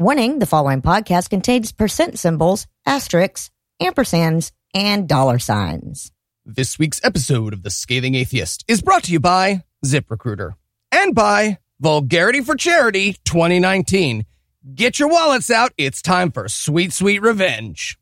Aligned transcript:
Warning 0.00 0.38
the 0.38 0.46
following 0.46 0.80
podcast 0.80 1.28
contains 1.28 1.72
percent 1.72 2.20
symbols, 2.20 2.68
asterisks, 2.86 3.50
ampersands, 3.82 4.52
and 4.72 5.08
dollar 5.08 5.40
signs. 5.40 6.12
This 6.46 6.78
week's 6.78 7.00
episode 7.02 7.52
of 7.52 7.64
The 7.64 7.70
Scathing 7.70 8.14
Atheist 8.14 8.64
is 8.68 8.80
brought 8.80 9.02
to 9.04 9.12
you 9.12 9.18
by 9.18 9.64
ZipRecruiter 9.84 10.52
and 10.92 11.16
by 11.16 11.58
Vulgarity 11.80 12.42
for 12.42 12.54
Charity 12.54 13.16
2019. 13.24 14.24
Get 14.72 15.00
your 15.00 15.08
wallets 15.08 15.50
out. 15.50 15.72
It's 15.76 16.00
time 16.00 16.30
for 16.30 16.46
sweet, 16.46 16.92
sweet 16.92 17.20
revenge. 17.20 17.98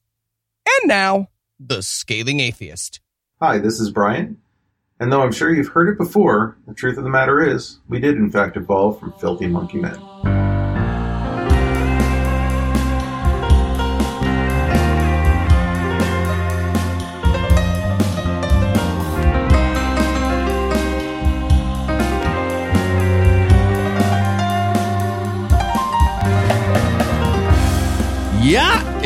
And 0.67 0.89
now, 0.91 1.29
The 1.59 1.83
Scathing 1.83 2.41
Atheist. 2.41 3.01
Hi, 3.41 3.57
this 3.57 3.81
is 3.81 3.91
Brian. 3.91 4.37
And 5.01 5.11
though 5.11 5.23
I'm 5.23 5.33
sure 5.33 5.51
you've 5.51 5.69
heard 5.69 5.89
it 5.89 5.97
before, 5.97 6.59
the 6.67 6.75
truth 6.75 6.99
of 6.99 7.05
the 7.05 7.11
matter 7.11 7.43
is, 7.43 7.79
we 7.89 8.01
did 8.01 8.17
in 8.17 8.31
fact 8.31 8.59
evolve 8.59 9.01
from 9.01 9.15
filthy 9.15 9.47
monkey 9.47 9.79
men. 9.79 10.36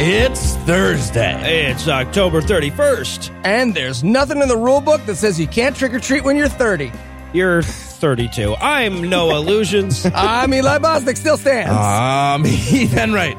It's 0.02 0.56
Thursday. 0.56 1.68
It's 1.70 1.86
October 1.86 2.40
31st. 2.40 3.42
And 3.44 3.74
there's 3.74 4.02
nothing 4.02 4.40
in 4.40 4.48
the 4.48 4.56
rule 4.56 4.80
book 4.80 5.04
that 5.04 5.16
says 5.16 5.38
you 5.38 5.46
can't 5.46 5.76
trick 5.76 5.92
or 5.92 6.00
treat 6.00 6.24
when 6.24 6.36
you're 6.36 6.48
30. 6.48 6.90
You're 7.34 7.60
32. 7.60 8.54
I'm 8.54 9.10
no 9.10 9.28
illusions. 9.36 10.06
I'm 10.14 10.54
Eli 10.54 10.78
Bosnick, 10.78 11.18
still 11.18 11.36
stands. 11.36 11.70
Um, 11.70 12.44
Heath 12.50 12.96
Enright. 12.96 13.36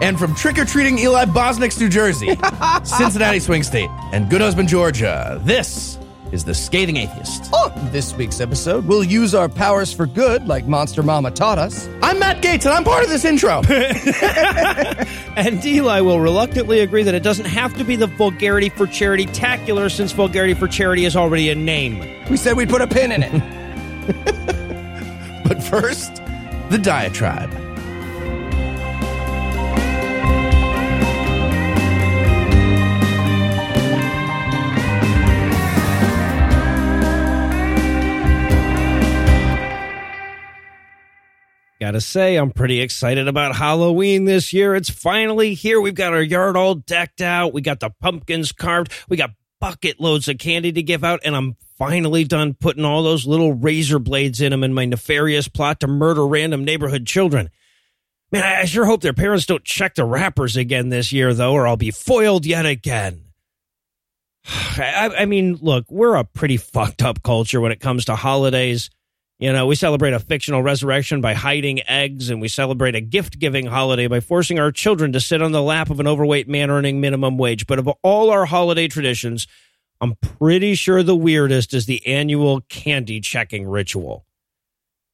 And 0.00 0.18
from 0.18 0.34
trick 0.34 0.56
or 0.56 0.64
treating 0.64 0.98
Eli 0.98 1.26
Bosnick's 1.26 1.78
New 1.78 1.90
Jersey, 1.90 2.34
Cincinnati 2.84 3.40
Swing 3.40 3.62
State, 3.62 3.90
and 4.10 4.30
Good 4.30 4.40
Husband, 4.40 4.66
Georgia, 4.66 5.38
this 5.44 5.98
is 6.32 6.44
The 6.44 6.54
Scathing 6.54 6.96
Atheist. 6.96 7.52
On 7.52 7.72
this 7.90 8.14
week's 8.14 8.40
episode, 8.40 8.86
we'll 8.86 9.04
use 9.04 9.34
our 9.34 9.48
powers 9.48 9.92
for 9.92 10.06
good, 10.06 10.46
like 10.46 10.66
Monster 10.66 11.02
Mama 11.02 11.30
taught 11.30 11.58
us. 11.58 11.88
I'm 12.02 12.18
Matt 12.18 12.42
Gaetz, 12.42 12.64
and 12.64 12.74
I'm 12.74 12.84
part 12.84 13.04
of 13.04 13.10
this 13.10 13.24
intro. 13.24 13.62
and 15.36 15.64
Eli 15.64 16.00
will 16.00 16.20
reluctantly 16.20 16.80
agree 16.80 17.02
that 17.02 17.14
it 17.14 17.22
doesn't 17.22 17.46
have 17.46 17.76
to 17.78 17.84
be 17.84 17.96
the 17.96 18.06
Vulgarity 18.06 18.68
for 18.68 18.86
Charity 18.86 19.26
Tacular 19.26 19.90
since 19.90 20.12
Vulgarity 20.12 20.54
for 20.54 20.68
Charity 20.68 21.04
is 21.04 21.16
already 21.16 21.50
a 21.50 21.54
name. 21.54 21.98
We 22.30 22.36
said 22.36 22.56
we'd 22.56 22.68
put 22.68 22.82
a 22.82 22.86
pin 22.86 23.12
in 23.12 23.22
it. 23.22 23.32
but 25.48 25.62
first, 25.62 26.16
the 26.70 26.78
diatribe. 26.78 27.67
Gotta 41.80 42.00
say, 42.00 42.34
I'm 42.34 42.50
pretty 42.50 42.80
excited 42.80 43.28
about 43.28 43.54
Halloween 43.54 44.24
this 44.24 44.52
year. 44.52 44.74
It's 44.74 44.90
finally 44.90 45.54
here. 45.54 45.80
We've 45.80 45.94
got 45.94 46.12
our 46.12 46.22
yard 46.22 46.56
all 46.56 46.74
decked 46.74 47.20
out. 47.20 47.52
We 47.52 47.60
got 47.60 47.78
the 47.78 47.90
pumpkins 48.00 48.50
carved. 48.50 48.92
We 49.08 49.16
got 49.16 49.30
bucket 49.60 50.00
loads 50.00 50.26
of 50.26 50.38
candy 50.38 50.72
to 50.72 50.82
give 50.82 51.04
out. 51.04 51.20
And 51.24 51.36
I'm 51.36 51.56
finally 51.76 52.24
done 52.24 52.54
putting 52.54 52.84
all 52.84 53.04
those 53.04 53.26
little 53.26 53.52
razor 53.52 54.00
blades 54.00 54.40
in 54.40 54.50
them 54.50 54.64
in 54.64 54.74
my 54.74 54.86
nefarious 54.86 55.46
plot 55.46 55.78
to 55.80 55.86
murder 55.86 56.26
random 56.26 56.64
neighborhood 56.64 57.06
children. 57.06 57.48
Man, 58.32 58.42
I 58.42 58.64
sure 58.64 58.84
hope 58.84 59.00
their 59.00 59.12
parents 59.12 59.46
don't 59.46 59.64
check 59.64 59.94
the 59.94 60.04
wrappers 60.04 60.56
again 60.56 60.88
this 60.88 61.12
year, 61.12 61.32
though, 61.32 61.52
or 61.52 61.66
I'll 61.66 61.76
be 61.76 61.92
foiled 61.92 62.44
yet 62.44 62.66
again. 62.66 63.22
I, 64.44 65.10
I 65.18 65.24
mean, 65.26 65.58
look, 65.60 65.86
we're 65.88 66.16
a 66.16 66.24
pretty 66.24 66.56
fucked 66.56 67.02
up 67.02 67.22
culture 67.22 67.60
when 67.60 67.72
it 67.72 67.80
comes 67.80 68.06
to 68.06 68.16
holidays. 68.16 68.90
You 69.38 69.52
know, 69.52 69.66
we 69.66 69.76
celebrate 69.76 70.14
a 70.14 70.18
fictional 70.18 70.64
resurrection 70.64 71.20
by 71.20 71.34
hiding 71.34 71.88
eggs, 71.88 72.28
and 72.28 72.40
we 72.40 72.48
celebrate 72.48 72.96
a 72.96 73.00
gift 73.00 73.38
giving 73.38 73.66
holiday 73.66 74.08
by 74.08 74.18
forcing 74.18 74.58
our 74.58 74.72
children 74.72 75.12
to 75.12 75.20
sit 75.20 75.40
on 75.42 75.52
the 75.52 75.62
lap 75.62 75.90
of 75.90 76.00
an 76.00 76.08
overweight 76.08 76.48
man 76.48 76.70
earning 76.70 77.00
minimum 77.00 77.38
wage. 77.38 77.66
But 77.68 77.78
of 77.78 77.88
all 78.02 78.30
our 78.30 78.46
holiday 78.46 78.88
traditions, 78.88 79.46
I'm 80.00 80.16
pretty 80.16 80.74
sure 80.74 81.04
the 81.04 81.14
weirdest 81.14 81.72
is 81.72 81.86
the 81.86 82.04
annual 82.04 82.62
candy 82.62 83.20
checking 83.20 83.68
ritual. 83.68 84.24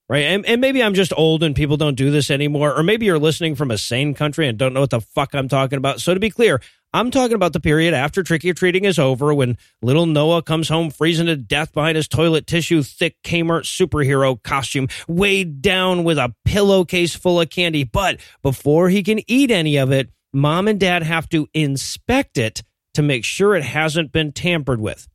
Right. 0.08 0.24
And, 0.24 0.44
and 0.44 0.60
maybe 0.60 0.82
I'm 0.82 0.92
just 0.92 1.14
old 1.16 1.42
and 1.42 1.56
people 1.56 1.78
don't 1.78 1.94
do 1.94 2.10
this 2.10 2.30
anymore. 2.30 2.76
Or 2.76 2.82
maybe 2.82 3.06
you're 3.06 3.18
listening 3.18 3.54
from 3.54 3.70
a 3.70 3.78
sane 3.78 4.12
country 4.12 4.46
and 4.46 4.58
don't 4.58 4.74
know 4.74 4.80
what 4.80 4.91
the 4.91 5.00
fuck 5.00 5.34
I'm 5.34 5.48
talking 5.48 5.78
about. 5.78 6.00
So 6.00 6.12
to 6.12 6.20
be 6.20 6.28
clear, 6.28 6.60
I'm 6.94 7.10
talking 7.10 7.34
about 7.34 7.53
the 7.53 7.59
period 7.59 7.93
after 7.93 8.22
trick 8.22 8.44
or 8.44 8.55
treating 8.55 8.84
is 8.84 9.00
over 9.00 9.34
when 9.34 9.59
little 9.82 10.06
Noah 10.06 10.44
comes 10.44 10.69
home 10.69 10.91
freezing 10.91 11.27
to 11.27 11.34
death 11.34 11.72
behind 11.72 11.97
his 11.97 12.06
toilet 12.06 12.47
tissue 12.47 12.84
thick 12.84 13.16
Kmart 13.25 13.65
superhero 13.65 14.41
costume, 14.41 14.87
weighed 15.09 15.60
down 15.60 16.04
with 16.04 16.19
a 16.19 16.33
pillowcase 16.44 17.16
full 17.16 17.41
of 17.41 17.50
candy. 17.50 17.83
But 17.83 18.21
before 18.44 18.91
he 18.91 19.03
can 19.03 19.28
eat 19.28 19.50
any 19.50 19.77
of 19.77 19.91
it, 19.91 20.10
mom 20.33 20.69
and 20.69 20.78
dad 20.78 21.03
have 21.03 21.28
to 21.31 21.49
inspect 21.53 22.38
it 22.38 22.62
to 22.94 23.03
make 23.03 23.25
sure 23.25 23.56
it 23.56 23.65
hasn't 23.65 24.12
been 24.12 24.31
tampered 24.31 24.81
with. 24.81 25.09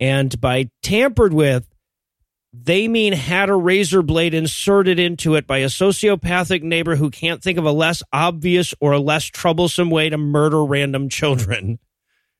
And 0.00 0.40
by 0.40 0.70
tampered 0.82 1.32
with, 1.32 1.68
they 2.52 2.88
mean 2.88 3.12
had 3.12 3.48
a 3.48 3.54
razor 3.54 4.02
blade 4.02 4.34
inserted 4.34 4.98
into 4.98 5.34
it 5.34 5.46
by 5.46 5.58
a 5.58 5.66
sociopathic 5.66 6.62
neighbor 6.62 6.96
who 6.96 7.10
can't 7.10 7.42
think 7.42 7.58
of 7.58 7.64
a 7.64 7.72
less 7.72 8.02
obvious 8.12 8.74
or 8.80 8.92
a 8.92 8.98
less 8.98 9.24
troublesome 9.24 9.90
way 9.90 10.08
to 10.08 10.16
murder 10.16 10.64
random 10.64 11.08
children. 11.08 11.78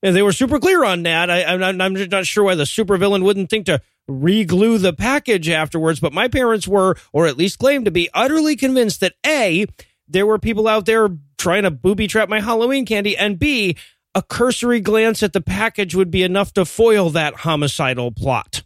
And 0.02 0.14
they 0.14 0.22
were 0.22 0.32
super 0.32 0.58
clear 0.58 0.84
on 0.84 1.02
that. 1.04 1.30
I, 1.30 1.40
am 1.40 1.80
I'm 1.80 1.96
just 1.96 2.10
not 2.10 2.26
sure 2.26 2.44
why 2.44 2.54
the 2.54 2.64
supervillain 2.64 3.22
wouldn't 3.22 3.50
think 3.50 3.66
to 3.66 3.80
re-glue 4.08 4.78
the 4.78 4.92
package 4.92 5.48
afterwards, 5.48 6.00
but 6.00 6.12
my 6.12 6.28
parents 6.28 6.68
were, 6.68 6.96
or 7.12 7.26
at 7.26 7.36
least 7.36 7.58
claimed 7.58 7.86
to 7.86 7.90
be, 7.90 8.08
utterly 8.14 8.56
convinced 8.56 9.00
that 9.00 9.14
A, 9.26 9.66
there 10.06 10.26
were 10.26 10.38
people 10.38 10.68
out 10.68 10.86
there 10.86 11.08
trying 11.38 11.64
to 11.64 11.70
booby 11.70 12.06
trap 12.06 12.28
my 12.28 12.40
Halloween 12.40 12.86
candy, 12.86 13.16
and 13.16 13.38
B, 13.38 13.76
a 14.14 14.22
cursory 14.22 14.80
glance 14.80 15.22
at 15.22 15.32
the 15.32 15.40
package 15.40 15.94
would 15.94 16.10
be 16.10 16.22
enough 16.22 16.52
to 16.54 16.64
foil 16.64 17.10
that 17.10 17.34
homicidal 17.34 18.12
plot. 18.12 18.62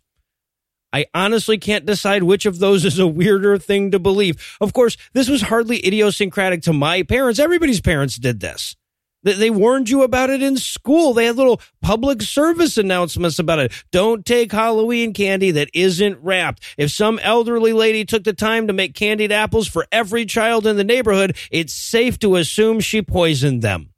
I 0.92 1.06
honestly 1.14 1.58
can't 1.58 1.86
decide 1.86 2.22
which 2.22 2.46
of 2.46 2.58
those 2.58 2.84
is 2.84 2.98
a 2.98 3.06
weirder 3.06 3.58
thing 3.58 3.90
to 3.92 3.98
believe. 3.98 4.56
Of 4.60 4.72
course, 4.72 4.96
this 5.12 5.28
was 5.28 5.42
hardly 5.42 5.84
idiosyncratic 5.86 6.62
to 6.62 6.72
my 6.72 7.02
parents. 7.02 7.38
Everybody's 7.38 7.80
parents 7.80 8.16
did 8.16 8.40
this. 8.40 8.76
They 9.22 9.50
warned 9.50 9.90
you 9.90 10.02
about 10.02 10.30
it 10.30 10.42
in 10.42 10.56
school. 10.56 11.12
They 11.12 11.26
had 11.26 11.36
little 11.36 11.60
public 11.82 12.22
service 12.22 12.78
announcements 12.78 13.38
about 13.38 13.58
it. 13.58 13.72
Don't 13.92 14.24
take 14.24 14.50
Halloween 14.50 15.12
candy 15.12 15.50
that 15.50 15.68
isn't 15.74 16.18
wrapped. 16.22 16.64
If 16.78 16.90
some 16.90 17.18
elderly 17.18 17.74
lady 17.74 18.06
took 18.06 18.24
the 18.24 18.32
time 18.32 18.66
to 18.66 18.72
make 18.72 18.94
candied 18.94 19.30
apples 19.30 19.68
for 19.68 19.86
every 19.92 20.24
child 20.24 20.66
in 20.66 20.78
the 20.78 20.84
neighborhood, 20.84 21.36
it's 21.50 21.74
safe 21.74 22.18
to 22.20 22.36
assume 22.36 22.80
she 22.80 23.02
poisoned 23.02 23.60
them 23.60 23.90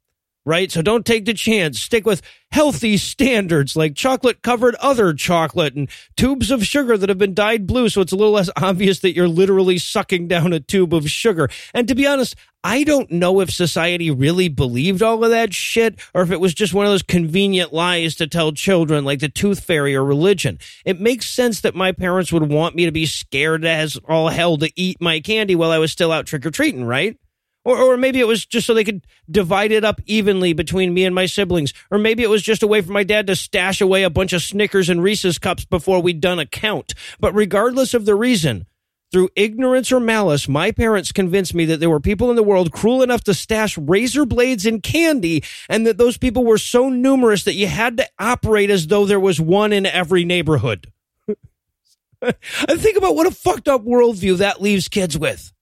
right? 0.44 0.70
So 0.70 0.82
don't 0.82 1.06
take 1.06 1.24
the 1.24 1.34
chance. 1.34 1.80
Stick 1.80 2.04
with 2.04 2.22
healthy 2.50 2.96
standards 2.96 3.76
like 3.76 3.94
chocolate 3.94 4.42
covered 4.42 4.74
other 4.76 5.14
chocolate 5.14 5.74
and 5.74 5.88
tubes 6.16 6.50
of 6.50 6.64
sugar 6.64 6.98
that 6.98 7.08
have 7.08 7.18
been 7.18 7.34
dyed 7.34 7.66
blue. 7.66 7.88
So 7.88 8.00
it's 8.00 8.12
a 8.12 8.16
little 8.16 8.34
less 8.34 8.50
obvious 8.56 9.00
that 9.00 9.14
you're 9.14 9.28
literally 9.28 9.78
sucking 9.78 10.28
down 10.28 10.52
a 10.52 10.60
tube 10.60 10.94
of 10.94 11.08
sugar. 11.10 11.48
And 11.72 11.88
to 11.88 11.94
be 11.94 12.06
honest, 12.06 12.34
I 12.64 12.84
don't 12.84 13.10
know 13.10 13.40
if 13.40 13.50
society 13.50 14.10
really 14.10 14.48
believed 14.48 15.02
all 15.02 15.24
of 15.24 15.30
that 15.30 15.52
shit 15.52 15.98
or 16.14 16.22
if 16.22 16.30
it 16.30 16.40
was 16.40 16.54
just 16.54 16.74
one 16.74 16.86
of 16.86 16.92
those 16.92 17.02
convenient 17.02 17.72
lies 17.72 18.14
to 18.16 18.28
tell 18.28 18.52
children 18.52 19.04
like 19.04 19.18
the 19.18 19.28
tooth 19.28 19.60
fairy 19.64 19.96
or 19.96 20.04
religion. 20.04 20.58
It 20.84 21.00
makes 21.00 21.28
sense 21.28 21.60
that 21.62 21.74
my 21.74 21.90
parents 21.90 22.32
would 22.32 22.48
want 22.48 22.76
me 22.76 22.84
to 22.84 22.92
be 22.92 23.06
scared 23.06 23.64
as 23.64 23.98
all 24.08 24.28
hell 24.28 24.58
to 24.58 24.70
eat 24.76 25.00
my 25.00 25.18
candy 25.20 25.56
while 25.56 25.70
I 25.70 25.78
was 25.78 25.90
still 25.90 26.12
out 26.12 26.26
trick 26.26 26.46
or 26.46 26.50
treating, 26.52 26.84
right? 26.84 27.16
Or, 27.64 27.76
or 27.76 27.96
maybe 27.96 28.18
it 28.18 28.26
was 28.26 28.44
just 28.44 28.66
so 28.66 28.74
they 28.74 28.84
could 28.84 29.06
divide 29.30 29.72
it 29.72 29.84
up 29.84 30.00
evenly 30.06 30.52
between 30.52 30.92
me 30.92 31.04
and 31.04 31.14
my 31.14 31.26
siblings. 31.26 31.72
Or 31.90 31.98
maybe 31.98 32.22
it 32.22 32.30
was 32.30 32.42
just 32.42 32.62
a 32.62 32.66
way 32.66 32.80
for 32.80 32.92
my 32.92 33.04
dad 33.04 33.26
to 33.28 33.36
stash 33.36 33.80
away 33.80 34.02
a 34.02 34.10
bunch 34.10 34.32
of 34.32 34.42
Snickers 34.42 34.88
and 34.88 35.02
Reese's 35.02 35.38
cups 35.38 35.64
before 35.64 36.02
we'd 36.02 36.20
done 36.20 36.38
a 36.38 36.46
count. 36.46 36.94
But 37.20 37.34
regardless 37.34 37.94
of 37.94 38.04
the 38.04 38.16
reason, 38.16 38.66
through 39.12 39.28
ignorance 39.36 39.92
or 39.92 40.00
malice, 40.00 40.48
my 40.48 40.72
parents 40.72 41.12
convinced 41.12 41.54
me 41.54 41.66
that 41.66 41.78
there 41.78 41.90
were 41.90 42.00
people 42.00 42.30
in 42.30 42.36
the 42.36 42.42
world 42.42 42.72
cruel 42.72 43.02
enough 43.02 43.22
to 43.24 43.34
stash 43.34 43.76
razor 43.76 44.24
blades 44.24 44.64
in 44.64 44.80
candy, 44.80 45.44
and 45.68 45.86
that 45.86 45.98
those 45.98 46.16
people 46.16 46.44
were 46.44 46.58
so 46.58 46.88
numerous 46.88 47.44
that 47.44 47.54
you 47.54 47.66
had 47.66 47.98
to 47.98 48.08
operate 48.18 48.70
as 48.70 48.86
though 48.86 49.04
there 49.04 49.20
was 49.20 49.38
one 49.38 49.72
in 49.72 49.84
every 49.84 50.24
neighborhood. 50.24 50.90
I 52.22 52.76
think 52.76 52.96
about 52.96 53.14
what 53.14 53.26
a 53.26 53.30
fucked 53.30 53.68
up 53.68 53.84
worldview 53.84 54.38
that 54.38 54.62
leaves 54.62 54.88
kids 54.88 55.18
with 55.18 55.52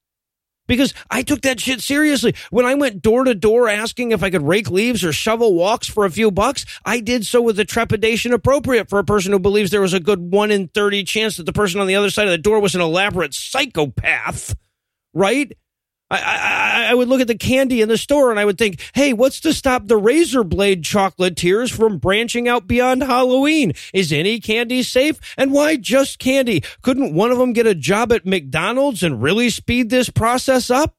because 0.70 0.94
I 1.10 1.22
took 1.24 1.40
that 1.40 1.58
shit 1.58 1.80
seriously. 1.80 2.32
When 2.50 2.64
I 2.64 2.74
went 2.74 3.02
door 3.02 3.24
to 3.24 3.34
door 3.34 3.68
asking 3.68 4.12
if 4.12 4.22
I 4.22 4.30
could 4.30 4.42
rake 4.46 4.70
leaves 4.70 5.02
or 5.02 5.12
shovel 5.12 5.52
walks 5.52 5.88
for 5.88 6.04
a 6.04 6.10
few 6.12 6.30
bucks, 6.30 6.64
I 6.84 7.00
did 7.00 7.26
so 7.26 7.42
with 7.42 7.56
the 7.56 7.64
trepidation 7.64 8.32
appropriate 8.32 8.88
for 8.88 9.00
a 9.00 9.04
person 9.04 9.32
who 9.32 9.40
believes 9.40 9.72
there 9.72 9.80
was 9.80 9.94
a 9.94 9.98
good 9.98 10.32
1 10.32 10.52
in 10.52 10.68
30 10.68 11.02
chance 11.02 11.38
that 11.38 11.42
the 11.42 11.52
person 11.52 11.80
on 11.80 11.88
the 11.88 11.96
other 11.96 12.08
side 12.08 12.28
of 12.28 12.30
the 12.30 12.38
door 12.38 12.60
was 12.60 12.76
an 12.76 12.80
elaborate 12.80 13.34
psychopath, 13.34 14.54
right? 15.12 15.52
I, 16.10 16.18
I, 16.18 16.86
I 16.90 16.94
would 16.94 17.08
look 17.08 17.20
at 17.20 17.28
the 17.28 17.38
candy 17.38 17.80
in 17.80 17.88
the 17.88 17.96
store 17.96 18.30
and 18.30 18.40
I 18.40 18.44
would 18.44 18.58
think, 18.58 18.80
hey, 18.94 19.12
what's 19.12 19.40
to 19.40 19.52
stop 19.52 19.86
the 19.86 19.96
razor 19.96 20.42
blade 20.42 20.82
chocolatiers 20.82 21.70
from 21.70 21.98
branching 21.98 22.48
out 22.48 22.66
beyond 22.66 23.02
Halloween? 23.02 23.72
Is 23.94 24.12
any 24.12 24.40
candy 24.40 24.82
safe? 24.82 25.20
And 25.38 25.52
why 25.52 25.76
just 25.76 26.18
candy? 26.18 26.64
Couldn't 26.82 27.14
one 27.14 27.30
of 27.30 27.38
them 27.38 27.52
get 27.52 27.66
a 27.66 27.74
job 27.74 28.12
at 28.12 28.26
McDonald's 28.26 29.02
and 29.02 29.22
really 29.22 29.50
speed 29.50 29.90
this 29.90 30.10
process 30.10 30.70
up? 30.70 30.96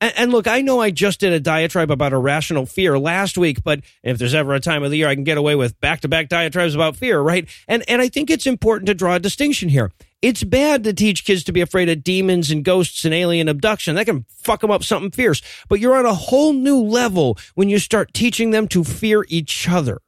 And, 0.00 0.12
and 0.16 0.32
look, 0.32 0.46
I 0.46 0.60
know 0.60 0.80
I 0.80 0.90
just 0.90 1.20
did 1.20 1.32
a 1.32 1.40
diatribe 1.40 1.90
about 1.90 2.12
irrational 2.12 2.66
fear 2.66 2.98
last 2.98 3.36
week, 3.36 3.64
but 3.64 3.80
if 4.02 4.18
there's 4.18 4.34
ever 4.34 4.54
a 4.54 4.60
time 4.60 4.82
of 4.84 4.90
the 4.90 4.98
year 4.98 5.08
I 5.08 5.14
can 5.14 5.24
get 5.24 5.38
away 5.38 5.56
with 5.56 5.80
back 5.80 6.00
to 6.02 6.08
back 6.08 6.28
diatribes 6.28 6.74
about 6.74 6.96
fear, 6.96 7.20
right? 7.20 7.48
And, 7.66 7.82
and 7.88 8.00
I 8.00 8.08
think 8.08 8.30
it's 8.30 8.46
important 8.46 8.86
to 8.86 8.94
draw 8.94 9.14
a 9.14 9.20
distinction 9.20 9.68
here. 9.68 9.90
It's 10.20 10.42
bad 10.42 10.82
to 10.84 10.92
teach 10.92 11.24
kids 11.24 11.44
to 11.44 11.52
be 11.52 11.60
afraid 11.60 11.88
of 11.88 12.02
demons 12.02 12.50
and 12.50 12.64
ghosts 12.64 13.04
and 13.04 13.14
alien 13.14 13.48
abduction. 13.48 13.94
That 13.94 14.06
can 14.06 14.24
fuck 14.28 14.60
them 14.60 14.70
up 14.70 14.82
something 14.82 15.12
fierce. 15.12 15.40
But 15.68 15.78
you're 15.78 15.96
on 15.96 16.06
a 16.06 16.14
whole 16.14 16.52
new 16.52 16.82
level 16.82 17.38
when 17.54 17.68
you 17.68 17.78
start 17.78 18.12
teaching 18.14 18.50
them 18.50 18.66
to 18.68 18.82
fear 18.82 19.24
each 19.28 19.68
other. 19.68 19.98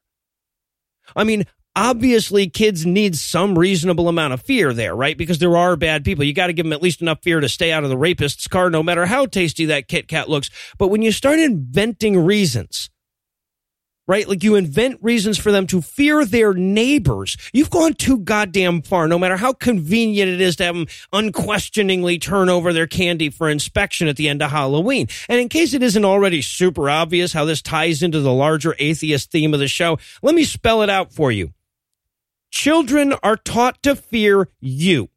I 1.14 1.22
mean, 1.22 1.46
obviously 1.76 2.48
kids 2.48 2.84
need 2.84 3.14
some 3.14 3.56
reasonable 3.56 4.08
amount 4.08 4.32
of 4.32 4.42
fear 4.42 4.72
there, 4.72 4.96
right? 4.96 5.16
Because 5.16 5.38
there 5.38 5.56
are 5.56 5.76
bad 5.76 6.04
people. 6.04 6.24
You 6.24 6.32
got 6.32 6.48
to 6.48 6.52
give 6.52 6.64
them 6.64 6.72
at 6.72 6.82
least 6.82 7.00
enough 7.00 7.22
fear 7.22 7.38
to 7.38 7.48
stay 7.48 7.70
out 7.70 7.84
of 7.84 7.90
the 7.90 7.98
rapist's 7.98 8.48
car, 8.48 8.68
no 8.68 8.82
matter 8.82 9.06
how 9.06 9.26
tasty 9.26 9.64
that 9.66 9.86
Kit 9.86 10.08
Kat 10.08 10.28
looks. 10.28 10.50
But 10.76 10.88
when 10.88 11.02
you 11.02 11.12
start 11.12 11.38
inventing 11.38 12.18
reasons, 12.24 12.90
right? 14.10 14.28
Like 14.28 14.42
you 14.42 14.56
invent 14.56 14.98
reasons 15.00 15.38
for 15.38 15.52
them 15.52 15.68
to 15.68 15.80
fear 15.80 16.24
their 16.24 16.52
neighbors. 16.52 17.36
You've 17.52 17.70
gone 17.70 17.94
too 17.94 18.18
goddamn 18.18 18.82
far, 18.82 19.06
no 19.06 19.20
matter 19.20 19.36
how 19.36 19.52
convenient 19.52 20.28
it 20.28 20.40
is 20.40 20.56
to 20.56 20.64
have 20.64 20.74
them 20.74 20.88
unquestioningly 21.12 22.18
turn 22.18 22.48
over 22.48 22.72
their 22.72 22.88
candy 22.88 23.30
for 23.30 23.48
inspection 23.48 24.08
at 24.08 24.16
the 24.16 24.28
end 24.28 24.42
of 24.42 24.50
Halloween. 24.50 25.06
And 25.28 25.38
in 25.38 25.48
case 25.48 25.74
it 25.74 25.84
isn't 25.84 26.04
already 26.04 26.42
super 26.42 26.90
obvious 26.90 27.32
how 27.32 27.44
this 27.44 27.62
ties 27.62 28.02
into 28.02 28.18
the 28.18 28.32
larger 28.32 28.74
atheist 28.80 29.30
theme 29.30 29.54
of 29.54 29.60
the 29.60 29.68
show, 29.68 29.96
let 30.22 30.34
me 30.34 30.42
spell 30.42 30.82
it 30.82 30.90
out 30.90 31.12
for 31.12 31.30
you. 31.30 31.52
Children 32.50 33.12
are 33.22 33.36
taught 33.36 33.80
to 33.84 33.94
fear 33.94 34.48
you. 34.58 35.09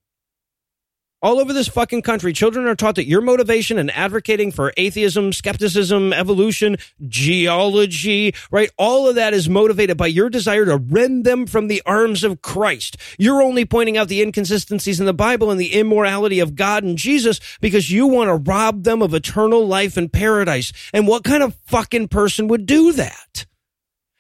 All 1.24 1.40
over 1.40 1.54
this 1.54 1.70
fucking 1.70 2.02
country, 2.02 2.34
children 2.34 2.68
are 2.68 2.76
taught 2.76 2.96
that 2.96 3.08
your 3.08 3.22
motivation 3.22 3.80
in 3.80 3.90
advocating 3.92 4.52
for 4.52 4.74
atheism, 4.76 5.32
skepticism, 5.32 6.12
evolution, 6.12 6.76
geology, 7.08 8.36
right? 8.52 8.70
All 8.78 9.08
of 9.08 9.16
that 9.16 9.34
is 9.34 9.48
motivated 9.48 9.96
by 9.96 10.08
your 10.08 10.30
desire 10.30 10.66
to 10.66 10.76
rend 10.76 11.24
them 11.24 11.48
from 11.48 11.70
the 11.70 11.82
arms 11.86 12.26
of 12.26 12.42
Christ. 12.42 12.98
You're 13.18 13.42
only 13.42 13.64
pointing 13.64 13.96
out 13.96 14.10
the 14.10 14.22
inconsistencies 14.22 15.00
in 15.00 15.06
the 15.06 15.14
Bible 15.14 15.50
and 15.50 15.62
the 15.62 15.72
immorality 15.72 16.42
of 16.42 16.56
God 16.56 16.84
and 16.84 16.98
Jesus 16.98 17.40
because 17.62 17.90
you 17.90 18.06
want 18.06 18.28
to 18.28 18.52
rob 18.52 18.84
them 18.84 19.02
of 19.02 19.14
eternal 19.14 19.66
life 19.66 19.96
and 19.96 20.12
paradise. 20.12 20.74
And 20.92 21.08
what 21.08 21.24
kind 21.24 21.42
of 21.42 21.56
fucking 21.68 22.10
person 22.10 22.50
would 22.50 22.66
do 22.66 22.92
that? 22.92 23.46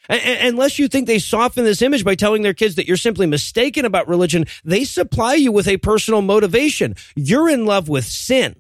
Unless 0.10 0.80
you 0.80 0.88
think 0.88 1.08
they 1.08 1.20
soften 1.20 1.64
this 1.64 1.82
image 1.82 2.04
by 2.04 2.16
telling 2.16 2.42
their 2.42 2.54
kids 2.54 2.76
that 2.76 2.88
you're 2.88 2.98
simply 2.98 3.26
mistaken 3.26 3.86
about 3.86 4.08
religion, 4.08 4.46
they 4.64 4.84
supply 4.84 5.36
you 5.36 5.52
with 5.52 5.68
a 5.68 5.78
personal 5.78 6.22
motivation. 6.22 6.96
You're 7.16 7.50
in 7.50 7.66
love 7.66 7.88
with 7.88 8.06
sin. 8.06 8.56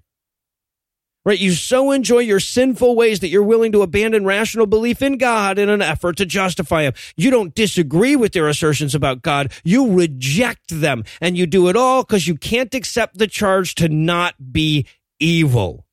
Right? 1.26 1.40
You 1.40 1.54
so 1.54 1.92
enjoy 1.92 2.20
your 2.20 2.42
sinful 2.42 2.98
ways 2.98 3.22
that 3.22 3.30
you're 3.30 3.44
willing 3.44 3.72
to 3.72 3.82
abandon 3.82 4.26
rational 4.26 4.66
belief 4.66 5.02
in 5.02 5.18
God 5.18 5.58
in 5.58 5.70
an 5.70 5.82
effort 5.82 6.18
to 6.18 6.26
justify 6.26 6.84
Him. 6.84 6.94
You 7.16 7.30
don't 7.30 7.56
disagree 7.56 8.18
with 8.18 8.34
their 8.34 8.50
assertions 8.50 8.94
about 8.94 9.22
God. 9.22 9.54
You 9.64 9.94
reject 9.94 10.68
them. 10.68 11.06
And 11.22 11.38
you 11.38 11.46
do 11.46 11.70
it 11.70 11.78
all 11.78 12.04
because 12.04 12.28
you 12.28 12.36
can't 12.36 12.74
accept 12.74 13.18
the 13.18 13.28
charge 13.28 13.76
to 13.76 13.88
not 13.88 14.52
be 14.52 14.86
evil. 15.18 15.86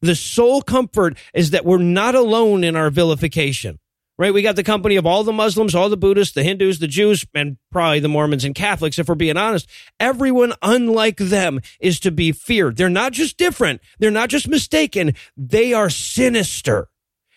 The 0.00 0.14
sole 0.14 0.62
comfort 0.62 1.18
is 1.34 1.50
that 1.50 1.66
we're 1.66 1.78
not 1.78 2.14
alone 2.14 2.64
in 2.64 2.76
our 2.76 2.88
vilification 2.88 3.78
right? 4.18 4.32
We 4.32 4.42
got 4.42 4.56
the 4.56 4.64
company 4.64 4.96
of 4.96 5.06
all 5.06 5.24
the 5.24 5.32
Muslims, 5.32 5.74
all 5.74 5.88
the 5.88 5.96
Buddhists, 5.96 6.34
the 6.34 6.42
Hindus, 6.42 6.78
the 6.78 6.86
Jews, 6.86 7.24
and 7.34 7.58
probably 7.70 8.00
the 8.00 8.08
Mormons 8.08 8.44
and 8.44 8.54
Catholics, 8.54 8.98
if 8.98 9.08
we're 9.08 9.14
being 9.14 9.36
honest. 9.36 9.68
Everyone, 10.00 10.54
unlike 10.62 11.18
them, 11.18 11.60
is 11.80 12.00
to 12.00 12.10
be 12.10 12.32
feared. 12.32 12.76
They're 12.76 12.88
not 12.88 13.12
just 13.12 13.36
different. 13.36 13.80
They're 13.98 14.10
not 14.10 14.28
just 14.28 14.48
mistaken. 14.48 15.14
They 15.36 15.72
are 15.72 15.90
sinister. 15.90 16.88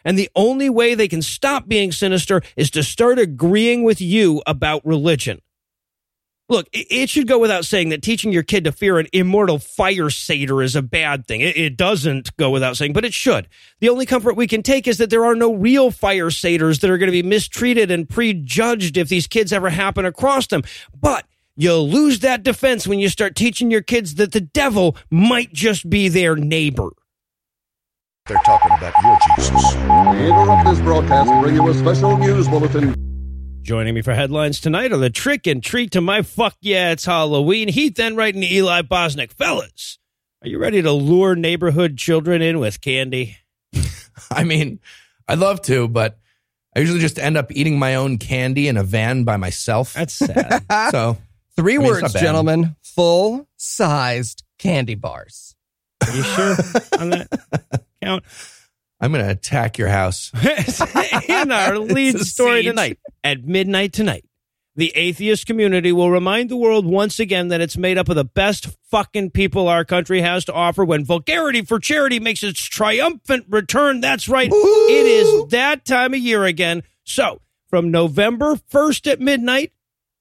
And 0.05 0.17
the 0.17 0.29
only 0.35 0.69
way 0.69 0.95
they 0.95 1.09
can 1.09 1.21
stop 1.21 1.67
being 1.67 1.91
sinister 1.91 2.41
is 2.55 2.71
to 2.71 2.83
start 2.83 3.19
agreeing 3.19 3.83
with 3.83 3.99
you 3.99 4.41
about 4.47 4.85
religion. 4.85 5.41
Look, 6.49 6.67
it 6.73 7.11
should 7.11 7.27
go 7.27 7.37
without 7.37 7.63
saying 7.63 7.89
that 7.89 8.01
teaching 8.01 8.31
your 8.31 8.41
kid 8.41 8.63
to 8.63 8.71
fear 8.71 8.97
an 8.97 9.05
immortal 9.13 9.59
fire 9.59 10.09
satyr 10.09 10.63
is 10.63 10.75
a 10.75 10.81
bad 10.81 11.27
thing. 11.27 11.41
It 11.41 11.77
doesn't 11.77 12.35
go 12.37 12.49
without 12.49 12.75
saying, 12.75 12.93
but 12.93 13.05
it 13.05 13.13
should. 13.13 13.47
The 13.81 13.89
only 13.89 14.07
comfort 14.07 14.35
we 14.35 14.47
can 14.47 14.63
take 14.63 14.87
is 14.87 14.97
that 14.97 15.11
there 15.11 15.25
are 15.25 15.35
no 15.35 15.53
real 15.53 15.91
fire 15.91 16.31
satyrs 16.31 16.79
that 16.79 16.89
are 16.89 16.97
going 16.97 17.07
to 17.07 17.11
be 17.11 17.21
mistreated 17.21 17.91
and 17.91 18.09
prejudged 18.09 18.97
if 18.97 19.09
these 19.09 19.27
kids 19.27 19.53
ever 19.53 19.69
happen 19.69 20.05
across 20.05 20.47
them. 20.47 20.63
But 20.99 21.27
you'll 21.55 21.87
lose 21.87 22.21
that 22.21 22.41
defense 22.41 22.87
when 22.87 22.97
you 22.97 23.09
start 23.09 23.35
teaching 23.35 23.69
your 23.69 23.83
kids 23.83 24.15
that 24.15 24.31
the 24.31 24.41
devil 24.41 24.97
might 25.11 25.53
just 25.53 25.87
be 25.87 26.09
their 26.09 26.35
neighbor. 26.35 26.89
They're 28.25 28.37
talking 28.43 28.71
about 28.71 28.93
your 29.03 29.19
Jesus. 29.35 29.75
We 29.75 30.27
interrupt 30.27 30.65
this 30.67 30.79
broadcast 30.81 31.29
to 31.29 31.41
bring 31.41 31.55
you 31.55 31.67
a 31.67 31.73
special 31.75 32.17
news 32.17 32.47
bulletin. 32.47 33.08
Joining 33.61 33.93
me 33.93 34.01
for 34.01 34.13
headlines 34.13 34.59
tonight 34.59 34.91
are 34.91 34.97
the 34.97 35.09
trick 35.09 35.45
and 35.45 35.61
treat 35.61 35.91
to 35.91 36.01
my 36.01 36.21
fuck 36.21 36.55
yeah, 36.61 36.91
it's 36.91 37.05
Halloween. 37.05 37.67
Heath 37.67 37.99
Enright 37.99 38.33
and 38.33 38.43
Eli 38.43 38.81
Bosnick. 38.81 39.31
Fellas, 39.31 39.99
are 40.41 40.47
you 40.47 40.57
ready 40.57 40.81
to 40.81 40.91
lure 40.91 41.35
neighborhood 41.35 41.97
children 41.97 42.41
in 42.41 42.59
with 42.59 42.81
candy? 42.81 43.37
I 44.31 44.43
mean, 44.43 44.79
I'd 45.27 45.37
love 45.39 45.61
to, 45.63 45.87
but 45.87 46.17
I 46.75 46.79
usually 46.79 46.99
just 46.99 47.19
end 47.19 47.37
up 47.37 47.51
eating 47.51 47.77
my 47.77 47.95
own 47.95 48.17
candy 48.17 48.67
in 48.67 48.77
a 48.77 48.83
van 48.83 49.23
by 49.23 49.37
myself. 49.37 49.93
That's 49.93 50.13
sad. 50.13 50.65
so, 50.91 51.17
Three 51.55 51.75
I 51.75 51.77
mean, 51.77 51.87
words, 51.87 52.13
gentlemen. 52.13 52.75
Full 52.81 53.47
sized 53.57 54.43
candy 54.57 54.95
bars. 54.95 55.55
Are 56.07 56.15
you 56.15 56.23
sure 56.23 56.55
on 56.99 57.09
that 57.11 57.83
count? 58.03 58.23
I'm 58.99 59.11
going 59.11 59.23
to 59.23 59.31
attack 59.31 59.77
your 59.77 59.87
house. 59.87 60.31
in 61.29 61.51
our 61.51 61.77
lead 61.77 62.19
story 62.19 62.61
siege. 62.61 62.71
tonight, 62.71 62.99
at 63.23 63.43
midnight 63.45 63.93
tonight, 63.93 64.25
the 64.75 64.91
atheist 64.95 65.45
community 65.45 65.91
will 65.91 66.11
remind 66.11 66.49
the 66.49 66.57
world 66.57 66.85
once 66.85 67.19
again 67.19 67.49
that 67.49 67.61
it's 67.61 67.77
made 67.77 67.97
up 67.97 68.09
of 68.09 68.15
the 68.15 68.25
best 68.25 68.67
fucking 68.89 69.31
people 69.31 69.67
our 69.67 69.83
country 69.83 70.21
has 70.21 70.45
to 70.45 70.53
offer 70.53 70.85
when 70.85 71.03
vulgarity 71.03 71.63
for 71.63 71.79
charity 71.79 72.19
makes 72.19 72.43
its 72.43 72.61
triumphant 72.61 73.45
return. 73.49 74.01
That's 74.01 74.29
right. 74.29 74.49
It 74.51 75.05
is 75.05 75.47
that 75.49 75.85
time 75.85 76.13
of 76.13 76.19
year 76.19 76.45
again. 76.45 76.83
So, 77.03 77.41
from 77.69 77.91
November 77.91 78.55
1st 78.55 79.11
at 79.11 79.19
midnight, 79.19 79.73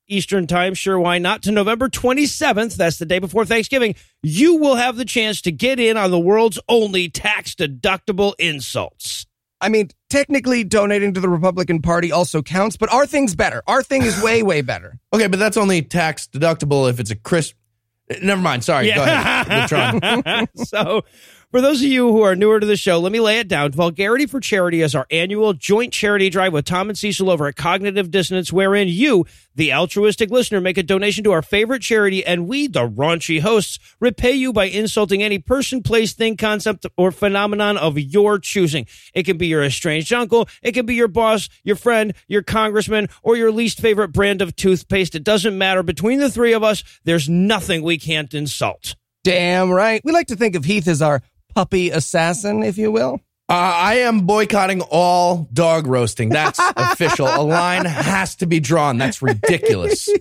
Eastern 0.09 0.47
Time, 0.47 0.75
sure, 0.75 0.99
why 0.99 1.19
not, 1.19 1.43
to 1.43 1.53
November 1.53 1.89
27th, 1.89 2.77
that's 2.77 2.99
the 2.99 3.07
day 3.07 3.19
before 3.19 3.45
Thanksgiving, 3.45 3.95
you 4.23 4.57
will 4.57 4.77
have 4.77 4.97
the 4.97 5.05
chance 5.05 5.43
to 5.43 5.53
get 5.53 5.79
in 5.79 5.97
on 5.97 6.11
the 6.11 6.19
world's 6.19 6.59
only 6.69 7.09
tax 7.09 7.55
deductible 7.55 8.35
insults. 8.39 9.27
I 9.61 9.69
mean, 9.69 9.91
technically, 10.09 10.65
donating 10.65 11.15
to 11.15 11.21
the 11.21 11.29
Republican 11.29 11.83
Party 11.83 12.13
also 12.13 12.43
counts, 12.43 12.77
but 12.77 12.93
our 12.93 13.07
thing's 13.07 13.35
better. 13.35 13.63
Our 13.67 13.83
thing 13.83 14.03
is 14.03 14.21
way, 14.23 14.43
way 14.45 14.63
better. 14.63 14.99
Okay, 15.13 15.27
but 15.27 15.39
that's 15.39 15.57
only 15.57 15.83
tax 15.83 16.27
deductible 16.29 16.89
if 16.89 17.01
it's 17.01 17.11
a 17.11 17.17
crisp. 17.17 17.57
Never 18.23 18.41
mind. 18.41 18.65
Sorry. 18.65 18.91
Go 18.93 19.03
ahead. 19.03 19.69
Withdraw. 19.71 20.65
so, 20.65 21.03
for 21.51 21.63
those 21.63 21.81
of 21.81 21.87
you 21.87 22.13
who 22.13 22.21
are 22.21 22.37
newer 22.37 22.61
to 22.61 22.67
the 22.67 22.77
show, 22.77 22.99
let 22.99 23.11
me 23.11 23.21
lay 23.21 23.39
it 23.39 23.49
down. 23.49 23.73
Vulgarity 23.73 24.27
for 24.27 24.39
Charity 24.39 24.83
is 24.83 24.95
our 24.95 25.07
annual 25.11 25.55
joint 25.55 25.95
charity 25.95 26.29
drive 26.29 26.53
with 26.53 26.67
Tom 26.67 26.91
and 26.91 26.99
Cecil 26.99 27.31
over 27.31 27.47
at 27.47 27.57
Cognitive 27.57 28.11
Dissonance, 28.11 28.53
wherein 28.53 28.87
you, 28.89 29.25
the 29.55 29.73
altruistic 29.73 30.31
listener, 30.31 30.61
make 30.61 30.77
a 30.77 30.83
donation 30.83 31.25
to 31.25 31.33
our 31.33 31.41
favorite 31.41 31.81
charity, 31.81 32.23
and 32.23 32.49
we, 32.49 32.67
the 32.67 32.87
raunchy 32.87 33.41
hosts, 33.41 33.79
repay 33.99 34.33
you 34.33 34.53
by 34.53 34.67
insulting 34.67 35.23
any 35.23 35.39
person, 35.39 35.83
place, 35.83 36.13
thing, 36.13 36.37
concept, 36.37 36.85
or 36.99 37.11
phenomenon 37.11 37.79
of 37.79 37.99
your 37.99 38.39
choosing. 38.39 38.87
It 39.15 39.23
can 39.23 39.39
be 39.39 39.47
your 39.47 39.65
estranged 39.65 40.13
uncle, 40.13 40.51
it 40.63 40.73
can 40.73 40.85
be 40.85 40.97
your 40.97 41.09
boss, 41.09 41.49
your 41.65 41.77
friend, 41.77 42.13
your 42.27 42.43
congressman, 42.43 43.09
or 43.23 43.37
your 43.37 43.51
least 43.51 43.81
favorite 43.81 44.13
brand 44.13 44.43
of 44.43 44.55
toothpaste. 44.55 45.15
It 45.15 45.25
doesn't 45.25 45.57
matter. 45.57 45.83
Between 45.83 46.19
the 46.19 46.31
three 46.31 46.53
of 46.53 46.63
us, 46.63 46.85
there's 47.05 47.27
nothing 47.27 47.83
we 47.83 47.97
can't 47.97 48.35
insult. 48.35 48.97
Damn 49.25 49.71
right. 49.71 50.01
We 50.05 50.13
like 50.13 50.29
to 50.29 50.37
think 50.37 50.55
of 50.55 50.65
Heath 50.65 50.87
as 50.87 51.03
our 51.03 51.23
puppy 51.55 51.91
assassin, 51.91 52.63
if 52.63 52.79
you 52.79 52.91
will. 52.93 53.21
Uh, 53.51 53.55
I 53.55 53.95
am 54.01 54.27
boycotting 54.27 54.83
all 54.83 55.49
dog 55.55 55.87
roasting. 55.87 56.29
That's 56.29 56.61
official. 56.77 57.27
A 57.27 57.41
line 57.41 57.87
has 57.87 58.35
to 58.37 58.47
be 58.47 58.61
drawn. 58.61 58.99
That's 58.99 59.23
ridiculous. 59.23 60.09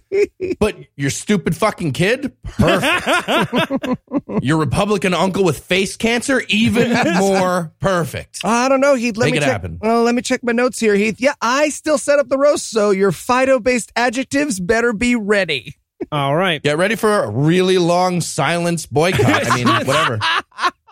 But 0.59 0.75
your 0.95 1.09
stupid 1.09 1.55
fucking 1.55 1.91
kid? 1.91 2.31
Perfect. 2.43 3.99
your 4.41 4.57
Republican 4.57 5.13
uncle 5.13 5.43
with 5.43 5.59
face 5.59 5.95
cancer? 5.97 6.41
Even 6.47 6.91
more 7.17 7.73
perfect. 7.79 8.39
I 8.43 8.69
don't 8.69 8.79
know, 8.79 8.95
Heath. 8.95 9.17
Let 9.17 9.25
Make 9.25 9.33
me 9.33 9.37
it 9.39 9.41
check. 9.41 9.51
happen. 9.51 9.77
Well, 9.81 10.03
let 10.03 10.15
me 10.15 10.21
check 10.21 10.41
my 10.43 10.53
notes 10.53 10.79
here, 10.79 10.95
Heath. 10.95 11.17
Yeah, 11.19 11.33
I 11.41 11.69
still 11.69 11.97
set 11.97 12.17
up 12.17 12.29
the 12.29 12.37
roast, 12.37 12.69
so 12.71 12.89
your 12.91 13.11
Fido-based 13.11 13.91
adjectives 13.95 14.59
better 14.59 14.93
be 14.93 15.15
ready. 15.15 15.75
All 16.11 16.35
right. 16.35 16.63
Get 16.63 16.77
ready 16.77 16.95
for 16.95 17.23
a 17.23 17.29
really 17.29 17.77
long 17.77 18.21
silence 18.21 18.85
boycott. 18.85 19.51
I 19.51 19.55
mean, 19.55 19.67
whatever. 19.67 20.19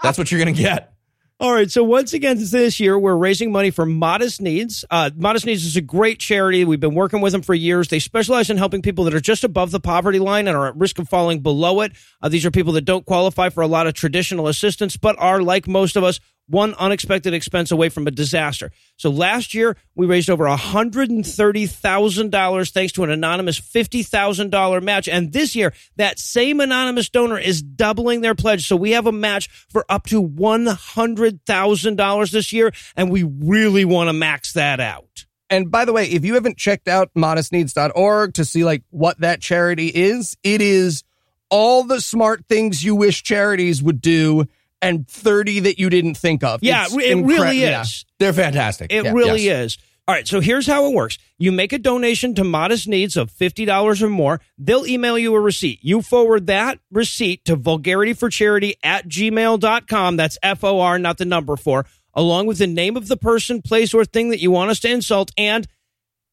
That's 0.04 0.18
what 0.18 0.32
you're 0.32 0.42
going 0.42 0.56
to 0.56 0.62
get. 0.62 0.92
All 1.38 1.52
right. 1.54 1.70
So 1.70 1.84
once 1.84 2.14
again, 2.14 2.38
this 2.40 2.80
year 2.80 2.98
we're 2.98 3.18
raising 3.18 3.52
money 3.52 3.70
for 3.70 3.86
Modest 3.86 4.42
Needs. 4.42 4.86
Uh, 4.90 5.10
Modest 5.18 5.46
Needs 5.46 5.66
is 5.66 5.75
a 5.75 5.82
great 5.82 6.18
charity. 6.18 6.64
We've 6.64 6.80
been 6.80 6.96
working 6.96 7.20
with 7.20 7.34
them 7.34 7.42
for 7.42 7.54
years. 7.54 7.90
They 7.90 8.00
specialize 8.00 8.50
in 8.50 8.56
helping 8.56 8.82
people 8.82 9.04
that 9.04 9.14
are 9.14 9.20
just 9.20 9.44
above 9.44 9.72
the 9.72 9.82
poverty 9.82 10.20
line 10.20 10.48
and 10.48 10.56
are 10.56 10.68
at 10.68 10.78
risk 10.78 10.98
of 10.98 11.10
falling 11.10 11.42
below 11.42 11.82
it. 11.82 11.92
Uh, 12.22 12.30
these 12.30 12.46
are 12.46 12.52
people 12.52 12.72
that 12.74 12.86
don't 12.86 13.06
qualify 13.06 13.50
for 13.50 13.62
a 13.62 13.68
lot 13.68 13.86
of 13.86 13.94
traditional 13.94 14.48
assistance, 14.48 14.96
but 14.96 15.18
are 15.20 15.42
like 15.42 15.68
most 15.68 15.98
of 15.98 16.06
us 16.06 16.22
one 16.48 16.74
unexpected 16.75 17.34
expense 17.34 17.72
away 17.72 17.90
from 17.90 18.08
a 18.08 18.12
disaster. 18.12 18.72
So 18.98 19.10
last 19.10 19.54
year 19.54 19.75
we 19.96 20.06
raised 20.06 20.30
over 20.30 20.46
$130,000 20.46 22.72
thanks 22.72 22.94
to 22.94 23.04
an 23.04 23.10
anonymous 23.10 23.60
$50,000 23.60 24.84
match. 24.84 25.08
And 25.08 25.34
this 25.34 25.56
year 25.56 25.74
that 25.96 26.20
same 26.20 26.60
anonymous 26.60 27.10
donor 27.10 27.40
is 27.40 27.62
doubling 27.62 28.22
their 28.22 28.36
pledge. 28.36 28.68
So 28.68 28.75
we 28.75 28.92
have 28.92 29.08
a 29.08 29.12
match 29.12 29.48
for 29.70 29.86
up 29.90 30.06
to 30.08 30.22
$100,000 30.22 32.32
this 32.32 32.54
year. 32.54 32.72
And 32.96 33.12
we 33.12 33.24
really 33.24 33.86
want 33.86 34.10
to 34.10 34.14
max 34.14 34.54
that 34.54 34.80
out. 34.80 35.25
And 35.50 35.70
by 35.70 35.86
the 35.86 35.94
way, 35.94 36.06
if 36.06 36.25
you 36.25 36.36
haven't 36.36 36.58
checked 36.58 36.88
out 36.88 37.12
modestneeds.org 37.16 38.34
to 38.34 38.46
see 38.46 38.64
like 38.64 38.84
what 38.90 39.20
that 39.20 39.42
charity 39.42 39.88
is, 39.88 40.38
it 40.44 40.62
is 40.62 41.04
all 41.50 41.84
the 41.84 42.02
smart 42.02 42.46
things 42.50 42.84
you 42.84 42.96
wish 42.96 43.24
charities 43.24 43.84
would 43.84 44.02
do 44.02 44.46
and 44.82 45.08
30 45.08 45.62
that 45.62 45.79
you 45.79 45.89
didn't 45.89 46.15
think 46.15 46.44
of. 46.44 46.62
Yeah, 46.63 46.84
It's 46.86 46.94
it 46.94 47.17
incre- 47.17 47.27
really 47.27 47.62
yeah. 47.62 47.82
is. 47.82 48.05
They're 48.20 48.34
fantastic. 48.34 48.91
It 48.91 49.05
Yeah. 49.05 49.12
really 49.12 49.46
Yes. 49.46 49.65
is. 49.74 49.77
All 50.08 50.13
right, 50.13 50.27
so 50.27 50.39
here's 50.39 50.67
how 50.67 50.86
it 50.86 50.94
works. 50.94 51.17
You 51.39 51.51
make 51.51 51.74
a 51.74 51.79
donation 51.79 52.36
to 52.36 52.44
Modest 52.44 52.88
Needs 52.88 53.17
of 53.17 53.32
$50 53.32 54.03
or 54.03 54.10
more. 54.10 54.39
They'll 54.55 54.86
email 54.86 55.17
you 55.17 55.34
a 55.34 55.39
receipt. 55.39 55.79
You 55.82 56.03
forward 56.03 56.46
that 56.46 56.77
receipt 56.91 57.44
to 57.46 57.58
vulgarityforcharity 57.58 58.74
at 58.84 59.08
gmail.com. 59.08 60.15
That's 60.17 60.38
F 60.44 60.63
O 60.63 60.79
R, 60.79 61.00
not 61.00 61.17
the 61.17 61.25
number 61.25 61.55
four, 61.55 61.88
along 62.13 62.46
with 62.46 62.60
the 62.60 62.67
name 62.67 62.96
of 62.96 63.08
the 63.08 63.17
person, 63.17 63.63
place, 63.63 63.96
or 63.96 64.05
thing 64.05 64.29
that 64.29 64.39
you 64.39 64.51
want 64.51 64.70
us 64.70 64.79
to 64.82 64.89
insult. 64.91 65.32
And 65.38 65.67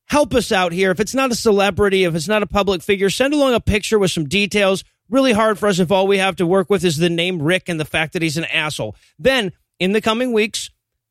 help 0.06 0.34
us 0.34 0.52
out 0.52 0.72
here. 0.72 0.90
If 0.90 1.00
it's 1.00 1.14
not 1.14 1.32
a 1.32 1.34
celebrity, 1.34 2.04
if 2.04 2.14
it's 2.14 2.28
not 2.28 2.42
a 2.42 2.46
public 2.46 2.82
figure, 2.82 3.08
send 3.08 3.32
along 3.32 3.54
a 3.54 3.61
picture 3.61 3.99
with 3.99 4.11
some 4.11 4.28
details. 4.28 4.84
Really 5.12 5.33
hard 5.33 5.59
for 5.59 5.69
us 5.69 5.78
if 5.78 5.92
all 5.92 6.07
we 6.07 6.16
have 6.16 6.37
to 6.37 6.47
work 6.47 6.71
with 6.71 6.85
is 6.85 6.97
the 6.97 7.11
name 7.11 7.42
Rick 7.42 7.69
and 7.69 7.78
the 7.78 7.85
fact 7.85 8.14
that 8.14 8.23
he's 8.23 8.38
an 8.38 8.47
asshole. 8.47 8.97
Then, 9.19 9.52
in 9.78 9.92
the 9.92 10.00
coming 10.00 10.33
weeks, 10.33 10.71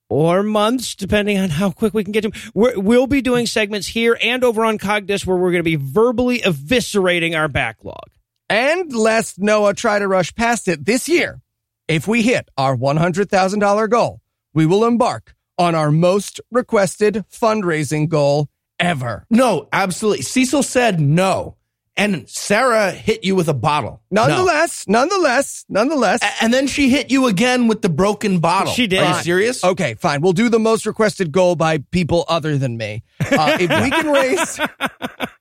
or 0.09 0.41
months, 0.41 0.95
depending 0.95 1.37
on 1.37 1.51
how 1.51 1.69
quick 1.69 1.93
we 1.93 2.03
can 2.03 2.11
get 2.11 2.21
to 2.21 2.31
him. 2.31 2.51
We're, 2.55 2.79
we'll 2.79 3.05
be 3.07 3.21
doing 3.21 3.45
segments 3.45 3.87
here 3.87 4.17
and 4.21 4.43
over 4.43 4.65
on 4.65 4.79
Cogdis 4.79 5.25
where 5.25 5.37
we're 5.37 5.51
going 5.51 5.63
to 5.63 5.63
be 5.63 5.77
verbally 5.77 6.39
eviscerating 6.39 7.37
our 7.37 7.47
backlog. 7.47 8.09
And 8.49 8.91
lest 8.91 9.39
Noah 9.39 9.75
try 9.75 9.99
to 9.99 10.07
rush 10.07 10.33
past 10.33 10.67
it 10.67 10.83
this 10.83 11.07
year, 11.07 11.39
if 11.87 12.07
we 12.07 12.23
hit 12.23 12.49
our 12.57 12.75
$100,000 12.75 13.89
goal, 13.89 14.19
we 14.53 14.65
will 14.65 14.83
embark 14.83 15.35
on 15.59 15.75
our 15.75 15.91
most 15.91 16.41
requested 16.49 17.23
fundraising 17.31 18.09
goal 18.09 18.49
ever. 18.79 19.27
No, 19.29 19.69
absolutely. 19.71 20.23
Cecil 20.23 20.63
said 20.63 20.99
no. 20.99 21.55
And 21.97 22.27
Sarah 22.29 22.91
hit 22.91 23.23
you 23.25 23.35
with 23.35 23.49
a 23.49 23.53
bottle. 23.53 24.01
No. 24.09 24.25
Nonetheless, 24.27 24.85
nonetheless, 24.87 25.65
nonetheless. 25.67 26.21
A- 26.23 26.43
And 26.43 26.53
then 26.53 26.67
she 26.67 26.89
hit 26.89 27.11
you 27.11 27.27
again 27.27 27.67
with 27.67 27.81
the 27.81 27.89
broken 27.89 28.39
bottle. 28.39 28.71
She 28.73 28.87
did. 28.87 28.99
Are 29.03 29.17
you 29.17 29.23
serious? 29.23 29.63
Okay, 29.63 29.95
fine. 29.95 30.21
We'll 30.21 30.31
do 30.33 30.47
the 30.49 30.57
most 30.59 30.85
requested 30.85 31.31
goal 31.31 31.55
by 31.55 31.79
people 31.91 32.23
other 32.29 32.57
than 32.57 32.77
me. 32.77 33.03
Uh, 33.19 33.57
if 33.59 33.69
we 33.69 33.89
can 33.91 34.07
raise 34.11 34.57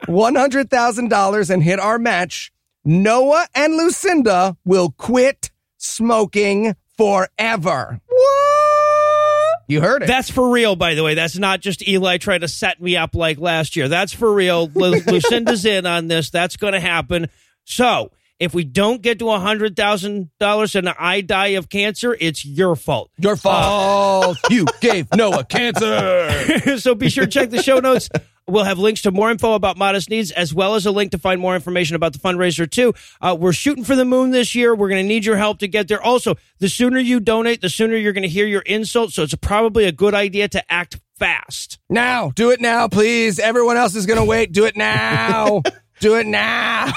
$100,000 0.09 1.51
and 1.51 1.63
hit 1.63 1.79
our 1.81 1.99
match, 1.99 2.53
Noah 2.85 3.47
and 3.55 3.77
Lucinda 3.77 4.57
will 4.65 4.91
quit 4.99 5.51
smoking 5.79 6.75
forever. 6.97 8.01
What? 8.07 8.50
You 9.71 9.81
heard 9.81 10.03
it. 10.03 10.07
That's 10.07 10.29
for 10.29 10.51
real, 10.51 10.75
by 10.75 10.95
the 10.95 11.05
way. 11.05 11.15
That's 11.15 11.39
not 11.39 11.61
just 11.61 11.87
Eli 11.87 12.19
trying 12.19 12.41
to 12.41 12.49
set 12.49 12.83
me 12.83 12.97
up 12.97 13.15
like 13.15 13.39
last 13.39 13.77
year. 13.77 13.87
That's 13.87 14.13
for 14.13 14.33
real. 14.33 14.69
Lu- 14.75 15.01
Lucinda's 15.07 15.65
in 15.65 15.87
on 15.87 16.09
this. 16.09 16.31
That's 16.31 16.57
going 16.57 16.73
to 16.73 16.81
happen. 16.81 17.29
So 17.65 18.11
if 18.41 18.53
we 18.53 18.65
don't 18.65 19.01
get 19.01 19.21
to 19.21 19.27
$100,000 19.27 20.75
and 20.75 20.89
I 20.89 21.21
die 21.21 21.47
of 21.49 21.69
cancer, 21.69 22.17
it's 22.19 22.45
your 22.45 22.75
fault. 22.75 23.11
Your 23.19 23.37
fault. 23.37 24.37
Uh, 24.45 24.49
you 24.51 24.67
gave 24.81 25.07
Noah 25.15 25.45
cancer. 25.45 26.79
so 26.79 26.97
be 26.97 27.09
sure 27.09 27.27
to 27.27 27.31
check 27.31 27.51
the 27.51 27.63
show 27.63 27.79
notes. 27.79 28.09
We'll 28.51 28.65
have 28.65 28.79
links 28.79 29.03
to 29.03 29.11
more 29.11 29.31
info 29.31 29.55
about 29.55 29.77
Modest 29.77 30.11
Needs, 30.11 30.31
as 30.33 30.53
well 30.53 30.75
as 30.75 30.87
a 30.87 30.91
link 30.91 31.13
to 31.13 31.19
find 31.19 31.41
more 31.41 31.55
information 31.55 31.97
about 31.97 32.13
the 32.13 32.19
fundraiser, 32.19 32.71
too. 32.71 32.95
Uh, 33.21 33.37
we're 33.39 33.53
shooting 33.53 33.85
for 33.85 33.97
the 33.97 34.05
moon 34.05 34.31
this 34.31 34.55
year. 34.55 34.75
We're 34.75 34.89
going 34.89 35.03
to 35.03 35.09
need 35.09 35.25
your 35.25 35.37
help 35.37 35.59
to 35.61 35.69
get 35.69 35.89
there. 35.89 36.03
Also, 36.03 36.37
the 36.59 36.69
sooner 36.69 36.99
you 36.99 37.21
donate, 37.21 37.61
the 37.61 37.69
sooner 37.69 37.97
you're 37.97 38.13
going 38.13 38.23
to 38.23 38.29
hear 38.29 38.47
your 38.47 38.63
insult. 38.63 39.13
So 39.13 39.23
it's 39.23 39.35
probably 39.37 39.85
a 39.85 39.93
good 39.93 40.15
idea 40.15 40.49
to 40.49 40.73
act 40.73 41.01
fast. 41.19 41.79
Now, 41.89 42.33
do 42.35 42.51
it 42.51 42.61
now, 42.61 42.89
please. 42.89 43.39
Everyone 43.39 43.77
else 43.77 43.95
is 43.95 44.07
going 44.07 44.19
to 44.19 44.25
wait. 44.25 44.53
Do 44.53 44.65
it 44.65 44.77
now. 44.77 45.63
do 46.01 46.17
it 46.17 46.27
now. 46.27 46.93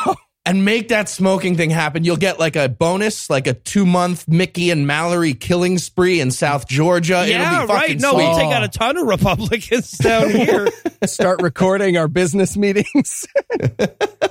And 0.46 0.66
make 0.66 0.90
that 0.90 1.08
smoking 1.08 1.56
thing 1.56 1.70
happen. 1.70 2.04
You'll 2.04 2.18
get 2.18 2.38
like 2.38 2.58
a 2.58 2.68
bonus, 2.68 3.30
like 3.30 3.48
a 3.48 3.54
two 3.54 3.86
month 3.86 4.28
Mickey 4.28 4.72
and 4.72 4.86
Mallory 4.86 5.34
killing 5.36 5.78
spree 5.78 6.20
in 6.20 6.32
South 6.32 6.68
Georgia. 6.68 7.26
yeah, 7.26 7.56
It'll 7.64 7.68
be 7.68 7.74
right. 7.74 7.98
No, 8.00 8.12
sweet. 8.12 8.28
we 8.28 8.36
take 8.36 8.52
out 8.54 8.62
a 8.64 8.68
ton 8.68 8.98
of 8.98 9.08
Republicans 9.08 9.92
down 10.00 10.30
here. 10.32 10.68
Start 11.06 11.42
recording 11.42 11.96
our 11.96 12.10
business 12.10 12.58
meetings. 12.58 13.26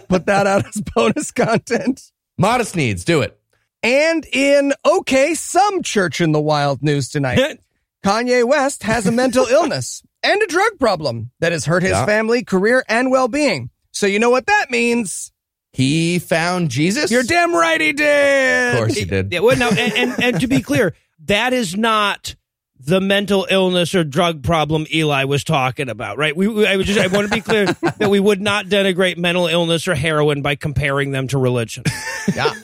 Put 0.08 0.26
that 0.26 0.46
out 0.46 0.66
as 0.66 0.82
bonus 0.94 1.30
content. 1.30 2.02
Modest 2.36 2.76
needs. 2.76 3.04
Do 3.06 3.22
it. 3.22 3.38
And 3.82 4.26
in 4.32 4.74
okay, 4.84 5.32
some 5.34 5.82
church 5.82 6.20
in 6.20 6.32
the 6.32 6.40
wild 6.40 6.82
news 6.82 7.08
tonight, 7.08 7.58
Kanye 8.04 8.46
West 8.46 8.82
has 8.82 9.06
a 9.06 9.12
mental 9.12 9.46
illness 9.46 10.02
and 10.22 10.42
a 10.42 10.46
drug 10.46 10.78
problem 10.78 11.30
that 11.40 11.52
has 11.52 11.64
hurt 11.64 11.82
his 11.82 11.92
Yeah. 11.92 12.04
family, 12.04 12.44
career, 12.44 12.84
and 12.86 13.10
well 13.10 13.28
being. 13.28 13.70
So, 13.92 14.06
you 14.06 14.18
know 14.18 14.30
what 14.30 14.46
that 14.46 14.66
means? 14.70 15.31
He 15.72 16.18
found 16.18 16.70
Jesus. 16.70 17.10
You're 17.10 17.22
damn 17.22 17.54
right 17.54 17.80
he 17.80 17.92
did. 17.92 18.74
Of 18.74 18.78
course 18.78 18.94
he 18.96 19.04
did. 19.04 19.32
Yeah, 19.32 19.40
well, 19.40 19.56
no, 19.56 19.68
and, 19.70 19.92
and, 19.94 20.22
and 20.22 20.40
to 20.40 20.46
be 20.46 20.60
clear, 20.60 20.94
that 21.24 21.52
is 21.52 21.76
not 21.76 22.34
the 22.78 23.00
mental 23.00 23.46
illness 23.48 23.94
or 23.94 24.02
drug 24.04 24.42
problem 24.42 24.86
Eli 24.92 25.24
was 25.24 25.44
talking 25.44 25.88
about, 25.88 26.18
right? 26.18 26.36
We, 26.36 26.48
we- 26.48 26.66
I 26.66 26.76
would 26.76 26.84
just, 26.84 26.98
I 26.98 27.06
want 27.06 27.28
to 27.28 27.34
be 27.34 27.40
clear 27.40 27.66
that 27.98 28.10
we 28.10 28.20
would 28.20 28.40
not 28.40 28.66
denigrate 28.66 29.16
mental 29.16 29.46
illness 29.46 29.86
or 29.88 29.94
heroin 29.94 30.42
by 30.42 30.56
comparing 30.56 31.10
them 31.12 31.28
to 31.28 31.38
religion. 31.38 31.84
Yeah. 32.36 32.54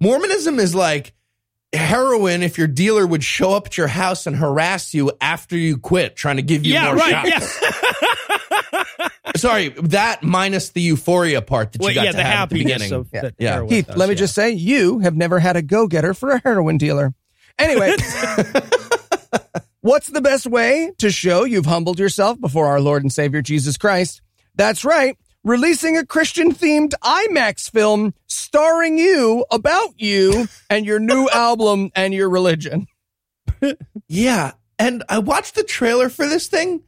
Mormonism 0.00 0.60
is 0.60 0.72
like 0.72 1.12
heroin 1.72 2.44
if 2.44 2.56
your 2.58 2.68
dealer 2.68 3.04
would 3.04 3.24
show 3.24 3.50
up 3.52 3.66
at 3.66 3.76
your 3.76 3.88
house 3.88 4.26
and 4.28 4.36
harass 4.36 4.94
you 4.94 5.10
after 5.20 5.56
you 5.56 5.76
quit, 5.78 6.14
trying 6.14 6.36
to 6.36 6.42
give 6.42 6.64
you 6.64 6.74
yeah, 6.74 6.84
more 6.84 6.94
right. 6.94 7.10
shots. 7.32 7.60
Yeah, 7.60 7.70
Sorry, 9.36 9.68
that 9.68 10.22
minus 10.22 10.70
the 10.70 10.80
euphoria 10.80 11.42
part 11.42 11.72
that 11.72 11.80
you 11.82 11.86
well, 11.86 11.94
got 11.94 12.04
yeah, 12.04 12.10
to 12.12 12.16
the 12.16 12.22
have 12.24 12.42
at 12.44 12.48
the 12.50 12.64
beginning. 12.64 12.92
of 12.92 13.08
Yeah. 13.12 13.20
that 13.22 13.34
Yeah. 13.38 13.66
Heath, 13.66 13.86
does, 13.86 13.96
let 13.96 14.08
me 14.08 14.14
yeah. 14.14 14.18
just 14.18 14.34
say, 14.34 14.50
you 14.50 14.98
have 15.00 15.16
never 15.16 15.38
had 15.38 15.56
a 15.56 15.62
go 15.62 15.86
getter 15.86 16.14
for 16.14 16.30
a 16.30 16.40
heroin 16.40 16.78
dealer. 16.78 17.14
Anyway, 17.58 17.94
what's 19.80 20.08
the 20.08 20.20
best 20.20 20.46
way 20.46 20.92
to 20.98 21.10
show 21.10 21.44
you've 21.44 21.66
humbled 21.66 21.98
yourself 21.98 22.40
before 22.40 22.66
our 22.66 22.80
Lord 22.80 23.02
and 23.02 23.12
Savior 23.12 23.42
Jesus 23.42 23.76
Christ? 23.76 24.22
That's 24.54 24.84
right, 24.84 25.16
releasing 25.44 25.96
a 25.96 26.04
Christian 26.06 26.52
themed 26.52 26.92
IMAX 27.02 27.70
film 27.70 28.14
starring 28.26 28.98
you 28.98 29.44
about 29.50 29.94
you 30.00 30.48
and 30.70 30.84
your 30.86 30.98
new 30.98 31.28
album 31.32 31.90
and 31.94 32.12
your 32.14 32.28
religion. 32.28 32.86
Yeah. 34.08 34.52
And 34.78 35.02
I 35.08 35.18
watched 35.18 35.54
the 35.54 35.64
trailer 35.64 36.08
for 36.08 36.26
this 36.28 36.46
thing. 36.46 36.82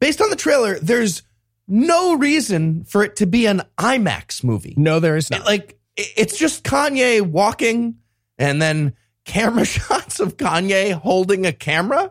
Based 0.00 0.20
on 0.20 0.30
the 0.30 0.36
trailer, 0.36 0.78
there's 0.80 1.22
no 1.68 2.16
reason 2.16 2.84
for 2.84 3.02
it 3.02 3.16
to 3.16 3.26
be 3.26 3.46
an 3.46 3.62
IMAX 3.78 4.42
movie. 4.44 4.74
No, 4.76 5.00
there 5.00 5.16
is 5.16 5.30
not. 5.30 5.44
Like, 5.44 5.78
it's 5.96 6.36
just 6.38 6.64
Kanye 6.64 7.20
walking 7.22 7.96
and 8.38 8.60
then 8.60 8.94
camera 9.24 9.64
shots 9.66 10.20
of 10.20 10.36
Kanye 10.36 10.92
holding 10.92 11.46
a 11.46 11.52
camera 11.52 12.10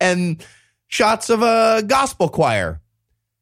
and 0.00 0.44
shots 0.88 1.30
of 1.30 1.42
a 1.42 1.82
gospel 1.86 2.28
choir. 2.28 2.80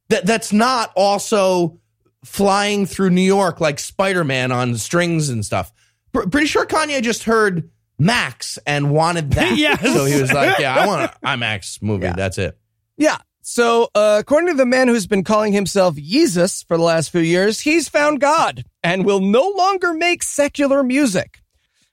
That 0.08 0.24
that's 0.24 0.52
not 0.52 0.92
also 0.94 1.80
flying 2.24 2.86
through 2.86 3.10
New 3.10 3.22
York 3.22 3.60
like 3.60 3.78
Spider-Man 3.80 4.52
on 4.52 4.76
strings 4.76 5.28
and 5.30 5.44
stuff. 5.44 5.72
Pr- 6.12 6.28
pretty 6.28 6.46
sure 6.46 6.64
Kanye 6.66 7.02
just 7.02 7.24
heard 7.24 7.70
Max 7.98 8.58
and 8.66 8.90
wanted 8.92 9.32
that. 9.32 9.56
Yes. 9.58 9.80
So 9.82 10.04
he 10.04 10.20
was 10.20 10.32
like, 10.32 10.58
"Yeah, 10.58 10.74
I 10.76 10.86
want 10.86 11.10
an 11.10 11.40
IMAX 11.40 11.82
movie. 11.82 12.04
Yeah. 12.04 12.12
That's 12.12 12.38
it." 12.38 12.58
Yeah. 12.96 13.18
So, 13.48 13.90
uh, 13.94 14.16
according 14.18 14.48
to 14.48 14.56
the 14.56 14.66
man 14.66 14.88
who's 14.88 15.06
been 15.06 15.22
calling 15.22 15.52
himself 15.52 15.94
Jesus 15.94 16.64
for 16.64 16.76
the 16.76 16.82
last 16.82 17.10
few 17.10 17.20
years, 17.20 17.60
he's 17.60 17.88
found 17.88 18.20
God 18.20 18.64
and 18.82 19.06
will 19.06 19.20
no 19.20 19.48
longer 19.56 19.94
make 19.94 20.24
secular 20.24 20.82
music. 20.82 21.38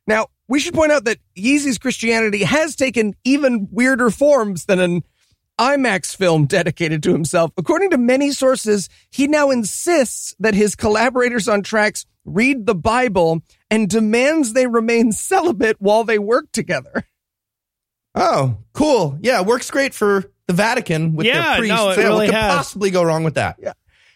Now, 0.08 0.30
we 0.48 0.60
should 0.60 0.74
point 0.74 0.92
out 0.92 1.06
that 1.06 1.20
Yeezy's 1.38 1.78
Christianity 1.78 2.44
has 2.44 2.76
taken 2.76 3.14
even 3.24 3.68
weirder 3.70 4.10
forms 4.10 4.66
than 4.66 4.80
an 4.80 5.04
IMAX 5.60 6.16
film 6.16 6.48
dedicated 6.48 7.04
to 7.04 7.14
himself. 7.14 7.52
According 7.56 7.92
to 7.92 8.00
many 8.00 8.32
sources, 8.32 8.90
he 9.12 9.28
now 9.28 9.52
insists 9.52 10.36
that 10.40 10.56
his 10.56 10.74
collaborators 10.74 11.48
on 11.48 11.62
tracks 11.62 12.08
read 12.26 12.66
the 12.66 12.74
Bible, 12.74 13.44
and 13.70 13.88
demands 13.88 14.54
they 14.54 14.66
remain 14.66 15.12
celibate 15.12 15.80
while 15.80 16.04
they 16.04 16.18
work 16.18 16.52
together. 16.52 17.04
Oh, 18.16 18.58
cool. 18.74 19.20
Yeah, 19.22 19.42
works 19.42 19.70
great 19.70 19.94
for 19.94 20.33
the 20.48 20.54
Vatican 20.54 21.16
with 21.16 21.26
Yeah, 21.26 21.42
their 21.42 21.58
priests. 21.60 21.76
no, 21.78 21.90
it 21.92 21.98
yeah, 21.98 22.04
really 22.04 22.16
what 22.18 22.26
could 22.28 22.36
has. 22.36 22.56
possibly 22.56 22.92
go 22.92 23.04
wrong 23.04 23.24
with 23.24 23.36
that? 23.36 23.58
Yeah. 23.60 23.74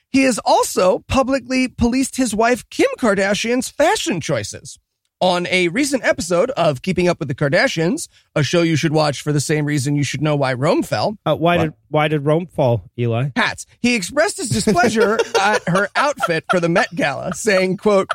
He 0.09 0.23
has 0.23 0.39
also 0.45 0.99
publicly 1.07 1.67
policed 1.67 2.15
his 2.15 2.33
wife 2.33 2.69
Kim 2.69 2.87
Kardashian's 2.97 3.69
fashion 3.69 4.21
choices. 4.21 4.79
On 5.19 5.47
a 5.47 5.67
recent 5.69 6.03
episode 6.05 6.51
of 6.51 6.83
Keeping 6.83 7.07
Up 7.07 7.17
with 7.17 7.27
the 7.27 7.33
Kardashians, 7.33 8.07
a 8.35 8.43
show 8.43 8.61
you 8.61 8.75
should 8.75 8.93
watch 8.93 9.23
for 9.23 9.33
the 9.33 9.39
same 9.39 9.65
reason 9.65 9.95
you 9.95 10.03
should 10.03 10.21
know 10.21 10.35
why 10.35 10.53
Rome 10.53 10.83
fell, 10.83 11.17
Uh, 11.25 11.35
why 11.35 11.57
did 11.57 11.73
why 11.89 12.07
did 12.07 12.23
Rome 12.23 12.45
fall, 12.45 12.83
Eli? 12.99 13.29
hats. 13.35 13.65
He 13.79 13.95
expressed 13.95 14.37
his 14.37 14.49
displeasure 14.49 15.17
at 15.41 15.67
her 15.67 15.89
outfit 15.95 16.45
for 16.51 16.59
the 16.59 16.69
Met 16.69 16.93
Gala, 16.93 17.33
saying, 17.33 17.77
quote, 17.77 18.11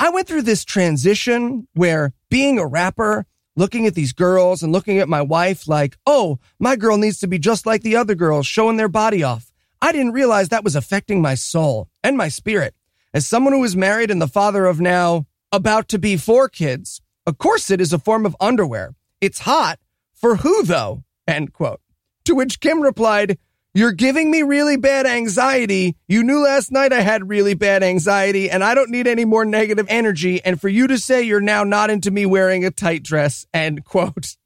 I 0.00 0.08
went 0.08 0.26
through 0.26 0.42
this 0.42 0.64
transition 0.64 1.68
where 1.74 2.14
being 2.30 2.58
a 2.58 2.66
rapper, 2.66 3.26
looking 3.56 3.86
at 3.86 3.94
these 3.94 4.12
girls 4.12 4.62
and 4.62 4.72
looking 4.72 4.98
at 4.98 5.08
my 5.08 5.22
wife 5.22 5.66
like, 5.66 5.96
oh, 6.06 6.38
my 6.58 6.76
girl 6.76 6.98
needs 6.98 7.18
to 7.20 7.26
be 7.26 7.38
just 7.38 7.66
like 7.66 7.82
the 7.82 7.96
other 7.96 8.14
girls, 8.14 8.46
showing 8.46 8.76
their 8.76 8.88
body 8.88 9.22
off. 9.22 9.50
I 9.80 9.92
didn't 9.92 10.12
realize 10.12 10.48
that 10.50 10.64
was 10.64 10.76
affecting 10.76 11.20
my 11.20 11.34
soul 11.34 11.88
and 12.04 12.16
my 12.16 12.28
spirit. 12.28 12.74
As 13.12 13.26
someone 13.26 13.54
who 13.54 13.64
is 13.64 13.76
married 13.76 14.10
and 14.10 14.20
the 14.20 14.28
father 14.28 14.66
of 14.66 14.80
now 14.80 15.26
about 15.50 15.88
to 15.88 15.98
be 15.98 16.16
four 16.16 16.48
kids, 16.48 17.00
a 17.26 17.32
corset 17.32 17.80
is 17.80 17.92
a 17.92 17.98
form 17.98 18.26
of 18.26 18.36
underwear. 18.40 18.94
It's 19.20 19.40
hot. 19.40 19.78
For 20.14 20.36
who 20.36 20.62
though? 20.62 21.04
End 21.26 21.52
quote. 21.52 21.80
To 22.24 22.34
which 22.34 22.60
Kim 22.60 22.80
replied, 22.80 23.38
You're 23.76 23.92
giving 23.92 24.30
me 24.30 24.40
really 24.42 24.76
bad 24.78 25.04
anxiety. 25.06 25.96
You 26.08 26.22
knew 26.22 26.42
last 26.42 26.72
night 26.72 26.94
I 26.94 27.02
had 27.02 27.28
really 27.28 27.52
bad 27.52 27.82
anxiety 27.82 28.50
and 28.50 28.64
I 28.64 28.74
don't 28.74 28.90
need 28.90 29.06
any 29.06 29.26
more 29.26 29.44
negative 29.44 29.84
energy. 29.90 30.42
And 30.42 30.58
for 30.58 30.68
you 30.70 30.86
to 30.86 30.96
say 30.98 31.22
you're 31.22 31.42
now 31.42 31.62
not 31.62 31.90
into 31.90 32.10
me 32.10 32.24
wearing 32.24 32.64
a 32.64 32.70
tight 32.70 33.02
dress, 33.02 33.46
end 33.52 33.84
quote. 33.84 34.36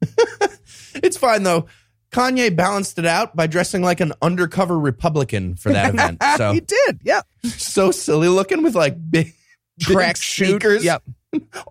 It's 0.94 1.16
fine 1.16 1.42
though. 1.42 1.66
Kanye 2.12 2.54
balanced 2.54 2.98
it 2.98 3.04
out 3.06 3.34
by 3.34 3.48
dressing 3.48 3.82
like 3.82 4.00
an 4.00 4.12
undercover 4.22 4.78
Republican 4.78 5.56
for 5.56 5.72
that 5.72 5.92
event. 5.94 6.22
So 6.38 6.52
he 6.52 6.60
did. 6.60 7.00
Yeah. 7.02 7.22
so 7.44 7.90
silly 7.90 8.28
looking 8.28 8.62
with 8.62 8.74
like 8.74 8.96
big 9.10 9.34
Track 9.80 10.16
sneakers, 10.16 10.84
Yep. 10.84 11.02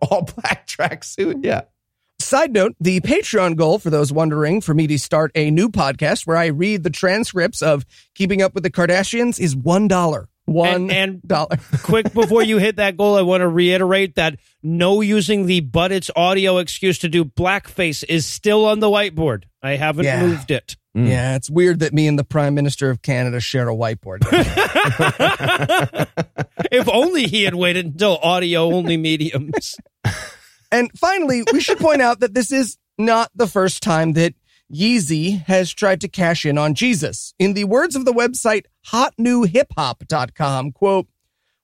all 0.01 0.23
black 0.23 0.67
tracksuit. 0.67 1.43
Yeah. 1.43 1.61
Side 2.23 2.53
note, 2.53 2.75
the 2.79 2.99
Patreon 3.01 3.55
goal, 3.55 3.79
for 3.79 3.89
those 3.89 4.11
wondering, 4.11 4.61
for 4.61 4.73
me 4.73 4.87
to 4.87 4.97
start 4.97 5.31
a 5.35 5.51
new 5.51 5.69
podcast 5.69 6.25
where 6.25 6.37
I 6.37 6.47
read 6.47 6.83
the 6.83 6.89
transcripts 6.89 7.61
of 7.61 7.85
Keeping 8.15 8.41
Up 8.41 8.53
with 8.53 8.63
the 8.63 8.71
Kardashians 8.71 9.39
is 9.39 9.55
$1. 9.55 10.25
One 10.45 10.67
And- 10.69 10.91
and- 10.91 11.21
dollar. 11.21 11.57
Quick 11.83 12.13
before 12.13 12.43
you 12.43 12.57
hit 12.57 12.75
that 12.77 12.97
goal, 12.97 13.15
I 13.15 13.21
want 13.21 13.41
to 13.41 13.47
reiterate 13.47 14.15
that 14.15 14.39
no 14.61 14.99
using 15.01 15.45
the 15.45 15.61
but 15.61 15.91
it's 15.91 16.09
audio 16.15 16.57
excuse 16.57 16.99
to 16.99 17.09
do 17.09 17.23
blackface 17.23 18.03
is 18.07 18.25
still 18.25 18.65
on 18.65 18.79
the 18.79 18.87
whiteboard. 18.89 19.43
I 19.61 19.77
haven't 19.77 20.05
Yeah. 20.05 20.25
moved 20.25 20.51
it. 20.51 20.75
Mm. 20.97 21.07
Yeah, 21.07 21.35
it's 21.35 21.49
weird 21.49 21.79
that 21.79 21.93
me 21.93 22.07
and 22.07 22.19
the 22.19 22.23
Prime 22.23 22.53
Minister 22.55 22.89
of 22.89 23.01
Canada 23.01 23.39
share 23.39 23.69
a 23.69 23.75
whiteboard. 23.75 24.19
If 26.71 26.89
only 26.89 27.27
he 27.27 27.43
had 27.43 27.53
waited 27.55 27.85
until 27.85 28.17
audio 28.17 28.63
only 28.73 28.97
mediums. 28.97 29.75
and 30.73 30.91
finally, 30.97 31.43
we 31.53 31.61
should 31.61 31.77
point 31.77 32.01
out 32.01 32.19
that 32.19 32.33
this 32.33 32.51
is 32.51 32.77
not 32.97 33.29
the 33.35 33.47
first 33.47 33.83
time 33.83 34.13
that 34.13 34.33
Yeezy 34.73 35.43
has 35.43 35.71
tried 35.71 36.01
to 36.01 36.07
cash 36.07 36.45
in 36.45 36.57
on 36.57 36.73
Jesus. 36.73 37.35
In 37.37 37.53
the 37.53 37.65
words 37.65 37.95
of 37.95 38.05
the 38.05 38.11
website 38.11 38.65
hotnewhiphop.com, 38.87 40.71
quote, 40.71 41.07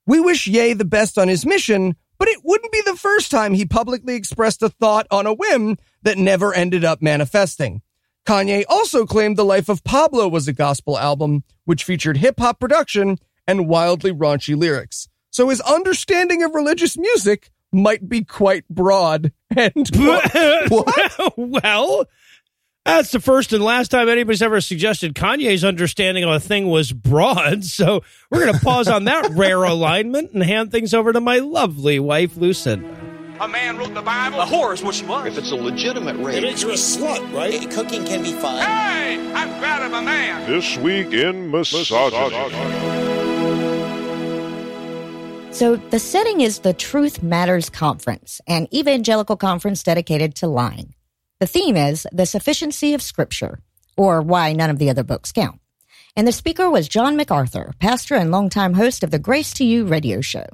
we 0.05 0.19
wish 0.19 0.47
Ye 0.47 0.73
the 0.73 0.85
best 0.85 1.17
on 1.17 1.27
his 1.27 1.45
mission, 1.45 1.95
but 2.19 2.27
it 2.27 2.41
wouldn't 2.43 2.71
be 2.71 2.81
the 2.85 2.95
first 2.95 3.31
time 3.31 3.55
he 3.55 3.65
publicly 3.65 4.15
expressed 4.15 4.61
a 4.61 4.69
thought 4.69 5.07
on 5.09 5.25
a 5.25 5.33
whim 5.33 5.77
that 6.03 6.17
never 6.17 6.53
ended 6.53 6.85
up 6.85 7.01
manifesting. 7.01 7.81
Kanye 8.27 8.63
also 8.69 9.07
claimed 9.07 9.37
The 9.37 9.45
Life 9.45 9.69
of 9.69 9.83
Pablo 9.83 10.27
was 10.27 10.47
a 10.47 10.53
gospel 10.53 10.99
album, 10.99 11.43
which 11.65 11.83
featured 11.83 12.17
hip 12.17 12.39
hop 12.39 12.59
production 12.59 13.17
and 13.47 13.67
wildly 13.67 14.11
raunchy 14.11 14.55
lyrics. 14.55 15.07
So 15.31 15.49
his 15.49 15.61
understanding 15.61 16.43
of 16.43 16.53
religious 16.53 16.95
music 16.95 17.49
might 17.71 18.07
be 18.07 18.23
quite 18.23 18.67
broad. 18.69 19.31
And 19.55 19.89
well, 21.37 22.05
that's 22.85 23.11
the 23.11 23.19
first 23.19 23.53
and 23.53 23.63
last 23.63 23.89
time 23.91 24.09
anybody's 24.09 24.41
ever 24.41 24.61
suggested 24.61 25.13
Kanye's 25.13 25.63
understanding 25.63 26.23
of 26.23 26.29
a 26.31 26.39
thing 26.39 26.67
was 26.67 26.91
broad. 26.91 27.63
So 27.69 28.01
we're 28.29 28.45
going 28.45 28.57
to 28.57 28.59
pause 28.59 28.87
on 28.87 29.05
that 29.05 29.29
rare 29.31 29.63
alignment 29.63 30.31
and 30.33 30.43
hand 30.43 30.71
things 30.71 30.93
over 30.93 31.13
to 31.13 31.21
my 31.21 31.37
lovely 31.37 31.99
wife, 31.99 32.35
Lucinda. 32.35 32.87
A 33.39 33.47
man 33.47 33.77
wrote 33.77 33.93
the 33.93 34.01
Bible. 34.01 34.41
A 34.41 34.45
whore 34.45 34.73
is 34.73 34.83
what 34.83 34.95
she 34.95 35.05
was. 35.05 35.27
If 35.27 35.37
it's 35.37 35.51
a 35.51 35.55
legitimate 35.55 36.17
rape, 36.17 36.41
You're 36.41 36.71
a 36.71 36.73
slut, 36.73 37.33
right? 37.33 37.69
Cooking 37.71 38.03
can 38.05 38.21
be 38.21 38.33
fun. 38.33 38.57
Hey, 38.57 39.31
I'm 39.33 39.57
proud 39.59 39.83
of 39.83 39.93
a 39.93 40.01
man. 40.01 40.49
This 40.49 40.75
week 40.77 41.13
in 41.13 41.49
misogyny. 41.49 43.28
So 45.51 45.75
the 45.75 45.99
setting 45.99 46.41
is 46.41 46.59
the 46.59 46.73
Truth 46.73 47.23
Matters 47.23 47.69
Conference, 47.69 48.39
an 48.47 48.67
evangelical 48.73 49.35
conference 49.35 49.83
dedicated 49.83 50.35
to 50.35 50.47
lying. 50.47 50.93
The 51.39 51.47
theme 51.47 51.75
is 51.75 52.07
the 52.11 52.25
sufficiency 52.25 52.93
of 52.93 53.01
Scripture, 53.01 53.59
or 53.97 54.21
why 54.21 54.53
none 54.53 54.69
of 54.69 54.77
the 54.77 54.89
other 54.89 55.03
books 55.03 55.31
count. 55.31 55.59
And 56.15 56.27
the 56.27 56.31
speaker 56.31 56.69
was 56.69 56.87
John 56.87 57.17
MacArthur, 57.17 57.73
pastor 57.79 58.15
and 58.15 58.31
longtime 58.31 58.75
host 58.75 59.03
of 59.03 59.11
the 59.11 59.19
Grace 59.19 59.51
to 59.55 59.65
You 59.65 59.85
radio 59.85 60.21
show. 60.21 60.45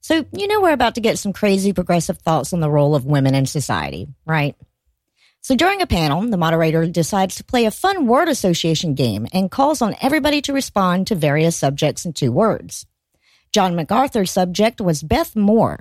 So 0.00 0.24
you 0.32 0.46
know 0.46 0.62
we're 0.62 0.72
about 0.72 0.94
to 0.94 1.00
get 1.00 1.18
some 1.18 1.32
crazy 1.32 1.72
progressive 1.72 2.18
thoughts 2.18 2.52
on 2.52 2.60
the 2.60 2.70
role 2.70 2.94
of 2.94 3.04
women 3.04 3.34
in 3.34 3.46
society, 3.46 4.08
right? 4.24 4.56
So 5.42 5.56
during 5.56 5.82
a 5.82 5.86
panel, 5.86 6.22
the 6.22 6.36
moderator 6.36 6.86
decides 6.86 7.34
to 7.36 7.44
play 7.44 7.64
a 7.64 7.70
fun 7.70 8.06
word 8.06 8.28
association 8.28 8.94
game 8.94 9.26
and 9.32 9.50
calls 9.50 9.82
on 9.82 9.96
everybody 10.00 10.40
to 10.42 10.52
respond 10.52 11.08
to 11.08 11.14
various 11.14 11.56
subjects 11.56 12.04
in 12.04 12.12
two 12.12 12.30
words. 12.30 12.86
John 13.52 13.74
MacArthur's 13.74 14.30
subject 14.30 14.80
was 14.80 15.02
Beth 15.02 15.34
Moore. 15.34 15.80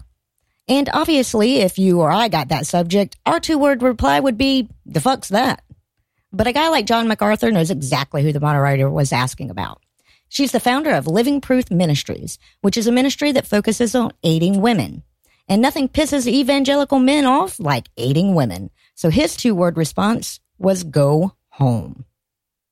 And 0.67 0.89
obviously, 0.91 1.57
if 1.57 1.77
you 1.77 2.01
or 2.01 2.11
I 2.11 2.27
got 2.27 2.49
that 2.49 2.67
subject, 2.67 3.15
our 3.25 3.39
two 3.39 3.57
word 3.57 3.81
reply 3.81 4.19
would 4.19 4.37
be, 4.37 4.69
the 4.85 5.01
fuck's 5.01 5.29
that? 5.29 5.63
But 6.31 6.47
a 6.47 6.53
guy 6.53 6.69
like 6.69 6.85
John 6.85 7.07
MacArthur 7.07 7.51
knows 7.51 7.71
exactly 7.71 8.23
who 8.23 8.31
the 8.31 8.39
moderator 8.39 8.89
was 8.89 9.11
asking 9.11 9.49
about. 9.49 9.81
She's 10.29 10.51
the 10.51 10.59
founder 10.59 10.91
of 10.91 11.07
Living 11.07 11.41
Proof 11.41 11.71
Ministries, 11.71 12.37
which 12.61 12.77
is 12.77 12.85
a 12.85 12.91
ministry 12.91 13.31
that 13.31 13.47
focuses 13.47 13.95
on 13.95 14.13
aiding 14.23 14.61
women. 14.61 15.03
And 15.47 15.61
nothing 15.61 15.89
pisses 15.89 16.27
evangelical 16.27 16.99
men 16.99 17.25
off 17.25 17.59
like 17.59 17.89
aiding 17.97 18.35
women. 18.35 18.69
So 18.93 19.09
his 19.09 19.35
two 19.35 19.55
word 19.55 19.75
response 19.75 20.39
was 20.59 20.83
go 20.83 21.33
home. 21.49 22.05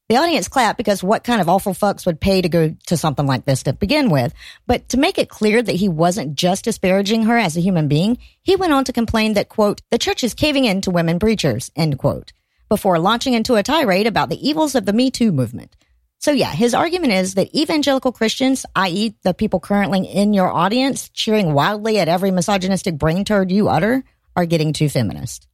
The 0.09 0.15
audience 0.15 0.47
clapped 0.47 0.77
because 0.77 1.03
what 1.03 1.25
kind 1.25 1.41
of 1.41 1.49
awful 1.49 1.73
fucks 1.73 2.05
would 2.05 2.21
pay 2.21 2.41
to 2.41 2.47
go 2.47 2.73
to 2.85 2.95
something 2.95 3.27
like 3.27 3.43
this 3.43 3.63
to 3.63 3.73
begin 3.73 4.09
with? 4.09 4.33
But 4.65 4.87
to 4.89 4.97
make 4.97 5.17
it 5.17 5.27
clear 5.27 5.61
that 5.61 5.75
he 5.75 5.89
wasn't 5.89 6.35
just 6.35 6.63
disparaging 6.63 7.23
her 7.23 7.37
as 7.37 7.57
a 7.57 7.61
human 7.61 7.89
being, 7.89 8.17
he 8.41 8.55
went 8.55 8.71
on 8.71 8.85
to 8.85 8.93
complain 8.93 9.33
that, 9.33 9.49
quote, 9.49 9.81
the 9.91 9.97
church 9.97 10.23
is 10.23 10.33
caving 10.33 10.63
in 10.63 10.79
to 10.81 10.91
women 10.91 11.19
preachers, 11.19 11.71
end 11.75 11.99
quote, 11.99 12.31
before 12.69 12.99
launching 12.99 13.33
into 13.33 13.55
a 13.55 13.63
tirade 13.63 14.07
about 14.07 14.29
the 14.29 14.47
evils 14.47 14.75
of 14.75 14.85
the 14.85 14.93
Me 14.93 15.11
Too 15.11 15.33
movement. 15.33 15.75
So 16.19 16.31
yeah, 16.31 16.53
his 16.53 16.73
argument 16.73 17.11
is 17.11 17.33
that 17.33 17.53
evangelical 17.53 18.13
Christians, 18.13 18.65
i.e. 18.77 19.13
the 19.23 19.33
people 19.33 19.59
currently 19.59 20.05
in 20.05 20.33
your 20.33 20.49
audience 20.49 21.09
cheering 21.09 21.53
wildly 21.53 21.99
at 21.99 22.07
every 22.07 22.31
misogynistic 22.31 22.97
brain 22.97 23.25
turd 23.25 23.51
you 23.51 23.67
utter, 23.67 24.05
are 24.37 24.45
getting 24.45 24.71
too 24.71 24.87
feminist. 24.87 25.49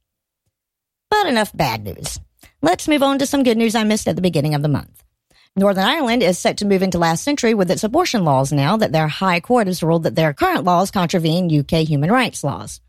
But 1.10 1.26
enough 1.26 1.54
bad 1.56 1.82
news. 1.82 2.20
Let's 2.64 2.88
move 2.88 3.02
on 3.02 3.18
to 3.18 3.26
some 3.26 3.42
good 3.42 3.58
news 3.58 3.74
I 3.74 3.84
missed 3.84 4.08
at 4.08 4.16
the 4.16 4.22
beginning 4.22 4.54
of 4.54 4.62
the 4.62 4.68
month. 4.68 5.04
Northern 5.54 5.84
Ireland 5.84 6.22
is 6.22 6.38
set 6.38 6.56
to 6.58 6.64
move 6.64 6.82
into 6.82 6.96
last 6.96 7.22
century 7.22 7.52
with 7.52 7.70
its 7.70 7.84
abortion 7.84 8.24
laws 8.24 8.52
now 8.52 8.78
that 8.78 8.90
their 8.90 9.06
High 9.06 9.40
Court 9.40 9.66
has 9.66 9.82
ruled 9.82 10.04
that 10.04 10.14
their 10.14 10.32
current 10.32 10.64
laws 10.64 10.90
contravene 10.90 11.54
UK 11.54 11.86
human 11.86 12.10
rights 12.10 12.42
laws. 12.42 12.80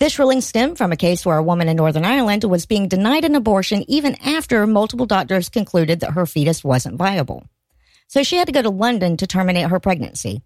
This 0.00 0.18
ruling 0.18 0.40
stemmed 0.40 0.78
from 0.78 0.90
a 0.90 0.96
case 0.96 1.24
where 1.24 1.36
a 1.36 1.44
woman 1.44 1.68
in 1.68 1.76
Northern 1.76 2.04
Ireland 2.04 2.42
was 2.42 2.66
being 2.66 2.88
denied 2.88 3.24
an 3.24 3.36
abortion 3.36 3.84
even 3.86 4.16
after 4.16 4.66
multiple 4.66 5.06
doctors 5.06 5.48
concluded 5.48 6.00
that 6.00 6.14
her 6.14 6.26
fetus 6.26 6.64
wasn't 6.64 6.96
viable. 6.96 7.46
So 8.08 8.24
she 8.24 8.34
had 8.34 8.48
to 8.48 8.52
go 8.52 8.62
to 8.62 8.70
London 8.70 9.16
to 9.18 9.28
terminate 9.28 9.68
her 9.68 9.78
pregnancy. 9.78 10.42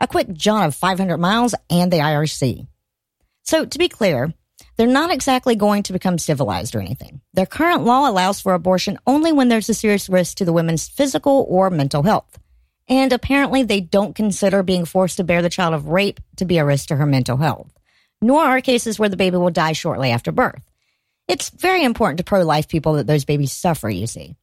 A 0.00 0.08
quick 0.08 0.32
jaunt 0.32 0.66
of 0.66 0.74
500 0.74 1.18
miles 1.18 1.54
and 1.70 1.92
the 1.92 2.00
Irish 2.00 2.32
Sea. 2.32 2.66
So 3.44 3.64
to 3.64 3.78
be 3.78 3.88
clear, 3.88 4.34
they're 4.76 4.86
not 4.86 5.12
exactly 5.12 5.54
going 5.56 5.82
to 5.84 5.92
become 5.92 6.18
civilized 6.18 6.74
or 6.74 6.80
anything. 6.80 7.20
Their 7.32 7.46
current 7.46 7.84
law 7.84 8.08
allows 8.08 8.40
for 8.40 8.54
abortion 8.54 8.98
only 9.06 9.32
when 9.32 9.48
there's 9.48 9.68
a 9.68 9.74
serious 9.74 10.08
risk 10.08 10.38
to 10.38 10.44
the 10.44 10.52
woman's 10.52 10.88
physical 10.88 11.46
or 11.48 11.70
mental 11.70 12.02
health. 12.02 12.38
And 12.88 13.12
apparently 13.12 13.62
they 13.62 13.80
don't 13.80 14.14
consider 14.14 14.62
being 14.62 14.84
forced 14.84 15.16
to 15.16 15.24
bear 15.24 15.42
the 15.42 15.48
child 15.48 15.74
of 15.74 15.88
rape 15.88 16.20
to 16.36 16.44
be 16.44 16.58
a 16.58 16.64
risk 16.64 16.88
to 16.88 16.96
her 16.96 17.06
mental 17.06 17.36
health. 17.36 17.72
Nor 18.20 18.42
are 18.42 18.60
cases 18.60 18.98
where 18.98 19.08
the 19.08 19.16
baby 19.16 19.36
will 19.36 19.50
die 19.50 19.72
shortly 19.72 20.10
after 20.10 20.32
birth. 20.32 20.62
It's 21.28 21.50
very 21.50 21.84
important 21.84 22.18
to 22.18 22.24
pro-life 22.24 22.68
people 22.68 22.94
that 22.94 23.06
those 23.06 23.24
babies 23.24 23.52
suffer, 23.52 23.88
you 23.88 24.06
see. 24.06 24.36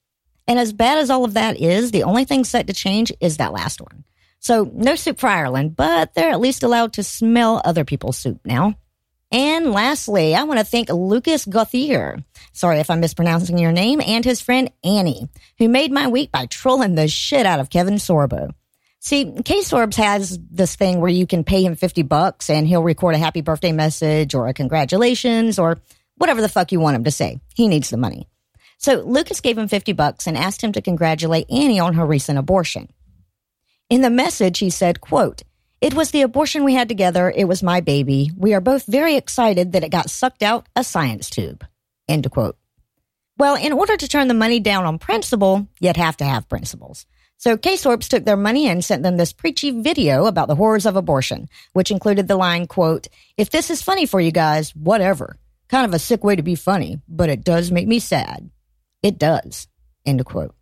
And 0.48 0.58
as 0.58 0.74
bad 0.74 0.98
as 0.98 1.10
all 1.10 1.24
of 1.24 1.34
that 1.34 1.60
is, 1.60 1.92
the 1.92 2.04
only 2.04 2.26
thing 2.26 2.44
set 2.44 2.68
to 2.68 2.74
change 2.74 3.14
is 3.20 3.38
that 3.38 3.54
last 3.54 3.80
one. 3.80 4.04
So 4.40 4.72
no 4.74 4.96
soup 4.96 5.20
for 5.20 5.28
Ireland, 5.28 5.76
but 5.76 6.16
they're 6.16 6.32
at 6.32 6.40
least 6.40 6.64
allowed 6.64 6.94
to 6.94 7.04
smell 7.04 7.62
other 7.64 7.86
people's 7.86 8.18
soup 8.18 8.40
now. 8.44 8.76
And 9.32 9.72
lastly, 9.72 10.36
I 10.36 10.44
want 10.44 10.60
to 10.60 10.66
thank 10.66 10.90
Lucas 10.90 11.46
Gauthier, 11.46 12.24
sorry 12.52 12.80
if 12.80 12.90
I'm 12.90 13.00
mispronouncing 13.00 13.58
your 13.58 13.72
name, 13.72 14.02
and 14.02 14.26
his 14.26 14.42
friend 14.42 14.70
Annie, 14.84 15.30
who 15.58 15.70
made 15.70 15.92
my 15.92 16.08
week 16.08 16.32
by 16.32 16.48
trolling 16.48 16.96
the 16.96 17.08
shit 17.08 17.46
out 17.46 17.62
of 17.62 17.70
Kevin 17.70 17.96
Sorbo. 17.96 18.52
See, 19.00 19.34
K 19.44 19.62
Sorbs 19.62 19.96
has 19.96 20.38
this 20.52 20.76
thing 20.76 21.00
where 21.00 21.10
you 21.10 21.26
can 21.26 21.44
pay 21.44 21.64
him 21.64 21.76
50 21.76 22.04
bucks 22.04 22.50
and 22.50 22.68
he'll 22.68 22.84
record 22.84 23.16
a 23.16 23.20
happy 23.20 23.42
birthday 23.42 23.72
message 23.72 24.36
or 24.36 24.48
a 24.48 24.54
congratulations 24.54 25.58
or 25.58 25.80
whatever 26.18 26.42
the 26.42 26.50
fuck 26.50 26.72
you 26.72 26.80
want 26.80 26.98
him 26.98 27.06
to 27.06 27.12
say. 27.12 27.40
He 27.56 27.68
needs 27.68 27.90
the 27.90 27.98
money. 27.98 28.28
So 28.78 29.02
Lucas 29.02 29.42
gave 29.42 29.58
him 29.58 29.68
50 29.68 29.94
bucks 29.94 30.28
and 30.28 30.38
asked 30.38 30.62
him 30.62 30.74
to 30.74 30.82
congratulate 30.82 31.50
Annie 31.50 31.80
on 31.80 31.96
her 31.96 32.06
recent 32.06 32.38
abortion. 32.38 32.90
In 33.90 34.02
the 34.02 34.10
message, 34.10 34.60
he 34.60 34.70
said, 34.70 35.02
quote, 35.02 35.42
it 35.82 35.96
was 35.96 36.12
the 36.12 36.22
abortion 36.22 36.64
we 36.64 36.76
had 36.76 36.88
together. 36.88 37.34
It 37.36 37.46
was 37.46 37.64
my 37.64 37.82
baby. 37.82 38.32
We 38.38 38.54
are 38.54 38.62
both 38.62 38.86
very 38.86 39.16
excited 39.16 39.72
that 39.72 39.84
it 39.84 39.90
got 39.90 40.10
sucked 40.10 40.44
out 40.44 40.68
a 40.76 40.84
science 40.84 41.30
tube. 41.30 41.66
End 42.08 42.30
quote. 42.32 42.58
Well, 43.38 43.56
in 43.56 43.74
order 43.74 43.98
to 43.98 44.08
turn 44.08 44.28
the 44.28 44.36
money 44.36 44.60
down 44.60 44.86
on 44.86 45.00
principle, 45.00 45.68
you'd 45.80 45.98
have 45.98 46.18
to 46.18 46.24
have 46.24 46.48
principles. 46.48 47.08
So 47.38 47.58
K-Sorbs 47.58 48.08
took 48.08 48.24
their 48.24 48.38
money 48.38 48.68
and 48.68 48.86
sent 48.86 49.02
them 49.02 49.18
this 49.18 49.34
preachy 49.34 49.72
video 49.72 50.28
about 50.28 50.48
the 50.48 50.54
horrors 50.54 50.86
of 50.86 50.96
abortion, 50.96 51.50
which 51.74 51.90
included 51.90 52.28
the 52.28 52.36
line, 52.36 52.68
quote, 52.68 53.08
if 53.36 53.50
this 53.50 53.72
is 53.72 53.82
funny 53.82 54.06
for 54.06 54.22
you 54.22 54.32
guys, 54.32 54.76
whatever. 54.76 55.38
Kind 55.68 55.86
of 55.86 55.96
a 55.96 56.00
sick 56.00 56.24
way 56.24 56.36
to 56.36 56.44
be 56.44 56.54
funny, 56.54 57.02
but 57.08 57.30
it 57.30 57.44
does 57.44 57.72
make 57.72 57.88
me 57.88 57.98
sad. 57.98 58.52
It 59.02 59.18
does. 59.18 59.68
End 60.06 60.24
quote. 60.24 60.54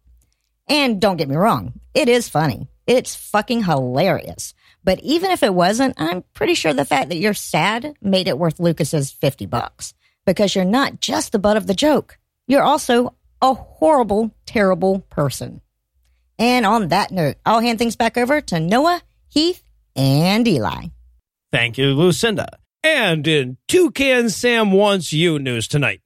And 0.70 1.02
don't 1.02 1.18
get 1.18 1.28
me 1.28 1.36
wrong, 1.36 1.74
it 1.94 2.08
is 2.08 2.30
funny. 2.30 2.70
It's 2.88 3.14
fucking 3.14 3.66
hilarious. 3.66 4.54
But 4.84 5.00
even 5.02 5.32
if 5.32 5.44
it 5.44 5.54
wasn't, 5.54 6.00
I'm 6.00 6.24
pretty 6.34 6.56
sure 6.56 6.74
the 6.74 6.86
fact 6.86 7.10
that 7.10 7.18
you're 7.18 7.34
sad 7.34 7.94
made 8.02 8.28
it 8.28 8.38
worth 8.38 8.60
Lucas's 8.60 9.12
50 9.12 9.46
bucks 9.46 9.94
because 10.26 10.56
you're 10.56 10.66
not 10.66 11.00
just 11.02 11.32
the 11.32 11.40
butt 11.40 11.58
of 11.58 11.68
the 11.68 11.74
joke. 11.74 12.18
You're 12.48 12.64
also 12.64 13.16
a 13.42 13.54
horrible, 13.54 14.32
terrible 14.46 15.00
person. 15.10 15.62
And 16.38 16.66
on 16.66 16.88
that 16.90 17.12
note, 17.12 17.36
I'll 17.46 17.60
hand 17.60 17.80
things 17.80 17.96
back 17.96 18.18
over 18.18 18.40
to 18.42 18.60
Noah, 18.60 19.02
Heath, 19.28 19.64
and 19.96 20.48
Eli. 20.48 20.86
Thank 21.52 21.78
you, 21.78 21.88
Lucinda. 21.94 22.48
And 22.84 23.28
in 23.28 23.58
Toucan 23.68 24.30
Sam 24.30 24.72
Wants 24.72 25.12
You 25.12 25.38
news 25.38 25.68
tonight, 25.68 26.02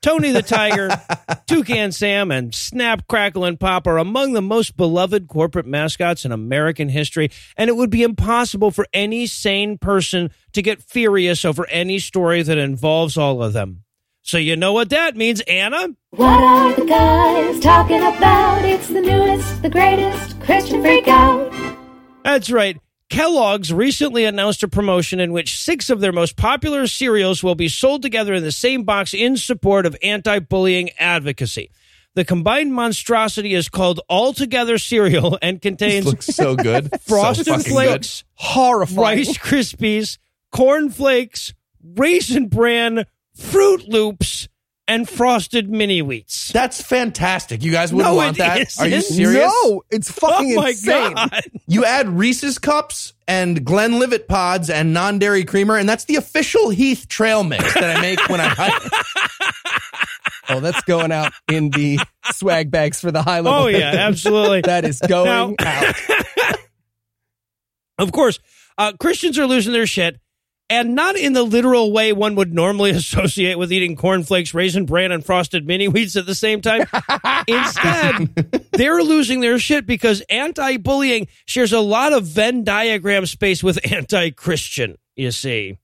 Tony 0.00 0.30
the 0.30 0.42
Tiger, 0.42 0.88
Toucan 1.46 1.92
Sam, 1.92 2.30
and 2.30 2.54
Snap, 2.54 3.06
Crackle, 3.08 3.44
and 3.44 3.58
Pop 3.58 3.86
are 3.86 3.98
among 3.98 4.32
the 4.32 4.42
most 4.42 4.76
beloved 4.76 5.28
corporate 5.28 5.66
mascots 5.66 6.24
in 6.24 6.32
American 6.32 6.88
history, 6.88 7.30
and 7.56 7.68
it 7.68 7.76
would 7.76 7.90
be 7.90 8.02
impossible 8.02 8.70
for 8.70 8.86
any 8.92 9.26
sane 9.26 9.76
person 9.76 10.30
to 10.52 10.62
get 10.62 10.82
furious 10.82 11.44
over 11.44 11.68
any 11.68 11.98
story 11.98 12.42
that 12.42 12.58
involves 12.58 13.16
all 13.16 13.42
of 13.42 13.52
them. 13.52 13.82
So 14.22 14.36
you 14.38 14.56
know 14.56 14.72
what 14.72 14.90
that 14.90 15.16
means, 15.16 15.40
Anna? 15.42 15.88
What 16.10 16.42
are 16.42 16.74
the 16.74 16.84
guys 16.84 17.58
talking 17.60 18.02
about? 18.02 18.64
It's 18.64 18.88
the 18.88 19.00
newest, 19.00 19.62
the 19.62 19.70
greatest 19.70 20.40
Christian 20.40 20.82
freak 20.82 21.08
out. 21.08 21.52
That's 22.24 22.50
right. 22.50 22.78
Kellogg's 23.08 23.72
recently 23.72 24.24
announced 24.24 24.62
a 24.62 24.68
promotion 24.68 25.18
in 25.18 25.32
which 25.32 25.58
six 25.58 25.88
of 25.88 26.00
their 26.00 26.12
most 26.12 26.36
popular 26.36 26.86
cereals 26.86 27.42
will 27.42 27.54
be 27.54 27.68
sold 27.68 28.02
together 28.02 28.34
in 28.34 28.42
the 28.42 28.52
same 28.52 28.84
box 28.84 29.14
in 29.14 29.36
support 29.36 29.86
of 29.86 29.96
anti 30.02 30.38
bullying 30.38 30.90
advocacy. 30.98 31.70
The 32.14 32.24
combined 32.24 32.74
monstrosity 32.74 33.54
is 33.54 33.68
called 33.68 34.00
All 34.08 34.32
Together 34.32 34.76
Cereal 34.76 35.38
and 35.40 35.62
contains 35.62 36.04
looks 36.06 36.26
so 36.26 36.56
good. 36.56 36.90
Frosted 37.06 37.46
so 37.46 37.58
Flakes, 37.58 38.24
Horrifying. 38.34 39.18
Rice 39.18 39.38
Krispies, 39.38 40.18
Corn 40.50 40.90
Flakes, 40.90 41.54
Raisin 41.82 42.48
Bran, 42.48 43.06
Fruit 43.36 43.88
Loops, 43.88 44.48
and 44.88 45.08
Frosted 45.08 45.70
Mini 45.70 46.02
Wheats. 46.02 46.50
That's 46.52 46.82
fantastic. 46.82 47.62
You 47.62 47.70
guys 47.70 47.92
wouldn't 47.92 48.10
No, 48.12 48.16
want 48.16 48.36
it 48.36 48.40
that? 48.40 48.60
isn't. 48.62 48.82
Are 48.84 48.88
you 48.88 49.00
serious? 49.02 49.52
No, 49.64 49.82
it's 49.90 50.10
fucking 50.10 50.54
oh 50.58 50.62
my 50.62 50.70
insane. 50.70 51.14
god! 51.14 51.42
You 51.68 51.84
add 51.84 52.08
Reese's 52.08 52.58
cups 52.58 53.12
and 53.28 53.64
Glenlivet 53.64 54.26
pods 54.26 54.70
and 54.70 54.92
non-dairy 54.92 55.44
creamer, 55.44 55.76
and 55.76 55.88
that's 55.88 56.04
the 56.06 56.16
official 56.16 56.70
Heath 56.70 57.06
trail 57.06 57.44
mix 57.44 57.74
that 57.74 57.96
I 57.96 58.00
make 58.00 58.28
when 58.28 58.40
I 58.40 58.48
hike. 58.48 58.82
Oh, 60.50 60.60
that's 60.60 60.80
going 60.84 61.12
out 61.12 61.34
in 61.52 61.68
the 61.68 61.98
swag 62.32 62.70
bags 62.70 63.02
for 63.02 63.10
the 63.12 63.22
high 63.22 63.40
level. 63.40 63.64
Oh 63.64 63.66
yeah, 63.66 63.90
absolutely. 63.94 64.62
That 64.62 64.86
is 64.86 64.98
going 64.98 65.56
Now- 65.60 65.66
out. 65.68 65.94
Of 67.98 68.12
course, 68.12 68.38
uh, 68.78 68.92
Christians 68.98 69.38
are 69.38 69.46
losing 69.46 69.72
their 69.72 69.86
shit, 69.86 70.20
and 70.70 70.94
not 70.94 71.16
in 71.16 71.32
the 71.32 71.42
literal 71.42 71.92
way 71.92 72.12
one 72.12 72.34
would 72.34 72.52
normally 72.52 72.90
associate 72.92 73.58
with 73.58 73.72
eating 73.72 73.96
cornflakes, 73.96 74.52
raisin 74.54 74.86
bran, 74.86 75.12
and 75.12 75.24
frosted 75.24 75.66
mini 75.66 75.86
wheats 75.86 76.16
at 76.16 76.26
the 76.26 76.34
same 76.34 76.60
time. 76.60 76.86
Instead, 77.48 78.34
they're 78.72 79.02
losing 79.02 79.40
their 79.40 79.58
shit 79.58 79.86
because 79.86 80.20
anti-bullying 80.28 81.28
shares 81.46 81.72
a 81.72 81.80
lot 81.80 82.12
of 82.12 82.24
Venn 82.24 82.64
diagram 82.64 83.26
space 83.26 83.62
with 83.62 83.78
anti-Christian. 83.92 84.96
You 85.16 85.30
see, 85.32 85.78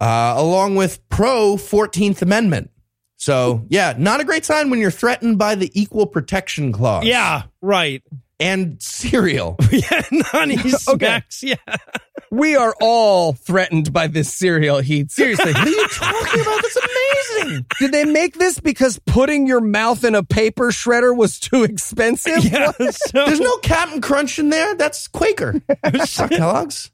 uh, 0.00 0.34
along 0.36 0.76
with 0.76 1.06
pro 1.08 1.56
14th 1.56 2.22
Amendment. 2.22 2.70
So, 3.16 3.64
yeah, 3.68 3.94
not 3.98 4.20
a 4.20 4.24
great 4.24 4.44
sign 4.44 4.70
when 4.70 4.78
you're 4.78 4.92
threatened 4.92 5.38
by 5.38 5.56
the 5.56 5.72
Equal 5.74 6.06
Protection 6.06 6.70
Clause. 6.70 7.04
yeah, 7.04 7.42
right, 7.60 8.00
And 8.38 8.80
cereal. 8.80 9.56
yeah, 9.72 10.02
non 10.32 10.56
smacks, 10.56 11.42
yeah. 11.42 11.56
We 12.30 12.56
are 12.56 12.74
all 12.80 13.32
threatened 13.32 13.92
by 13.92 14.06
this 14.06 14.32
cereal 14.32 14.78
Heath. 14.80 15.10
Seriously. 15.10 15.52
what 15.52 15.66
are 15.66 15.70
you 15.70 15.88
talking 15.88 16.40
about? 16.40 16.62
That's 16.62 16.76
amazing. 16.76 17.66
Did 17.78 17.92
they 17.92 18.04
make 18.04 18.34
this 18.38 18.60
because 18.60 18.98
putting 19.06 19.46
your 19.46 19.60
mouth 19.60 20.04
in 20.04 20.14
a 20.14 20.22
paper 20.22 20.68
shredder 20.70 21.16
was 21.16 21.38
too 21.40 21.64
expensive? 21.64 22.44
Yeah, 22.44 22.72
so- 22.72 23.26
There's 23.26 23.40
no 23.40 23.56
Captain 23.58 24.00
Crunch 24.00 24.38
in 24.38 24.50
there. 24.50 24.74
That's 24.74 25.08
Quaker. 25.08 25.60
Kellogg's. 26.30 26.90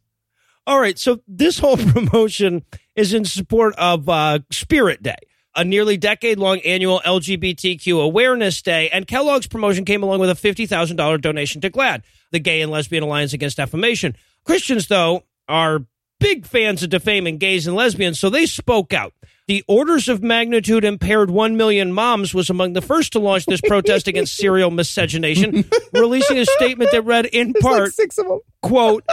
All 0.67 0.79
right, 0.81 0.99
so 0.99 1.21
this 1.29 1.59
whole 1.59 1.77
promotion 1.93 2.63
is 2.97 3.13
in 3.13 3.25
support 3.25 3.75
of 3.77 4.09
uh, 4.09 4.39
Spirit 4.51 5.03
Day, 5.03 5.17
a 5.57 5.65
nearly 5.65 5.97
decade 5.97 6.39
long 6.39 6.61
annual 6.61 7.03
LGBTQ 7.05 8.03
awareness 8.03 8.63
day, 8.63 8.89
and 8.91 9.07
Kellogg's 9.07 9.47
promotion 9.47 9.85
came 9.85 10.03
along 10.03 10.21
with 10.21 10.31
a 10.31 10.35
$50,000 10.35 11.21
donation 11.21 11.61
to 11.61 11.71
GLAAD, 11.71 12.03
the 12.31 12.39
Gay 12.39 12.63
and 12.63 12.71
Lesbian 12.71 13.03
Alliance 13.03 13.33
Against 13.35 13.57
Defamation. 13.59 14.17
Christians, 14.45 14.89
though, 14.89 15.25
are 15.49 15.81
big 16.21 16.47
fans 16.47 16.83
of 16.83 16.91
defaming 16.91 17.39
gays 17.39 17.67
and 17.67 17.77
lesbians, 17.77 18.19
so 18.21 18.31
they 18.31 18.47
spoke 18.47 18.93
out. 18.93 19.13
The 19.47 19.63
Orders 19.69 20.09
of 20.09 20.23
Magnitude 20.23 20.85
Impaired 20.85 21.31
1 21.31 21.55
Million 21.59 21.93
Moms 21.93 22.33
was 22.33 22.49
among 22.49 22.73
the 22.73 22.81
first 22.81 23.13
to 23.13 23.19
launch 23.19 23.45
this 23.45 23.61
protest 23.61 24.09
against 24.09 24.37
cereal 24.39 24.71
miscegenation, 24.71 25.65
releasing 25.93 26.39
a 26.39 26.47
statement 26.47 26.91
that 26.93 27.03
read 27.03 27.27
in 27.27 27.53
There's 27.53 27.63
part 27.63 27.83
like 27.83 27.93
six 27.93 28.17
of 28.17 28.27
them. 28.27 28.41
quote 28.63 29.05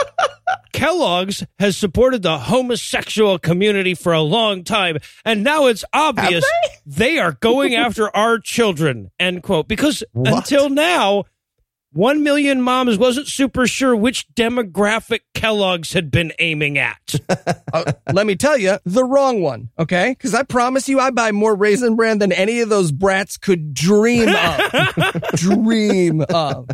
kellogg's 0.73 1.43
has 1.59 1.75
supported 1.77 2.21
the 2.21 2.37
homosexual 2.37 3.37
community 3.37 3.93
for 3.93 4.13
a 4.13 4.21
long 4.21 4.63
time 4.63 4.97
and 5.25 5.43
now 5.43 5.67
it's 5.67 5.83
obvious 5.93 6.45
they? 6.85 7.19
are 7.19 7.33
going 7.33 7.75
after 7.75 8.13
our 8.15 8.39
children 8.39 9.11
end 9.19 9.43
quote 9.43 9.67
because 9.67 10.03
What? 10.13 10.33
until 10.33 10.69
now 10.69 11.25
one 11.93 12.23
million 12.23 12.61
moms 12.61 12.97
wasn't 12.97 13.27
super 13.27 13.67
sure 13.67 13.95
which 13.95 14.27
demographic 14.33 15.19
kellogg's 15.33 15.93
had 15.93 16.09
been 16.11 16.31
aiming 16.39 16.77
at 16.77 17.15
Uh, 17.73 17.91
let 18.11 18.25
me 18.25 18.35
tell 18.35 18.57
you, 18.57 18.77
the 18.83 19.03
wrong 19.03 19.41
one, 19.41 19.69
okay? 19.79 20.09
Because 20.09 20.33
I 20.33 20.43
promise 20.43 20.89
you, 20.89 20.99
I 20.99 21.09
buy 21.09 21.31
more 21.31 21.55
Raisin 21.55 21.95
Bran 21.95 22.19
than 22.19 22.33
any 22.33 22.59
of 22.59 22.67
those 22.67 22.91
brats 22.91 23.37
could 23.37 23.73
dream 23.73 24.27
of. 24.35 25.23
dream 25.35 26.21
of. 26.29 26.67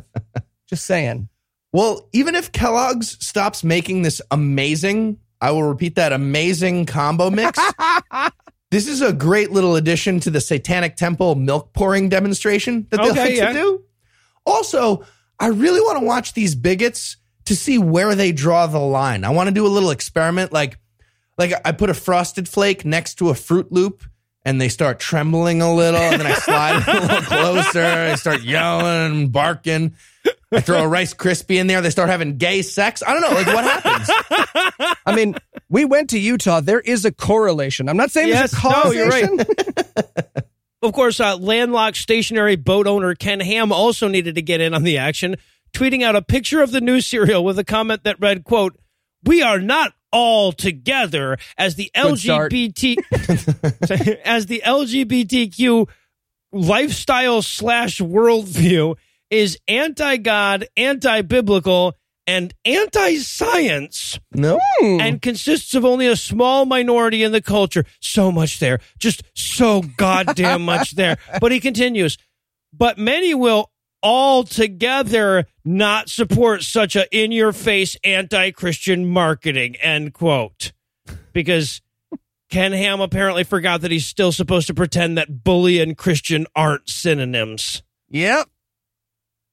Just 0.67 0.86
saying. 0.86 1.30
Well, 1.71 2.10
even 2.13 2.34
if 2.34 2.51
Kellogg's 2.51 3.23
stops 3.23 3.63
making 3.63 4.01
this 4.01 4.21
amazing, 4.32 5.19
I 5.39 5.51
will 5.51 5.63
repeat 5.63 5.95
that 5.95 6.13
amazing 6.13 6.88
combo 6.88 7.30
mix. 7.30 7.60
this 8.71 8.88
is 8.88 9.01
a 9.03 9.13
great 9.13 9.51
little 9.51 9.75
addition 9.75 10.19
to 10.21 10.32
the 10.32 10.41
Satanic 10.41 10.95
Temple 10.95 11.36
milk 11.36 11.73
pouring 11.73 12.10
demonstration 12.10 12.88
that 12.89 12.97
they 13.03 13.12
Okay, 13.12 13.19
like 13.19 13.36
yeah. 13.36 13.47
to 13.49 13.53
do. 13.53 13.84
Also, 14.47 15.03
I 15.39 15.47
really 15.47 15.81
want 15.81 15.99
to 15.99 16.05
watch 16.05 16.33
these 16.33 16.55
bigots 16.55 17.17
to 17.45 17.55
see 17.55 17.77
where 17.77 18.15
they 18.15 18.31
draw 18.31 18.67
the 18.67 18.79
line. 18.79 19.23
I 19.23 19.29
want 19.29 19.47
to 19.47 19.53
do 19.53 19.65
a 19.65 19.69
little 19.69 19.91
experiment 19.91 20.51
like 20.51 20.79
like 21.38 21.53
I 21.63 21.71
put 21.71 21.89
a 21.89 21.93
frosted 21.93 22.49
flake 22.49 22.83
next 22.83 23.15
to 23.15 23.29
a 23.29 23.36
fruit 23.36 23.71
loop 23.71 24.03
and 24.43 24.60
they 24.60 24.69
start 24.69 24.99
trembling 24.99 25.62
a 25.62 25.73
little 25.73 25.99
and 25.99 26.19
then 26.19 26.27
I 26.27 26.33
slide 26.33 26.83
a 26.88 27.01
little 27.01 27.21
closer. 27.23 28.10
They 28.10 28.15
start 28.15 28.41
yelling 28.41 29.12
and 29.21 29.31
barking. 29.31 29.95
I 30.51 30.62
throw 30.62 30.83
a 30.83 30.88
Rice 30.88 31.13
Krispie 31.13 31.57
in 31.57 31.67
there. 31.67 31.81
They 31.81 31.89
start 31.89 32.10
having 32.10 32.38
gay 32.38 32.62
sex. 32.62 33.03
I 33.05 33.13
don't 33.13 33.21
know. 33.21 33.36
Like, 33.36 33.47
what 33.47 33.65
happens? 33.65 34.95
I 35.05 35.13
mean, 35.13 35.36
we 35.67 35.83
went 35.83 36.12
to 36.12 36.19
Utah. 36.19 36.62
There 36.62 36.79
is 36.79 37.03
a 37.03 37.12
correlation. 37.12 37.89
I'm 37.89 37.97
not 37.97 38.12
saying 38.12 38.29
there's 38.29 38.53
a 38.53 38.55
Yes, 38.55 38.86
no, 38.86 38.91
you're 38.91 39.10
right. 39.10 39.29
Of 40.82 40.94
course, 40.94 41.20
uh, 41.20 41.38
landlocked 41.38 41.98
stationary 41.98 42.56
boat 42.56 42.88
owner 42.88 43.16
Ken 43.16 43.40
Ham 43.40 43.72
also 43.72 44.08
needed 44.08 44.36
to 44.36 44.42
get 44.42 44.62
in 44.62 44.74
on 44.74 44.84
the 44.84 44.98
action. 44.98 45.36
tweeting 45.74 46.04
out 46.04 46.16
a 46.16 46.22
picture 46.22 46.62
of 46.62 46.72
the 46.72 46.82
new 46.82 47.02
cereal 47.02 47.44
with 47.44 47.60
a 47.60 47.63
comment 47.63 48.04
that 48.04 48.20
read, 48.20 48.44
quote, 48.44 48.78
we 49.24 49.42
are 49.42 49.60
not 49.60 49.94
all 50.12 50.52
together 50.52 51.38
as 51.58 51.76
the. 51.76 51.92
LGBT 51.96 52.98
as 54.26 54.46
the 54.46 54.62
LGBTQ 54.66 55.90
lifestyle 56.52 57.42
slash 57.42 58.00
worldview 58.00 58.96
is 59.30 59.58
anti-God, 59.68 60.68
anti-biblical, 60.78 61.96
and 62.28 62.54
anti-science 62.66 64.20
No. 64.34 64.60
and 64.82 65.22
consists 65.22 65.74
of 65.74 65.86
only 65.86 66.08
a 66.08 66.16
small 66.16 66.66
minority 66.66 67.24
in 67.24 67.32
the 67.32 67.42
culture. 67.42 67.86
So 68.02 68.32
much 68.32 68.60
there. 68.60 68.80
Just 69.00 69.24
so 69.34 69.82
goddamn 69.82 70.62
much 70.66 70.92
there. 70.92 71.18
But 71.40 71.52
he 71.52 71.60
continues, 71.60 72.18
but 72.74 72.98
many 72.98 73.34
will 73.34 73.72
altogether 74.04 75.46
not 75.66 76.10
support 76.10 76.63
such 76.63 76.96
a 76.96 77.08
in 77.18 77.32
your 77.32 77.54
face 77.54 77.96
anti 78.04 78.52
Christian 78.52 79.06
marketing, 79.08 79.76
end 79.78 80.13
quote. 80.13 80.74
Because 81.34 81.82
Ken 82.50 82.72
Ham 82.74 83.02
apparently 83.02 83.44
forgot 83.44 83.82
that 83.82 83.92
he's 83.92 84.06
still 84.06 84.32
supposed 84.32 84.68
to 84.68 84.74
pretend 84.74 85.18
that 85.18 85.44
bully 85.44 85.80
and 85.80 85.98
Christian 85.98 86.46
aren't 86.56 86.90
synonyms. 86.90 87.84
Yep. 88.10 88.48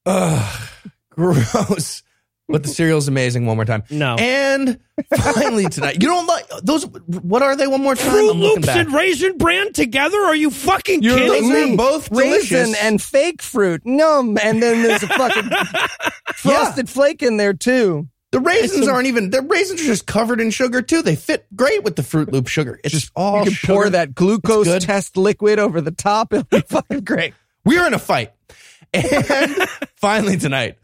Ugh, 0.07 0.69
gross. 1.11 2.03
But 2.47 2.63
the 2.63 2.69
cereal's 2.69 3.09
amazing. 3.09 3.47
One 3.47 3.57
more 3.57 3.65
time. 3.65 3.85
No. 3.91 4.17
And 4.19 4.79
finally 5.17 5.65
tonight, 5.71 5.95
you 6.03 6.09
don't 6.09 6.27
like 6.27 6.47
those. 6.63 6.85
What 7.07 7.43
are 7.43 7.57
they? 7.57 7.67
One 7.67 7.83
more 7.83 7.95
time. 7.95 8.11
Fruit 8.11 8.31
I'm 8.33 8.39
looking 8.39 8.57
Loops 8.57 8.67
back. 8.67 8.77
and 8.77 8.93
Raisin 8.95 9.39
Bran 9.39 9.73
together? 9.73 10.19
Are 10.19 10.37
you 10.37 10.51
fucking 10.51 11.03
You're 11.03 11.17
kidding 11.17 11.49
Those 11.49 11.63
are 11.65 11.67
me? 11.69 11.77
both 11.77 12.11
Raisin 12.11 12.57
delicious. 12.67 12.83
and 12.83 13.01
fake 13.03 13.41
fruit. 13.41 13.81
Num. 13.87 14.37
And 14.43 14.63
then 14.63 14.83
there's 14.83 15.03
a 15.03 15.09
fucking 15.09 15.51
frosted 16.35 16.89
flake 16.91 17.23
in 17.23 17.39
there 17.39 17.55
too. 17.55 18.09
the 18.33 18.41
raisins 18.41 18.89
aren't 18.89 19.07
even. 19.07 19.31
The 19.31 19.41
raisins 19.43 19.81
are 19.81 19.87
just 19.87 20.07
covered 20.07 20.41
in 20.41 20.51
sugar 20.51 20.83
too. 20.83 21.01
They 21.03 21.17
fit 21.17 21.47
great 21.57 21.83
with 21.83 21.97
the 21.97 22.03
Fruit 22.03 22.31
Loop 22.33 22.49
sugar. 22.49 22.79
It's 22.85 22.93
just 22.93 23.11
all 23.17 23.39
you 23.39 23.45
can 23.45 23.53
sugar. 23.55 23.73
pour 23.73 23.91
that 23.91 24.15
glucose 24.15 24.85
test 24.85 25.17
liquid 25.17 25.59
over 25.59 25.81
the 25.81 25.93
top. 25.93 26.33
It'll 26.35 26.45
be 26.45 26.61
fucking 26.69 27.05
great. 27.05 27.33
We're 27.65 27.87
in 27.87 27.95
a 27.95 27.99
fight. 27.99 28.33
And 28.93 29.57
finally 29.97 30.37
tonight, 30.37 30.77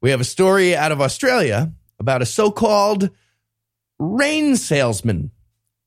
we 0.00 0.10
have 0.10 0.20
a 0.20 0.24
story 0.24 0.76
out 0.76 0.92
of 0.92 1.00
Australia 1.00 1.72
about 1.98 2.22
a 2.22 2.26
so-called 2.26 3.10
rain 3.98 4.56
salesman. 4.56 5.30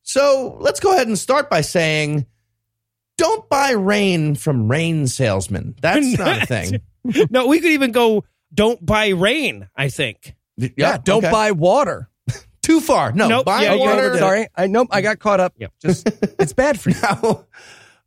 So 0.03 0.57
let's 0.59 0.79
go 0.79 0.93
ahead 0.93 1.07
and 1.07 1.17
start 1.17 1.49
by 1.49 1.61
saying, 1.61 2.25
don't 3.17 3.47
buy 3.49 3.71
rain 3.71 4.35
from 4.35 4.69
rain 4.69 5.07
salesmen. 5.07 5.75
That's 5.81 6.17
not 6.17 6.43
a 6.43 6.45
thing. 6.45 6.81
no, 7.29 7.47
we 7.47 7.59
could 7.59 7.71
even 7.71 7.91
go, 7.91 8.25
don't 8.53 8.83
buy 8.85 9.09
rain, 9.09 9.69
I 9.75 9.89
think. 9.89 10.35
Yeah, 10.57 10.97
Don't 10.97 11.23
okay. 11.23 11.31
buy 11.31 11.51
water. 11.51 12.09
too 12.61 12.81
far. 12.81 13.11
No, 13.13 13.27
Nope, 13.27 13.45
buy 13.45 13.63
yeah, 13.63 13.75
water. 13.75 13.91
overdid. 14.01 14.19
Sorry. 14.19 14.47
I 14.55 14.67
nope. 14.67 14.89
I 14.91 15.01
got 15.01 15.19
caught 15.19 15.39
up. 15.39 15.53
Yep. 15.57 15.73
Just 15.81 16.07
it's 16.39 16.53
bad 16.53 16.79
for 16.79 16.89
you. 16.91 16.95
Now, 17.01 17.45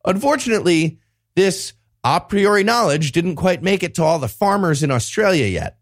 unfortunately, 0.05 0.99
this 1.35 1.73
a 2.05 2.21
priori 2.21 2.62
knowledge 2.62 3.12
didn't 3.12 3.37
quite 3.37 3.62
make 3.62 3.83
it 3.83 3.95
to 3.95 4.05
all 4.05 4.19
the 4.19 4.29
farmers 4.29 4.83
in 4.83 4.90
Australia 4.90 5.47
yet. 5.47 5.79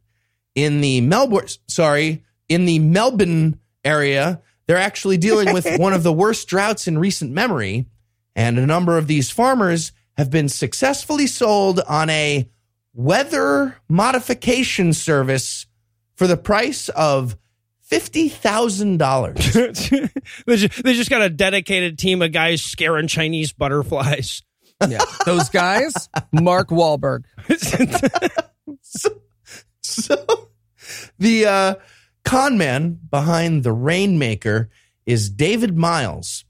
In 0.55 0.81
the 0.81 1.01
Melbourne, 1.01 1.47
sorry, 1.69 2.25
in 2.49 2.67
the 2.67 2.79
Melbourne 2.79 3.59
area, 3.85 4.43
they're 4.67 4.77
actually 4.77 5.17
dealing 5.17 5.53
with 5.53 5.67
one 5.79 5.93
of 5.93 6.03
the 6.03 6.13
worst 6.13 6.49
droughts 6.49 6.87
in 6.87 6.99
recent 6.99 7.33
memory, 7.33 7.87
and 8.35 8.59
a 8.59 8.67
number 8.67 8.99
of 8.99 9.07
these 9.07 9.31
farmers 9.31 9.93
have 10.17 10.31
been 10.31 10.49
successfully 10.49 11.27
sold 11.27 11.81
on 11.81 12.11
a 12.11 12.49
weather 12.95 13.77
modification 13.89 14.93
service 14.93 15.67
for 16.15 16.27
the 16.27 16.37
price 16.37 16.89
of 16.91 17.37
fifty 17.81 18.29
thousand 18.29 18.99
dollars. 18.99 19.53
they 20.47 20.57
just, 20.57 21.11
got 21.11 21.23
a 21.23 21.31
dedicated 21.31 21.99
team 21.99 22.23
of 22.23 22.33
guys 22.33 22.63
scaring 22.63 23.09
Chinese 23.09 23.53
butterflies. 23.53 24.43
Yeah. 24.89 25.05
Those 25.27 25.49
guys, 25.49 26.09
Mark 26.33 26.69
Wahlberg. 26.69 27.25
So 30.03 30.49
the 31.19 31.47
uh, 31.47 31.75
con 32.25 32.59
man 32.59 32.99
behind 33.11 33.63
the 33.63 33.73
Rainmaker 33.73 34.71
is 35.07 35.31
David 35.31 35.77
Miles, 35.77 36.45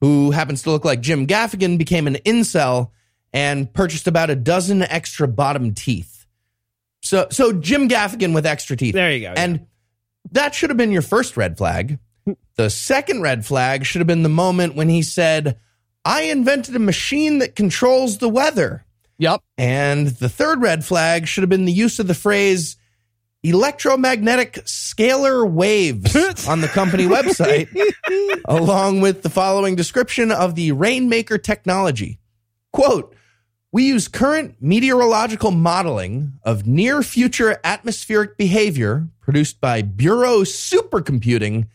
who 0.00 0.30
happens 0.30 0.62
to 0.62 0.70
look 0.70 0.84
like 0.84 1.00
Jim 1.00 1.26
Gaffigan, 1.26 1.78
became 1.78 2.06
an 2.06 2.16
incel 2.24 2.90
and 3.32 3.72
purchased 3.72 4.06
about 4.06 4.30
a 4.30 4.36
dozen 4.36 4.82
extra 4.82 5.28
bottom 5.28 5.74
teeth. 5.74 6.26
So, 7.02 7.28
so 7.30 7.52
Jim 7.52 7.88
Gaffigan 7.88 8.34
with 8.34 8.46
extra 8.46 8.76
teeth. 8.76 8.94
There 8.94 9.12
you 9.12 9.20
go, 9.20 9.32
yeah. 9.32 9.34
And 9.36 9.66
that 10.32 10.54
should 10.54 10.70
have 10.70 10.76
been 10.76 10.92
your 10.92 11.02
first 11.02 11.36
red 11.36 11.56
flag. 11.56 11.98
The 12.56 12.70
second 12.70 13.22
red 13.22 13.46
flag 13.46 13.86
should 13.86 14.00
have 14.00 14.06
been 14.06 14.22
the 14.22 14.28
moment 14.28 14.74
when 14.74 14.88
he 14.88 15.02
said, 15.02 15.58
I 16.04 16.22
invented 16.22 16.76
a 16.76 16.80
machine 16.80 17.38
that 17.38 17.54
controls 17.54 18.18
the 18.18 18.28
weather. 18.28 18.84
Yep. 19.18 19.42
And 19.56 20.08
the 20.08 20.28
third 20.28 20.62
red 20.62 20.84
flag 20.84 21.26
should 21.26 21.42
have 21.42 21.50
been 21.50 21.64
the 21.64 21.72
use 21.72 21.98
of 21.98 22.06
the 22.06 22.14
phrase 22.14 22.76
electromagnetic 23.42 24.54
scalar 24.64 25.48
waves 25.48 26.16
on 26.48 26.60
the 26.60 26.68
company 26.68 27.04
website, 27.06 27.68
along 28.46 29.00
with 29.00 29.22
the 29.22 29.30
following 29.30 29.76
description 29.76 30.32
of 30.32 30.54
the 30.54 30.72
Rainmaker 30.72 31.38
technology. 31.38 32.18
Quote, 32.72 33.14
we 33.70 33.86
use 33.86 34.08
current 34.08 34.56
meteorological 34.60 35.50
modeling 35.50 36.32
of 36.42 36.66
near 36.66 37.02
future 37.02 37.60
atmospheric 37.62 38.36
behavior 38.38 39.08
produced 39.20 39.60
by 39.60 39.82
Bureau 39.82 40.40
Supercomputing 40.40 41.68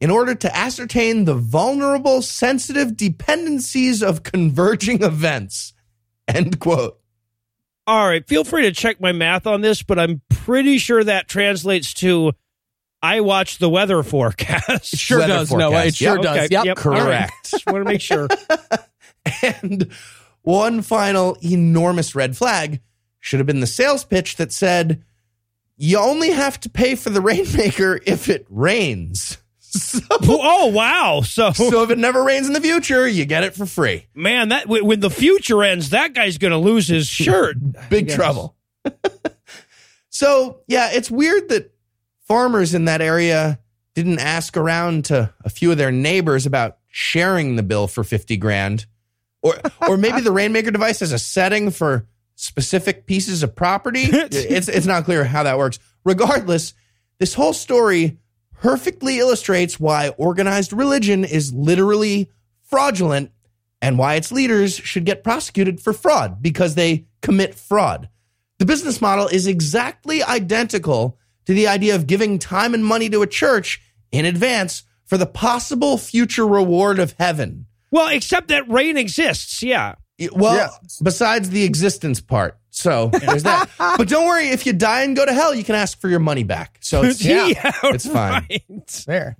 in 0.00 0.10
order 0.10 0.34
to 0.34 0.56
ascertain 0.56 1.24
the 1.24 1.34
vulnerable 1.34 2.22
sensitive 2.22 2.96
dependencies 2.96 4.02
of 4.02 4.22
converging 4.22 5.02
events. 5.02 5.74
End 6.34 6.58
quote. 6.60 6.98
All 7.86 8.06
right, 8.08 8.26
feel 8.26 8.42
free 8.44 8.62
to 8.62 8.72
check 8.72 9.00
my 9.00 9.12
math 9.12 9.46
on 9.46 9.60
this, 9.60 9.82
but 9.82 9.98
I'm 9.98 10.20
pretty 10.28 10.78
sure 10.78 11.04
that 11.04 11.28
translates 11.28 11.94
to 11.94 12.32
I 13.02 13.20
watch 13.20 13.58
the 13.58 13.68
weather 13.68 14.02
forecast. 14.02 14.96
Sure 14.96 15.18
Weather 15.20 15.32
does. 15.34 15.52
No, 15.52 15.72
it 15.76 15.94
sure 15.94 16.14
Yep. 16.16 16.22
does. 16.22 16.36
Okay, 16.36 16.48
Yep. 16.50 16.64
yep, 16.64 16.86
all 16.86 16.92
right. 16.92 17.02
correct. 17.02 17.32
Just 17.50 17.66
want 17.66 17.84
to 17.86 17.92
make 17.92 18.00
sure. 18.00 18.28
And 19.42 19.90
one 20.42 20.82
final 20.82 21.36
enormous 21.42 22.14
red 22.14 22.36
flag 22.36 22.80
should 23.18 23.40
have 23.40 23.46
been 23.46 23.58
the 23.60 23.66
sales 23.66 24.04
pitch 24.04 24.36
that 24.36 24.52
said, 24.52 25.02
you 25.76 25.98
only 25.98 26.30
have 26.30 26.60
to 26.60 26.70
pay 26.70 26.94
for 26.94 27.10
the 27.10 27.20
rainmaker 27.20 28.00
if 28.06 28.28
it 28.28 28.46
rains. 28.48 29.38
So, 29.68 30.00
oh 30.10 30.66
wow! 30.68 31.20
So, 31.22 31.52
so 31.52 31.82
if 31.82 31.90
it 31.90 31.98
never 31.98 32.22
rains 32.22 32.46
in 32.46 32.52
the 32.52 32.60
future, 32.60 33.06
you 33.06 33.24
get 33.24 33.44
it 33.44 33.54
for 33.54 33.66
free. 33.66 34.06
man, 34.14 34.48
that 34.50 34.68
when 34.68 34.86
when 34.86 35.00
the 35.00 35.10
future 35.10 35.62
ends, 35.62 35.90
that 35.90 36.14
guy's 36.14 36.38
going 36.38 36.52
to 36.52 36.58
lose 36.58 36.88
his 36.88 37.06
shirt. 37.06 37.56
Big 37.90 38.08
trouble. 38.08 38.56
so, 40.08 40.60
yeah, 40.66 40.90
it's 40.92 41.10
weird 41.10 41.48
that 41.50 41.72
farmers 42.26 42.74
in 42.74 42.86
that 42.86 43.00
area 43.00 43.58
didn't 43.94 44.18
ask 44.18 44.56
around 44.56 45.06
to 45.06 45.32
a 45.44 45.50
few 45.50 45.70
of 45.70 45.78
their 45.78 45.92
neighbors 45.92 46.46
about 46.46 46.78
sharing 46.88 47.56
the 47.56 47.62
bill 47.62 47.86
for 47.86 48.04
50 48.04 48.36
grand. 48.36 48.86
Or 49.42 49.54
or 49.86 49.96
maybe 49.96 50.20
the 50.20 50.32
Rainmaker 50.32 50.70
device 50.70 51.00
has 51.00 51.12
a 51.12 51.18
setting 51.18 51.70
for 51.70 52.06
specific 52.34 53.06
pieces 53.06 53.42
of 53.42 53.54
property. 53.54 54.04
It's 54.12 54.68
it's 54.68 54.86
not 54.86 55.04
clear 55.04 55.24
how 55.24 55.42
that 55.42 55.58
works. 55.58 55.78
Regardless, 56.04 56.74
this 57.18 57.34
whole 57.34 57.52
story 57.52 58.18
perfectly 58.60 59.18
illustrates 59.18 59.78
why 59.80 60.08
organized 60.16 60.72
religion 60.72 61.24
is 61.24 61.52
literally 61.52 62.30
fraudulent 62.62 63.30
and 63.80 63.98
why 63.98 64.14
its 64.14 64.32
leaders 64.32 64.74
should 64.74 65.04
get 65.04 65.22
prosecuted 65.22 65.80
for 65.80 65.92
fraud 65.92 66.42
because 66.42 66.74
they 66.74 67.06
commit 67.22 67.54
fraud. 67.54 68.08
The 68.58 68.66
business 68.66 69.00
model 69.00 69.28
is 69.28 69.46
exactly 69.46 70.22
identical 70.22 71.18
to 71.44 71.54
the 71.54 71.68
idea 71.68 71.94
of 71.94 72.06
giving 72.06 72.38
time 72.38 72.74
and 72.74 72.84
money 72.84 73.08
to 73.10 73.22
a 73.22 73.26
church 73.26 73.80
in 74.10 74.24
advance 74.24 74.82
for 75.04 75.18
the 75.18 75.26
possible 75.26 75.98
future 75.98 76.46
reward 76.46 76.98
of 76.98 77.14
heaven. 77.18 77.66
Well, 77.90 78.08
except 78.08 78.48
that 78.48 78.68
rain 78.68 78.96
exists. 78.96 79.62
Yeah. 79.62 79.94
Well, 80.32 80.78
besides 81.02 81.50
the 81.50 81.64
existence 81.64 82.20
part. 82.20 82.58
So 82.76 83.08
there's 83.08 83.42
that. 83.44 83.70
but 83.78 84.06
don't 84.08 84.26
worry, 84.26 84.48
if 84.50 84.66
you 84.66 84.72
die 84.74 85.02
and 85.02 85.16
go 85.16 85.24
to 85.24 85.32
hell, 85.32 85.54
you 85.54 85.64
can 85.64 85.74
ask 85.74 85.98
for 85.98 86.08
your 86.08 86.20
money 86.20 86.44
back. 86.44 86.76
So 86.80 87.02
it's, 87.02 87.24
Yeah, 87.24 87.46
it's 87.84 88.06
fine. 88.06 88.46
right. 88.50 89.04
There. 89.06 89.36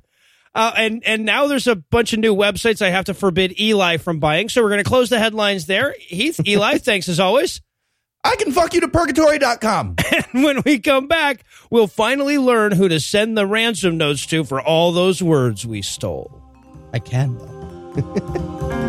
Uh, 0.54 0.72
and 0.74 1.02
and 1.04 1.26
now 1.26 1.46
there's 1.46 1.66
a 1.66 1.76
bunch 1.76 2.14
of 2.14 2.18
new 2.18 2.34
websites 2.34 2.80
I 2.80 2.88
have 2.88 3.04
to 3.04 3.14
forbid 3.14 3.60
Eli 3.60 3.98
from 3.98 4.20
buying. 4.20 4.48
So 4.48 4.62
we're 4.62 4.70
going 4.70 4.82
to 4.82 4.88
close 4.88 5.10
the 5.10 5.18
headlines 5.18 5.66
there. 5.66 5.94
Heath, 6.00 6.40
Eli, 6.48 6.78
thanks 6.78 7.10
as 7.10 7.20
always. 7.20 7.60
I 8.24 8.36
can 8.36 8.52
fuck 8.52 8.72
you 8.72 8.80
to 8.80 8.88
purgatory.com. 8.88 9.96
And 10.32 10.42
when 10.44 10.62
we 10.64 10.78
come 10.78 11.06
back, 11.08 11.44
we'll 11.70 11.86
finally 11.86 12.38
learn 12.38 12.72
who 12.72 12.88
to 12.88 12.98
send 12.98 13.36
the 13.36 13.46
ransom 13.46 13.98
notes 13.98 14.24
to 14.26 14.44
for 14.44 14.60
all 14.60 14.92
those 14.92 15.22
words 15.22 15.66
we 15.66 15.82
stole. 15.82 16.42
I 16.92 16.98
can 17.00 17.36
though. 17.36 18.82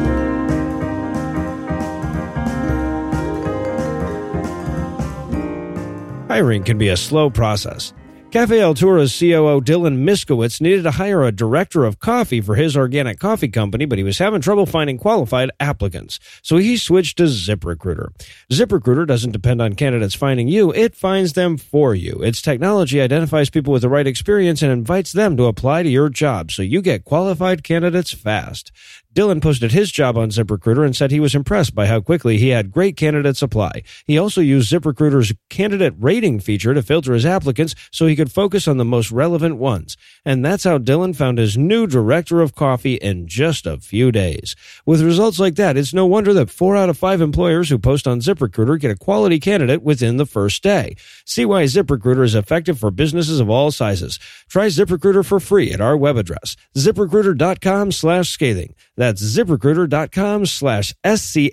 Hiring 6.28 6.64
can 6.64 6.78
be 6.78 6.90
a 6.90 6.98
slow 6.98 7.30
process. 7.30 7.94
Cafe 8.32 8.62
Altura's 8.62 9.18
COO 9.18 9.62
Dylan 9.62 10.04
Miskowitz 10.04 10.60
needed 10.60 10.84
to 10.84 10.92
hire 10.92 11.24
a 11.24 11.32
director 11.32 11.86
of 11.86 12.00
coffee 12.00 12.42
for 12.42 12.56
his 12.56 12.76
organic 12.76 13.18
coffee 13.18 13.48
company, 13.48 13.86
but 13.86 13.98
he 13.98 14.04
was 14.04 14.18
having 14.18 14.42
trouble 14.42 14.66
finding 14.66 14.98
qualified 14.98 15.50
applicants. 15.62 16.20
So 16.42 16.58
he 16.58 16.76
switched 16.76 17.18
to 17.20 17.24
ZipRecruiter. 17.24 18.10
ZipRecruiter 18.52 19.08
doesn't 19.08 19.32
depend 19.32 19.62
on 19.62 19.76
candidates 19.76 20.14
finding 20.14 20.50
you, 20.50 20.74
it 20.74 20.94
finds 20.94 21.34
them 21.34 21.56
for 21.56 21.96
you. 21.96 22.22
Its 22.22 22.42
technology 22.42 23.00
identifies 23.00 23.50
people 23.50 23.72
with 23.72 23.84
the 23.84 23.90
right 23.90 24.06
experience 24.06 24.62
and 24.62 24.74
invites 24.74 25.14
them 25.14 25.38
to 25.38 25.46
apply 25.46 25.84
to 25.84 25.90
your 25.90 26.10
job, 26.10 26.52
so 26.52 26.62
you 26.62 26.82
get 26.82 27.06
qualified 27.06 27.64
candidates 27.64 28.12
fast. 28.12 28.74
Dylan 29.18 29.42
posted 29.42 29.72
his 29.72 29.92
job 29.92 30.16
on 30.16 30.30
ZipRecruiter 30.30 30.86
and 30.86 30.96
said 30.96 31.10
he 31.10 31.20
was 31.20 31.34
impressed 31.34 31.74
by 31.74 31.88
how 31.88 32.00
quickly 32.00 32.38
he 32.38 32.50
had 32.50 32.70
great 32.70 32.96
candidates 32.96 33.42
apply. 33.42 33.82
He 34.06 34.16
also 34.16 34.42
used 34.42 34.72
ZipRecruiter's 34.72 35.34
candidate 35.50 35.96
rating 35.98 36.40
feature 36.40 36.76
to 36.76 36.84
filter 36.84 37.16
his 37.16 37.26
applicants 37.26 37.74
so 37.92 38.06
he 38.06 38.16
could 38.16 38.32
focus 38.32 38.68
on 38.68 38.78
the 38.78 38.86
most 38.86 39.10
relevant 39.10 39.58
ones. 39.58 39.98
And 40.24 40.46
that's 40.46 40.66
how 40.66 40.78
Dylan 40.78 41.16
found 41.16 41.40
his 41.40 41.58
new 41.58 41.88
director 41.88 42.42
of 42.42 42.54
coffee 42.54 42.94
in 42.94 43.26
just 43.26 43.66
a 43.66 43.80
few 43.80 44.12
days. 44.12 44.56
With 44.86 45.02
results 45.02 45.40
like 45.40 45.56
that, 45.56 45.78
it's 45.78 45.96
no 45.96 46.06
wonder 46.06 46.32
that 46.34 46.52
four 46.52 46.78
out 46.78 46.90
of 46.90 46.96
five 47.00 47.20
employers 47.20 47.70
who 47.70 47.80
post 47.80 48.08
on 48.08 48.20
ZipRecruiter 48.20 48.80
get 48.80 48.92
a 48.92 48.96
quality 48.96 49.40
candidate 49.40 49.82
within 49.82 50.18
the 50.18 50.28
first 50.28 50.62
day. 50.62 50.96
See 51.26 51.44
why 51.44 51.64
ZipRecruiter 51.64 52.24
is 52.24 52.36
effective 52.36 52.78
for 52.78 52.92
businesses 52.92 53.40
of 53.40 53.50
all 53.50 53.72
sizes. 53.72 54.20
Try 54.48 54.68
ZipRecruiter 54.68 55.26
for 55.26 55.40
free 55.40 55.74
at 55.74 55.82
our 55.82 55.98
web 55.98 56.18
address, 56.18 56.56
ziprecruiter.com 56.76 57.92
slash 57.92 58.30
scathing. 58.30 58.76
ziprecruiter.com 59.16 60.46
slash 60.46 60.94
S-C-A-T-H-I-N-G, 61.04 61.52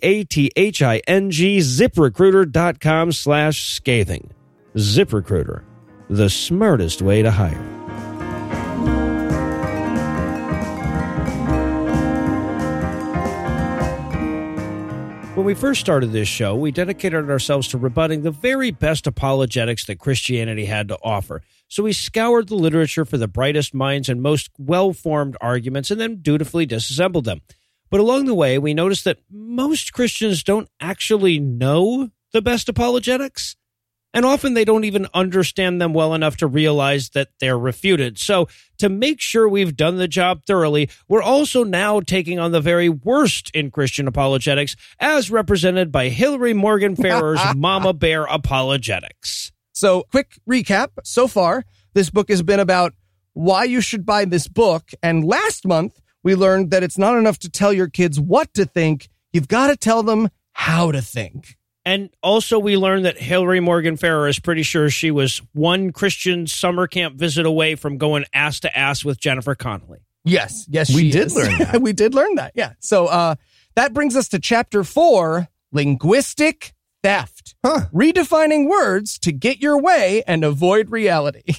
ziprecruiter.com 1.59 3.12
slash 3.12 3.64
scathing. 3.75 4.31
ZipRecruiter, 4.75 5.62
the 6.11 6.29
smartest 6.29 7.01
way 7.01 7.23
to 7.23 7.31
hire. 7.31 7.71
When 15.35 15.45
we 15.47 15.55
first 15.55 15.81
started 15.81 16.12
this 16.12 16.29
show, 16.29 16.55
we 16.55 16.71
dedicated 16.71 17.29
ourselves 17.29 17.67
to 17.69 17.79
rebutting 17.79 18.23
the 18.23 18.31
very 18.31 18.71
best 18.71 19.07
apologetics 19.07 19.85
that 19.87 19.99
Christianity 19.99 20.67
had 20.67 20.87
to 20.88 20.99
offer. 21.03 21.43
So 21.68 21.83
we 21.83 21.92
scoured 21.92 22.48
the 22.48 22.55
literature 22.55 23.05
for 23.05 23.16
the 23.16 23.29
brightest 23.29 23.74
minds 23.74 24.09
and 24.09 24.22
most 24.22 24.50
well 24.59 24.92
formed 24.92 25.37
arguments 25.40 25.90
and 25.90 26.00
then 26.00 26.16
dutifully 26.22 26.66
disassembled 26.66 27.24
them. 27.24 27.40
But 27.90 28.00
along 28.00 28.24
the 28.27 28.35
way, 28.35 28.59
we 28.59 28.74
noticed 28.74 29.05
that 29.05 29.20
most 29.31 29.92
Christians 29.92 30.42
don't 30.42 30.68
actually 30.81 31.38
know 31.38 32.11
the 32.33 32.42
best 32.42 32.68
apologetics. 32.68 33.57
And 34.12 34.24
often 34.24 34.55
they 34.55 34.64
don't 34.64 34.85
even 34.85 35.09
understand 35.12 35.81
them 35.81 35.92
well 35.92 36.14
enough 36.14 36.37
to 36.37 36.46
realize 36.46 37.11
that 37.11 37.31
they're 37.40 37.59
refuted. 37.59 38.16
So, 38.16 38.48
to 38.79 38.88
make 38.88 39.20
sure 39.20 39.48
we've 39.48 39.77
done 39.77 39.96
the 39.96 40.07
job 40.07 40.42
thoroughly, 40.46 40.88
we're 41.09 41.22
also 41.22 41.64
now 41.64 41.98
taking 41.98 42.38
on 42.38 42.53
the 42.53 42.61
very 42.61 42.88
worst 42.88 43.50
in 43.55 43.72
Christian 43.72 44.07
apologetics, 44.07 44.77
as 45.00 45.33
represented 45.33 45.90
by 45.90 46.11
Hillary 46.11 46.55
Morgan 46.55 46.94
Ferrer's 46.94 47.40
Mama 47.57 47.92
Bear 47.92 48.24
Apologetics. 48.24 49.50
So, 49.75 50.05
quick 50.11 50.39
recap 50.49 50.89
so 51.05 51.29
far, 51.29 51.65
this 51.93 52.09
book 52.09 52.29
has 52.31 52.43
been 52.43 52.61
about 52.61 52.95
why 53.35 53.65
you 53.65 53.81
should 53.81 54.07
buy 54.07 54.25
this 54.25 54.49
book. 54.49 54.91
And 55.03 55.25
last 55.25 55.67
month, 55.67 56.01
we 56.23 56.35
learned 56.37 56.71
that 56.71 56.83
it's 56.83 56.97
not 56.97 57.19
enough 57.19 57.39
to 57.41 57.51
tell 57.51 57.73
your 57.73 57.89
kids 57.89 58.19
what 58.19 58.55
to 58.55 58.65
think, 58.65 59.09
you've 59.33 59.49
got 59.49 59.67
to 59.67 59.77
tell 59.77 60.03
them 60.03 60.29
how 60.53 60.93
to 60.93 61.03
think. 61.03 61.57
And 61.85 62.09
also, 62.23 62.59
we 62.59 62.77
learned 62.79 63.05
that 63.05 63.19
Hillary 63.19 63.61
Morgan 63.61 63.97
Ferrer 63.99 64.29
is 64.29 64.39
pretty 64.39 64.63
sure 64.63 64.89
she 64.89 65.11
was 65.11 65.43
one 65.53 65.93
Christian 65.93 66.47
summer 66.47 66.87
camp 66.87 67.17
visit 67.17 67.45
away 67.45 67.75
from 67.75 67.99
going 67.99 68.25
ass 68.33 68.61
to 68.61 68.79
ass 68.79 69.05
with 69.05 69.21
Jennifer 69.21 69.55
Connelly. 69.55 69.99
Yes, 70.25 70.65
yes, 70.71 70.89
We 70.95 71.03
she 71.03 71.11
did 71.11 71.27
is. 71.27 71.37
learn 71.37 71.59
that. 71.59 71.83
we 71.83 71.93
did 71.93 72.15
learn 72.15 72.37
that. 72.37 72.53
Yeah. 72.55 72.73
So 72.79 73.07
uh, 73.07 73.35
that 73.75 73.93
brings 73.93 74.17
us 74.17 74.29
to 74.29 74.39
chapter 74.39 74.83
four: 74.85 75.49
linguistic 75.73 76.74
theft. 77.05 77.55
Huh. 77.64 77.83
Redefining 77.93 78.67
words 78.69 79.19
to 79.21 79.31
get 79.31 79.61
your 79.61 79.81
way 79.81 80.23
and 80.27 80.43
avoid 80.43 80.90
reality. 80.90 81.43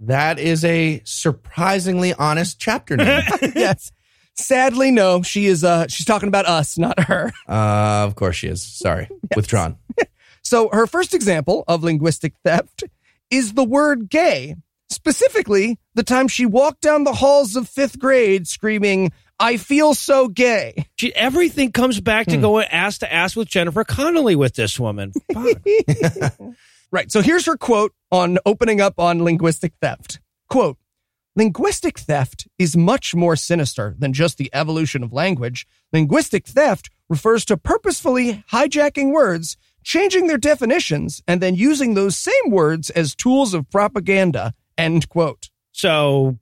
That 0.00 0.38
is 0.38 0.64
a 0.64 1.02
surprisingly 1.04 2.14
honest 2.14 2.60
chapter 2.60 2.96
name. 2.96 3.20
yes. 3.56 3.90
Sadly, 4.36 4.92
no. 4.92 5.22
She 5.22 5.46
is. 5.46 5.64
Uh, 5.64 5.88
she's 5.88 6.06
talking 6.06 6.28
about 6.28 6.46
us, 6.46 6.78
not 6.78 7.00
her. 7.00 7.32
uh, 7.48 8.04
of 8.06 8.14
course 8.14 8.36
she 8.36 8.46
is. 8.46 8.62
Sorry. 8.62 9.08
Withdrawn. 9.34 9.76
So 10.42 10.68
her 10.72 10.86
first 10.86 11.14
example 11.14 11.64
of 11.66 11.82
linguistic 11.82 12.34
theft 12.44 12.84
is 13.28 13.54
the 13.54 13.64
word 13.64 14.08
gay. 14.08 14.54
Specifically, 14.88 15.80
the 15.96 16.04
time 16.04 16.28
she 16.28 16.46
walked 16.46 16.80
down 16.80 17.02
the 17.02 17.14
halls 17.14 17.56
of 17.56 17.68
fifth 17.68 17.98
grade 17.98 18.46
screaming, 18.46 19.10
I 19.40 19.56
feel 19.56 19.94
so 19.94 20.28
gay. 20.28 20.86
She, 20.96 21.14
everything 21.14 21.72
comes 21.72 22.00
back 22.00 22.26
to 22.26 22.36
hmm. 22.36 22.42
going 22.42 22.66
ass 22.66 22.98
to 22.98 23.12
ass 23.12 23.36
with 23.36 23.48
Jennifer 23.48 23.84
Connelly 23.84 24.36
with 24.36 24.54
this 24.54 24.80
woman. 24.80 25.12
Right. 26.90 27.12
So 27.12 27.20
here's 27.20 27.46
her 27.46 27.56
quote 27.56 27.92
on 28.10 28.38
opening 28.46 28.80
up 28.80 28.98
on 28.98 29.22
linguistic 29.22 29.74
theft. 29.80 30.20
Quote, 30.48 30.78
linguistic 31.36 31.98
theft 31.98 32.48
is 32.58 32.76
much 32.76 33.14
more 33.14 33.36
sinister 33.36 33.94
than 33.98 34.14
just 34.14 34.38
the 34.38 34.50
evolution 34.54 35.02
of 35.02 35.12
language. 35.12 35.66
Linguistic 35.92 36.46
theft 36.46 36.90
refers 37.08 37.44
to 37.46 37.58
purposefully 37.58 38.42
hijacking 38.50 39.12
words, 39.12 39.58
changing 39.84 40.26
their 40.26 40.38
definitions, 40.38 41.22
and 41.28 41.42
then 41.42 41.54
using 41.54 41.92
those 41.92 42.16
same 42.16 42.50
words 42.50 42.88
as 42.90 43.14
tools 43.14 43.52
of 43.52 43.70
propaganda. 43.70 44.54
End 44.78 45.08
quote. 45.08 45.50
so, 45.72 46.38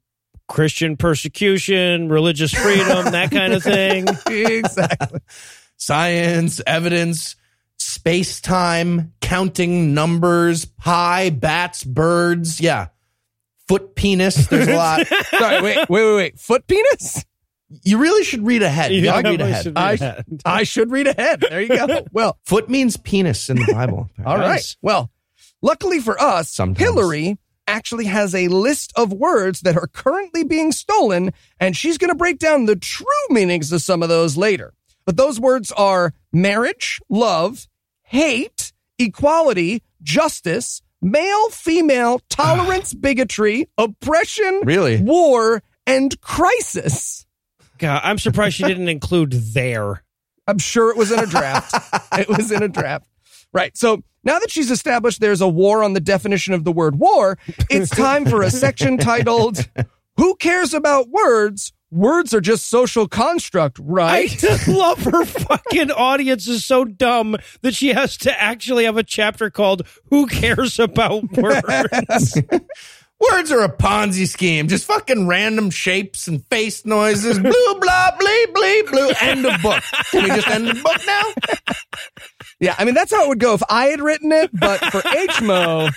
Christian 0.48 0.96
persecution, 0.96 2.08
religious 2.08 2.52
freedom, 2.52 3.12
that 3.12 3.30
kind 3.30 3.52
of 3.52 3.62
thing. 3.62 4.06
exactly. 4.30 5.20
Science, 5.76 6.60
evidence, 6.66 7.36
space 7.78 8.40
time, 8.40 9.12
counting 9.20 9.94
numbers, 9.94 10.64
pie, 10.64 11.30
bats, 11.30 11.84
birds. 11.84 12.60
Yeah. 12.60 12.88
Foot 13.68 13.96
penis. 13.96 14.46
There's 14.46 14.68
a 14.68 14.76
lot. 14.76 15.06
Sorry, 15.30 15.60
wait, 15.60 15.88
wait, 15.88 15.88
wait, 15.88 16.16
wait. 16.16 16.38
Foot 16.38 16.66
penis? 16.66 17.24
You 17.82 17.98
really 17.98 18.22
should 18.22 18.46
read 18.46 18.62
ahead. 18.62 18.92
You 18.92 19.02
gotta 19.02 19.30
read 19.30 19.40
ahead. 19.40 19.64
should 19.64 19.74
read 19.76 19.82
I, 19.82 19.92
ahead. 19.94 20.24
I 20.44 20.62
should 20.62 20.90
read 20.92 21.08
ahead. 21.08 21.40
There 21.40 21.60
you 21.60 21.68
go. 21.68 22.06
Well, 22.12 22.38
Foot 22.44 22.68
means 22.68 22.96
penis 22.96 23.50
in 23.50 23.56
the 23.56 23.72
Bible. 23.72 24.08
All 24.24 24.38
right. 24.38 24.76
Well, 24.82 25.10
luckily 25.62 25.98
for 25.98 26.20
us, 26.20 26.48
Sometimes. 26.48 26.78
Hillary 26.78 27.38
actually 27.66 28.06
has 28.06 28.34
a 28.34 28.48
list 28.48 28.92
of 28.96 29.12
words 29.12 29.60
that 29.62 29.76
are 29.76 29.86
currently 29.86 30.44
being 30.44 30.72
stolen, 30.72 31.32
and 31.60 31.76
she's 31.76 31.98
going 31.98 32.10
to 32.10 32.14
break 32.16 32.38
down 32.38 32.66
the 32.66 32.76
true 32.76 33.06
meanings 33.30 33.72
of 33.72 33.82
some 33.82 34.02
of 34.02 34.08
those 34.08 34.36
later. 34.36 34.72
But 35.04 35.16
those 35.16 35.38
words 35.40 35.72
are 35.72 36.12
marriage, 36.32 37.00
love, 37.08 37.66
hate, 38.02 38.72
equality, 38.98 39.82
justice, 40.02 40.82
male, 41.00 41.48
female, 41.50 42.20
tolerance, 42.28 42.94
bigotry, 42.94 43.68
oppression, 43.78 44.62
Really? 44.64 45.00
war, 45.00 45.62
and 45.86 46.20
crisis. 46.20 47.26
God, 47.78 48.00
I'm 48.02 48.18
surprised 48.18 48.56
she 48.56 48.64
didn't 48.64 48.88
include 48.88 49.32
there. 49.32 50.02
I'm 50.48 50.58
sure 50.58 50.90
it 50.90 50.96
was 50.96 51.12
in 51.12 51.18
a 51.18 51.26
draft. 51.26 51.74
it 52.18 52.28
was 52.28 52.50
in 52.50 52.62
a 52.62 52.68
draft. 52.68 53.06
Right. 53.52 53.76
So 53.76 54.02
now 54.26 54.38
that 54.38 54.50
she's 54.50 54.70
established 54.70 55.20
there's 55.20 55.40
a 55.40 55.48
war 55.48 55.82
on 55.82 55.94
the 55.94 56.00
definition 56.00 56.52
of 56.52 56.64
the 56.64 56.72
word 56.72 56.98
war, 56.98 57.38
it's 57.70 57.90
time 57.90 58.26
for 58.26 58.42
a 58.42 58.50
section 58.50 58.98
titled 58.98 59.66
Who 60.18 60.34
Cares 60.34 60.74
About 60.74 61.08
Words? 61.08 61.72
Words 61.92 62.34
are 62.34 62.40
just 62.40 62.68
social 62.68 63.06
construct, 63.06 63.78
I 63.78 63.82
right? 63.84 64.28
just 64.28 64.66
love 64.66 64.98
her 65.04 65.24
fucking 65.24 65.92
audience 65.92 66.48
is 66.48 66.64
so 66.64 66.84
dumb 66.84 67.36
that 67.62 67.74
she 67.74 67.88
has 67.88 68.16
to 68.18 68.42
actually 68.42 68.84
have 68.84 68.96
a 68.96 69.04
chapter 69.04 69.48
called 69.50 69.86
Who 70.10 70.26
Cares 70.26 70.80
About 70.80 71.30
Words? 71.32 72.42
Words 73.18 73.50
are 73.50 73.62
a 73.62 73.74
Ponzi 73.74 74.26
scheme. 74.26 74.68
Just 74.68 74.84
fucking 74.84 75.26
random 75.26 75.70
shapes 75.70 76.28
and 76.28 76.44
face 76.48 76.84
noises. 76.84 77.38
Blue, 77.38 77.80
blah, 77.80 78.10
blee, 78.18 78.46
blee, 78.52 78.82
blue. 78.82 79.10
End 79.22 79.46
of 79.46 79.62
book. 79.62 79.82
Can 80.10 80.24
we 80.24 80.28
just 80.30 80.48
end 80.48 80.66
the 80.66 80.74
book 80.74 81.00
now? 81.06 81.22
Yeah, 82.60 82.74
I 82.78 82.84
mean, 82.84 82.94
that's 82.94 83.12
how 83.12 83.24
it 83.24 83.28
would 83.28 83.40
go 83.40 83.54
if 83.54 83.62
I 83.68 83.86
had 83.86 84.00
written 84.00 84.32
it, 84.32 84.50
but 84.52 84.80
for 84.86 85.00
HMO, 85.02 85.92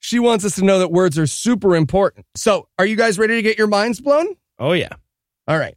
she 0.00 0.18
wants 0.18 0.44
us 0.44 0.54
to 0.56 0.64
know 0.64 0.78
that 0.78 0.90
words 0.90 1.18
are 1.18 1.26
super 1.26 1.76
important. 1.76 2.26
So, 2.34 2.68
are 2.78 2.86
you 2.86 2.96
guys 2.96 3.18
ready 3.18 3.34
to 3.36 3.42
get 3.42 3.58
your 3.58 3.66
minds 3.66 4.00
blown? 4.00 4.36
oh, 4.58 4.72
yeah. 4.72 4.88
All 5.48 5.58
right. 5.58 5.76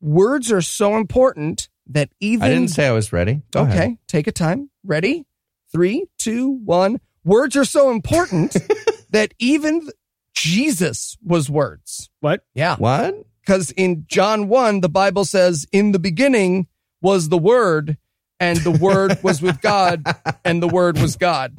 Words 0.00 0.52
are 0.52 0.60
so 0.60 0.96
important 0.96 1.68
that 1.88 2.10
even 2.20 2.42
I 2.42 2.48
didn't 2.48 2.68
say 2.68 2.86
I 2.86 2.92
was 2.92 3.12
ready. 3.12 3.42
Go 3.50 3.62
okay, 3.62 3.72
ahead. 3.72 3.98
take 4.08 4.26
a 4.26 4.32
time. 4.32 4.70
Ready? 4.84 5.24
Three, 5.72 6.06
two, 6.18 6.50
one. 6.64 7.00
Words 7.24 7.56
are 7.56 7.64
so 7.64 7.90
important 7.90 8.56
that 9.10 9.32
even 9.38 9.88
Jesus 10.34 11.16
was 11.24 11.48
words. 11.48 12.10
What? 12.20 12.44
Yeah. 12.54 12.76
What? 12.76 13.14
Because 13.40 13.70
in 13.72 14.04
John 14.08 14.48
1, 14.48 14.80
the 14.80 14.88
Bible 14.88 15.24
says, 15.24 15.66
In 15.72 15.92
the 15.92 15.98
beginning 15.98 16.66
was 17.00 17.28
the 17.28 17.38
Word, 17.38 17.96
and 18.40 18.58
the 18.58 18.70
Word 18.70 19.18
was 19.22 19.40
with 19.42 19.60
God, 19.60 20.04
and 20.44 20.62
the 20.62 20.68
Word 20.68 20.98
was 20.98 21.16
God. 21.16 21.58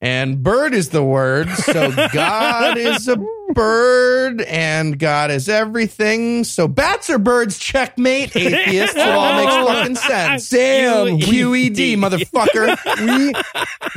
and 0.00 0.42
bird 0.42 0.74
is 0.74 0.90
the 0.90 1.02
word. 1.02 1.48
So 1.50 1.90
God 2.12 2.76
is 2.76 3.08
a 3.08 3.16
bird 3.54 4.42
and 4.42 4.98
God 4.98 5.30
is 5.30 5.48
everything. 5.48 6.44
So 6.44 6.68
bats 6.68 7.08
are 7.08 7.18
birds, 7.18 7.58
checkmate, 7.58 8.36
atheist. 8.36 8.96
It 8.96 9.08
all 9.08 9.36
makes 9.36 9.54
fucking 9.68 9.96
sense. 9.96 10.50
Damn, 10.50 11.18
QED, 11.18 11.96
motherfucker. 11.96 12.76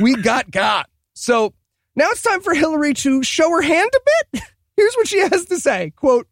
we 0.00 0.14
we 0.14 0.22
got 0.22 0.50
got. 0.50 0.88
So 1.14 1.52
now 1.94 2.06
it's 2.10 2.22
time 2.22 2.40
for 2.40 2.54
Hillary 2.54 2.94
to 2.94 3.22
show 3.22 3.50
her 3.50 3.60
hand 3.62 3.90
a 3.94 4.00
bit. 4.32 4.42
Here's 4.76 4.94
what 4.94 5.08
she 5.08 5.18
has 5.20 5.44
to 5.46 5.58
say. 5.58 5.92
Quote, 5.96 6.26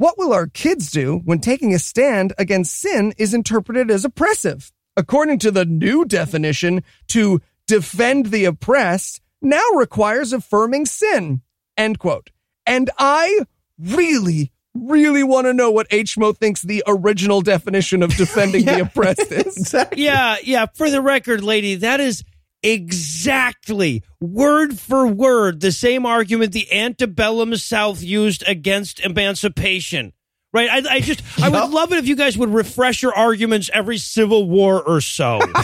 what 0.00 0.16
will 0.16 0.32
our 0.32 0.46
kids 0.46 0.90
do 0.90 1.20
when 1.26 1.40
taking 1.40 1.74
a 1.74 1.78
stand 1.78 2.32
against 2.38 2.80
sin 2.80 3.12
is 3.18 3.34
interpreted 3.34 3.90
as 3.90 4.02
oppressive? 4.02 4.72
According 4.96 5.40
to 5.40 5.50
the 5.50 5.66
new 5.66 6.06
definition, 6.06 6.82
to 7.08 7.42
defend 7.66 8.26
the 8.26 8.46
oppressed 8.46 9.20
now 9.42 9.62
requires 9.74 10.32
affirming 10.32 10.86
sin. 10.86 11.42
End 11.76 11.98
quote. 11.98 12.30
And 12.64 12.88
I 12.96 13.40
really, 13.78 14.52
really 14.72 15.22
want 15.22 15.48
to 15.48 15.52
know 15.52 15.70
what 15.70 15.90
HMO 15.90 16.34
thinks 16.34 16.62
the 16.62 16.82
original 16.86 17.42
definition 17.42 18.02
of 18.02 18.16
defending 18.16 18.64
the 18.64 18.80
oppressed 18.80 19.30
is. 19.30 19.74
Yeah, 19.94 20.38
yeah. 20.42 20.64
For 20.72 20.88
the 20.88 21.02
record, 21.02 21.44
lady, 21.44 21.74
that 21.74 22.00
is 22.00 22.24
exactly 22.62 24.02
word 24.20 24.78
for 24.78 25.06
word 25.06 25.60
the 25.60 25.72
same 25.72 26.04
argument 26.04 26.52
the 26.52 26.70
antebellum 26.72 27.56
South 27.56 28.02
used 28.02 28.46
against 28.46 29.00
emancipation. 29.00 30.12
Right? 30.52 30.68
I, 30.68 30.96
I 30.96 31.00
just, 31.00 31.22
I 31.40 31.48
would 31.48 31.70
love 31.70 31.92
it 31.92 31.98
if 31.98 32.08
you 32.08 32.16
guys 32.16 32.36
would 32.36 32.52
refresh 32.52 33.02
your 33.02 33.14
arguments 33.14 33.70
every 33.72 33.98
Civil 33.98 34.48
War 34.48 34.82
or 34.82 35.00
so. 35.00 35.38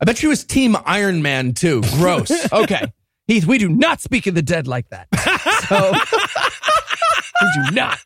I 0.00 0.04
bet 0.04 0.18
she 0.18 0.26
was 0.26 0.44
Team 0.44 0.76
Iron 0.84 1.22
Man 1.22 1.54
too. 1.54 1.82
Gross. 1.94 2.30
Okay. 2.52 2.92
Heath, 3.26 3.46
we 3.46 3.58
do 3.58 3.68
not 3.68 4.00
speak 4.00 4.26
of 4.26 4.34
the 4.34 4.42
dead 4.42 4.66
like 4.66 4.88
that. 4.88 5.08
So 5.68 5.92
we 7.42 7.68
do 7.68 7.74
not. 7.74 7.98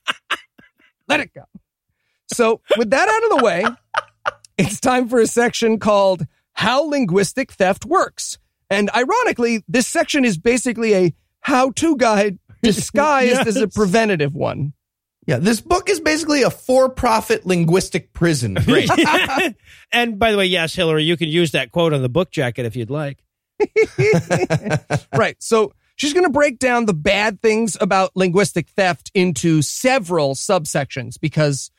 Let 1.09 1.21
it 1.21 1.33
go. 1.35 1.45
So, 2.33 2.61
with 2.77 2.91
that 2.91 3.09
out 3.09 3.23
of 3.25 3.39
the 3.39 3.45
way, 3.45 3.65
it's 4.57 4.81
time 4.81 5.09
for 5.09 5.21
a 5.21 5.27
section 5.27 5.79
called 5.79 6.27
How 6.53 6.83
Linguistic 6.83 7.53
Theft 7.53 7.85
Works. 7.85 8.39
And 8.71 8.91
ironically, 8.95 9.63
this 9.69 9.87
section 9.87 10.25
is 10.25 10.39
basically 10.39 10.95
a 10.95 11.15
how 11.41 11.73
to 11.73 11.97
guide 11.97 12.39
disguised 12.63 13.47
as 13.47 13.57
a 13.57 13.69
preventative 13.69 14.35
one. 14.35 14.73
Yeah, 15.27 15.39
this 15.39 15.61
book 15.61 15.89
is 15.89 16.01
basically 16.01 16.43
a 16.43 16.51
for-profit 16.51 17.47
linguistic 17.47 18.13
prison. 18.13 18.55
Great. 18.65 18.91
and 19.93 20.19
by 20.19 20.33
the 20.33 20.39
way, 20.39 20.47
yes, 20.47 20.75
Hillary, 20.75 21.05
you 21.05 21.17
can 21.17 21.29
use 21.29 21.53
that 21.53 21.71
quote 21.71 21.93
on 21.93 22.03
the 22.03 22.09
book 22.09 22.31
jacket 22.31 22.67
if 22.67 22.75
you'd 22.75 22.91
like. 22.91 23.23
right. 25.15 25.37
So 25.39 25.75
she's 25.95 26.13
going 26.13 26.25
to 26.25 26.33
break 26.33 26.59
down 26.59 26.87
the 26.87 26.95
bad 26.95 27.41
things 27.41 27.77
about 27.81 28.17
linguistic 28.17 28.69
theft 28.71 29.13
into 29.15 29.63
several 29.63 30.35
subsections 30.35 31.21
because 31.21 31.71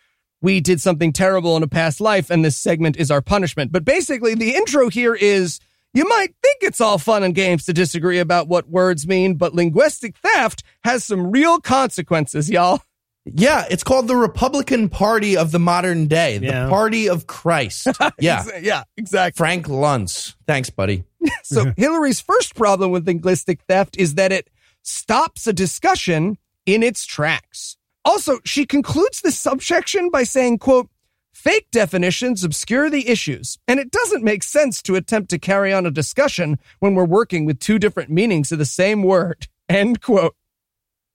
we 0.44 0.60
did 0.60 0.80
something 0.80 1.12
terrible 1.12 1.58
in 1.58 1.64
a 1.64 1.68
past 1.68 2.00
life 2.00 2.30
and 2.30 2.46
this 2.46 2.56
segment 2.58 2.98
is 2.98 3.10
our 3.10 3.22
punishment. 3.22 3.72
But 3.72 3.84
basically, 3.86 4.36
the 4.36 4.54
intro 4.54 4.90
here 4.90 5.16
is 5.16 5.60
you 5.96 6.08
might 6.08 6.36
think 6.44 6.58
it's 6.62 6.82
all 6.82 6.98
fun 7.00 7.24
and 7.24 7.34
games 7.34 7.66
to 7.66 7.74
disagree 7.74 8.20
about 8.20 8.48
what 8.48 8.70
words 8.70 9.08
mean, 9.08 9.36
but 9.36 9.56
linguistic 9.56 10.16
theft 10.18 10.62
has 10.84 11.04
some 11.04 11.32
real 11.32 11.60
consequences, 11.60 12.50
y'all. 12.50 12.82
Yeah, 13.26 13.66
it's 13.70 13.84
called 13.86 14.10
the 14.10 14.18
Republican 14.18 14.90
Party 14.90 15.38
of 15.38 15.52
the 15.52 15.60
modern 15.60 16.08
day, 16.08 16.40
Yeah. 16.42 16.66
the 16.66 16.70
Party 16.70 17.08
of 17.08 17.26
Christ. 17.26 17.88
Yeah. 18.20 18.44
Yeah, 18.62 18.84
exactly. 18.98 19.38
Frank 19.38 19.68
Luntz. 19.68 20.36
Thanks, 20.46 20.70
buddy. 20.70 21.06
So 21.44 21.72
Hillary's 21.78 22.20
first 22.20 22.54
problem 22.54 22.92
with 22.92 23.08
linguistic 23.08 23.62
theft 23.62 23.96
is 23.98 24.16
that 24.16 24.34
it 24.34 24.50
stops 24.82 25.48
a 25.48 25.54
discussion 25.54 26.38
in 26.66 26.84
its 26.84 27.06
tracks. 27.06 27.78
Also, 28.06 28.40
she 28.44 28.66
concludes 28.66 29.22
this 29.22 29.38
subsection 29.38 30.10
by 30.10 30.24
saying, 30.24 30.60
quote, 30.60 30.90
fake 31.34 31.68
definitions 31.72 32.44
obscure 32.44 32.90
the 32.90 33.10
issues, 33.10 33.58
and 33.68 33.80
it 33.80 33.92
doesn't 33.92 34.24
make 34.24 34.44
sense 34.44 34.82
to 34.82 34.96
attempt 34.96 35.30
to 35.30 35.40
carry 35.40 35.74
on 35.74 35.86
a 35.86 35.92
discussion 35.92 36.58
when 36.80 36.96
we're 36.96 37.06
working 37.06 37.46
with 37.46 37.60
two 37.60 37.80
different 37.80 38.10
meanings 38.10 38.52
of 38.52 38.60
the 38.60 38.66
same 38.66 39.04
word. 39.04 39.48
End 39.70 40.02
quote. 40.02 40.36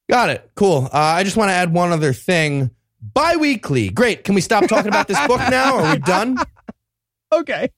Got 0.09 0.31
it. 0.31 0.51
Cool. 0.55 0.89
Uh, 0.93 0.99
I 0.99 1.23
just 1.23 1.37
want 1.37 1.51
to 1.51 1.55
add 1.55 1.73
one 1.73 1.93
other 1.93 2.13
thing. 2.13 2.71
Bi-weekly. 3.01 3.91
Great. 3.91 4.25
Can 4.25 4.35
we 4.35 4.41
stop 4.41 4.67
talking 4.67 4.89
about 4.89 5.07
this 5.07 5.25
book 5.27 5.41
now? 5.51 5.79
Are 5.79 5.95
we 5.95 5.99
done? 6.01 6.39
Okay. 7.31 7.69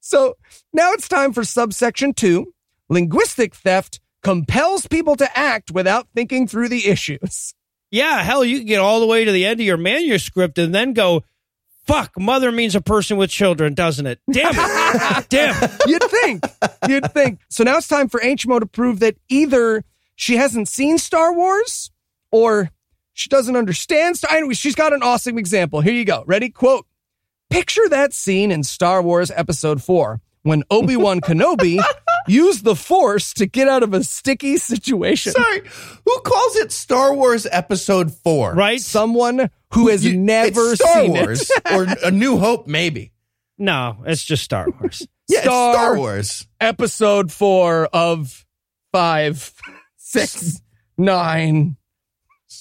So 0.00 0.34
now 0.72 0.90
it's 0.94 1.06
time 1.06 1.32
for 1.32 1.44
subsection 1.44 2.12
two. 2.12 2.52
Linguistic 2.88 3.54
theft 3.54 4.00
compels 4.24 4.88
people 4.88 5.14
to 5.14 5.38
act 5.38 5.70
without 5.70 6.08
thinking 6.12 6.48
through 6.48 6.70
the 6.70 6.88
issues. 6.88 7.54
Yeah, 7.90 8.22
hell, 8.22 8.44
you 8.44 8.58
can 8.58 8.66
get 8.66 8.80
all 8.80 9.00
the 9.00 9.06
way 9.06 9.24
to 9.24 9.32
the 9.32 9.44
end 9.44 9.60
of 9.60 9.66
your 9.66 9.76
manuscript 9.76 10.58
and 10.58 10.74
then 10.74 10.92
go, 10.92 11.24
fuck, 11.86 12.12
mother 12.18 12.52
means 12.52 12.76
a 12.76 12.80
person 12.80 13.16
with 13.16 13.30
children, 13.30 13.74
doesn't 13.74 14.06
it? 14.06 14.20
Damn 14.30 14.52
it. 14.54 15.28
Damn. 15.28 15.70
You'd 15.86 16.02
think. 16.04 16.44
You'd 16.88 17.12
think. 17.12 17.40
So 17.48 17.64
now 17.64 17.78
it's 17.78 17.88
time 17.88 18.08
for 18.08 18.20
HMO 18.20 18.60
to 18.60 18.66
prove 18.66 19.00
that 19.00 19.16
either 19.28 19.84
she 20.14 20.36
hasn't 20.36 20.68
seen 20.68 20.98
Star 20.98 21.34
Wars 21.34 21.90
or 22.30 22.70
she 23.12 23.28
doesn't 23.28 23.56
understand 23.56 24.16
Star 24.18 24.36
Anyway, 24.36 24.54
she's 24.54 24.76
got 24.76 24.92
an 24.92 25.02
awesome 25.02 25.36
example. 25.36 25.80
Here 25.80 25.94
you 25.94 26.04
go. 26.04 26.22
Ready? 26.26 26.48
Quote 26.48 26.86
Picture 27.48 27.88
that 27.88 28.12
scene 28.12 28.52
in 28.52 28.62
Star 28.62 29.02
Wars 29.02 29.32
Episode 29.32 29.82
4 29.82 30.20
when 30.42 30.62
Obi 30.70 30.96
Wan 30.96 31.20
Kenobi 31.22 31.82
used 32.28 32.64
the 32.64 32.74
Force 32.76 33.32
to 33.34 33.46
get 33.46 33.68
out 33.68 33.82
of 33.82 33.94
a 33.94 34.02
sticky 34.04 34.56
situation. 34.56 35.32
Sorry. 35.32 35.62
Who 36.04 36.20
calls 36.20 36.56
it 36.56 36.72
Star 36.72 37.14
Wars 37.14 37.46
Episode 37.50 38.12
4? 38.12 38.54
Right? 38.54 38.80
Someone 38.80 39.50
who 39.72 39.88
has 39.88 40.04
You- 40.04 40.16
never 40.18 40.72
it's 40.72 40.82
Star 40.82 41.00
seen 41.02 41.10
Wars 41.12 41.50
it. 41.50 41.72
or 41.72 41.86
A 42.06 42.10
New 42.10 42.38
Hope, 42.38 42.66
maybe. 42.66 43.12
No, 43.58 43.98
it's 44.06 44.24
just 44.24 44.42
Star 44.44 44.66
Wars. 44.80 45.06
Yeah, 45.28 45.42
Star- 45.42 45.74
Star 45.74 45.96
Wars. 45.96 46.48
episode 46.60 47.30
four 47.30 47.86
of 47.92 48.44
five, 48.92 49.52
six, 49.96 50.60
nine, 50.98 51.76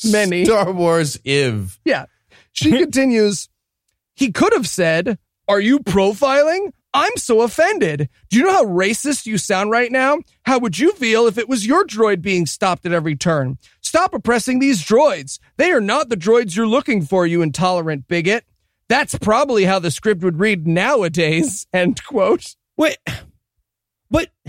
many. 0.05 0.45
Star 0.45 0.71
Wars 0.71 1.19
Iv. 1.25 1.79
Yeah. 1.83 2.05
She 2.51 2.69
continues, 2.77 3.49
he 4.15 4.31
could 4.31 4.53
have 4.53 4.67
said, 4.67 5.17
Are 5.47 5.59
you 5.59 5.79
profiling? 5.79 6.71
I'm 6.93 7.15
so 7.17 7.41
offended. 7.41 8.09
Do 8.29 8.37
you 8.37 8.45
know 8.45 8.51
how 8.51 8.65
racist 8.65 9.25
you 9.25 9.37
sound 9.37 9.71
right 9.71 9.91
now? 9.91 10.19
How 10.43 10.57
would 10.59 10.79
you 10.79 10.91
feel 10.93 11.27
if 11.27 11.37
it 11.37 11.47
was 11.47 11.67
your 11.67 11.85
droid 11.85 12.21
being 12.21 12.45
stopped 12.45 12.85
at 12.85 12.93
every 12.93 13.15
turn? 13.15 13.57
Stop 13.81 14.13
oppressing 14.13 14.59
these 14.59 14.83
droids. 14.83 15.39
They 15.57 15.71
are 15.71 15.81
not 15.81 16.09
the 16.09 16.17
droids 16.17 16.55
you're 16.55 16.67
looking 16.67 17.03
for, 17.03 17.27
you 17.27 17.41
intolerant 17.41 18.07
bigot. 18.07 18.45
That's 18.87 19.15
probably 19.19 19.65
how 19.65 19.77
the 19.79 19.91
script 19.91 20.23
would 20.23 20.39
read 20.39 20.65
nowadays. 20.65 21.67
End 21.73 22.03
quote. 22.03 22.55
Wait, 22.75 22.97
but 24.09 24.29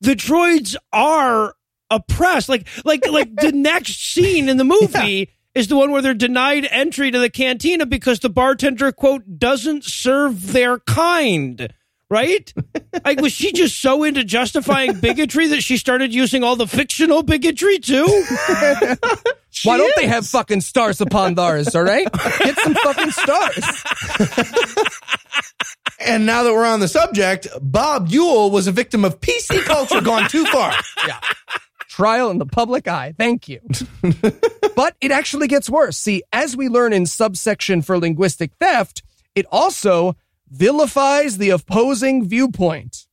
the 0.00 0.14
droids 0.14 0.74
are 0.92 1.54
oppressed. 1.90 2.48
Like, 2.48 2.66
like, 2.84 3.06
like 3.06 3.34
the 3.36 3.52
next 3.54 4.12
scene 4.12 4.48
in 4.48 4.56
the 4.56 4.64
movie 4.64 5.30
is 5.58 5.66
the 5.66 5.76
one 5.76 5.90
where 5.90 6.00
they're 6.00 6.14
denied 6.14 6.68
entry 6.70 7.10
to 7.10 7.18
the 7.18 7.28
cantina 7.28 7.84
because 7.84 8.20
the 8.20 8.30
bartender 8.30 8.92
quote 8.92 9.38
doesn't 9.38 9.84
serve 9.84 10.52
their 10.52 10.78
kind. 10.78 11.74
Right? 12.08 12.52
Like, 13.04 13.20
was 13.20 13.32
she 13.32 13.52
just 13.52 13.80
so 13.80 14.02
into 14.02 14.24
justifying 14.24 14.98
bigotry 14.98 15.46
that 15.48 15.62
she 15.62 15.76
started 15.76 16.12
using 16.12 16.42
all 16.42 16.56
the 16.56 16.66
fictional 16.66 17.22
bigotry 17.22 17.78
too? 17.78 18.06
Why 19.64 19.76
don't 19.76 19.94
they 19.96 20.06
have 20.06 20.26
fucking 20.26 20.62
stars 20.62 21.00
upon 21.00 21.34
theirs, 21.34 21.74
all 21.74 21.84
right? 21.84 22.06
Get 22.40 22.58
some 22.58 22.74
fucking 22.74 23.10
stars. 23.12 23.84
And 26.00 26.26
now 26.26 26.44
that 26.44 26.52
we're 26.52 26.64
on 26.64 26.78
the 26.80 26.88
subject, 26.88 27.48
Bob 27.60 28.08
Yule 28.08 28.50
was 28.50 28.68
a 28.68 28.72
victim 28.72 29.04
of 29.04 29.20
PC 29.20 29.62
culture 29.64 30.00
gone 30.00 30.28
too 30.28 30.44
far. 30.46 30.72
Trial 31.98 32.30
in 32.30 32.38
the 32.38 32.46
public 32.46 32.86
eye. 32.86 33.12
Thank 33.18 33.48
you. 33.48 33.60
but 34.76 34.94
it 35.00 35.10
actually 35.10 35.48
gets 35.48 35.68
worse. 35.68 35.98
See, 35.98 36.22
as 36.32 36.56
we 36.56 36.68
learn 36.68 36.92
in 36.92 37.06
subsection 37.06 37.82
for 37.82 37.98
linguistic 37.98 38.52
theft, 38.60 39.02
it 39.34 39.46
also 39.50 40.14
vilifies 40.48 41.38
the 41.38 41.50
opposing 41.50 42.28
viewpoint. 42.28 43.08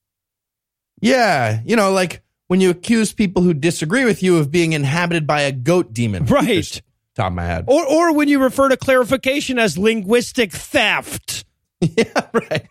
Yeah, 1.02 1.62
you 1.66 1.76
know, 1.76 1.92
like 1.92 2.22
when 2.46 2.62
you 2.62 2.70
accuse 2.70 3.12
people 3.12 3.42
who 3.42 3.56
disagree 3.56 4.06
with 4.06 4.22
you 4.22 4.38
of 4.38 4.52
being 4.52 4.74
inhabited 4.74 5.26
by 5.26 5.42
a 5.42 5.52
goat 5.52 5.92
demon. 5.92 6.26
Right. 6.30 6.46
Just 6.58 6.84
top 7.16 7.32
of 7.32 7.34
my 7.34 7.44
head. 7.46 7.66
Or, 7.68 7.88
or 7.88 8.14
when 8.14 8.28
you 8.28 8.40
refer 8.40 8.70
to 8.70 8.78
clarification 8.78 9.58
as 9.58 9.80
linguistic 9.80 10.52
theft. 10.52 11.44
Yeah, 11.82 12.28
right. 12.34 12.68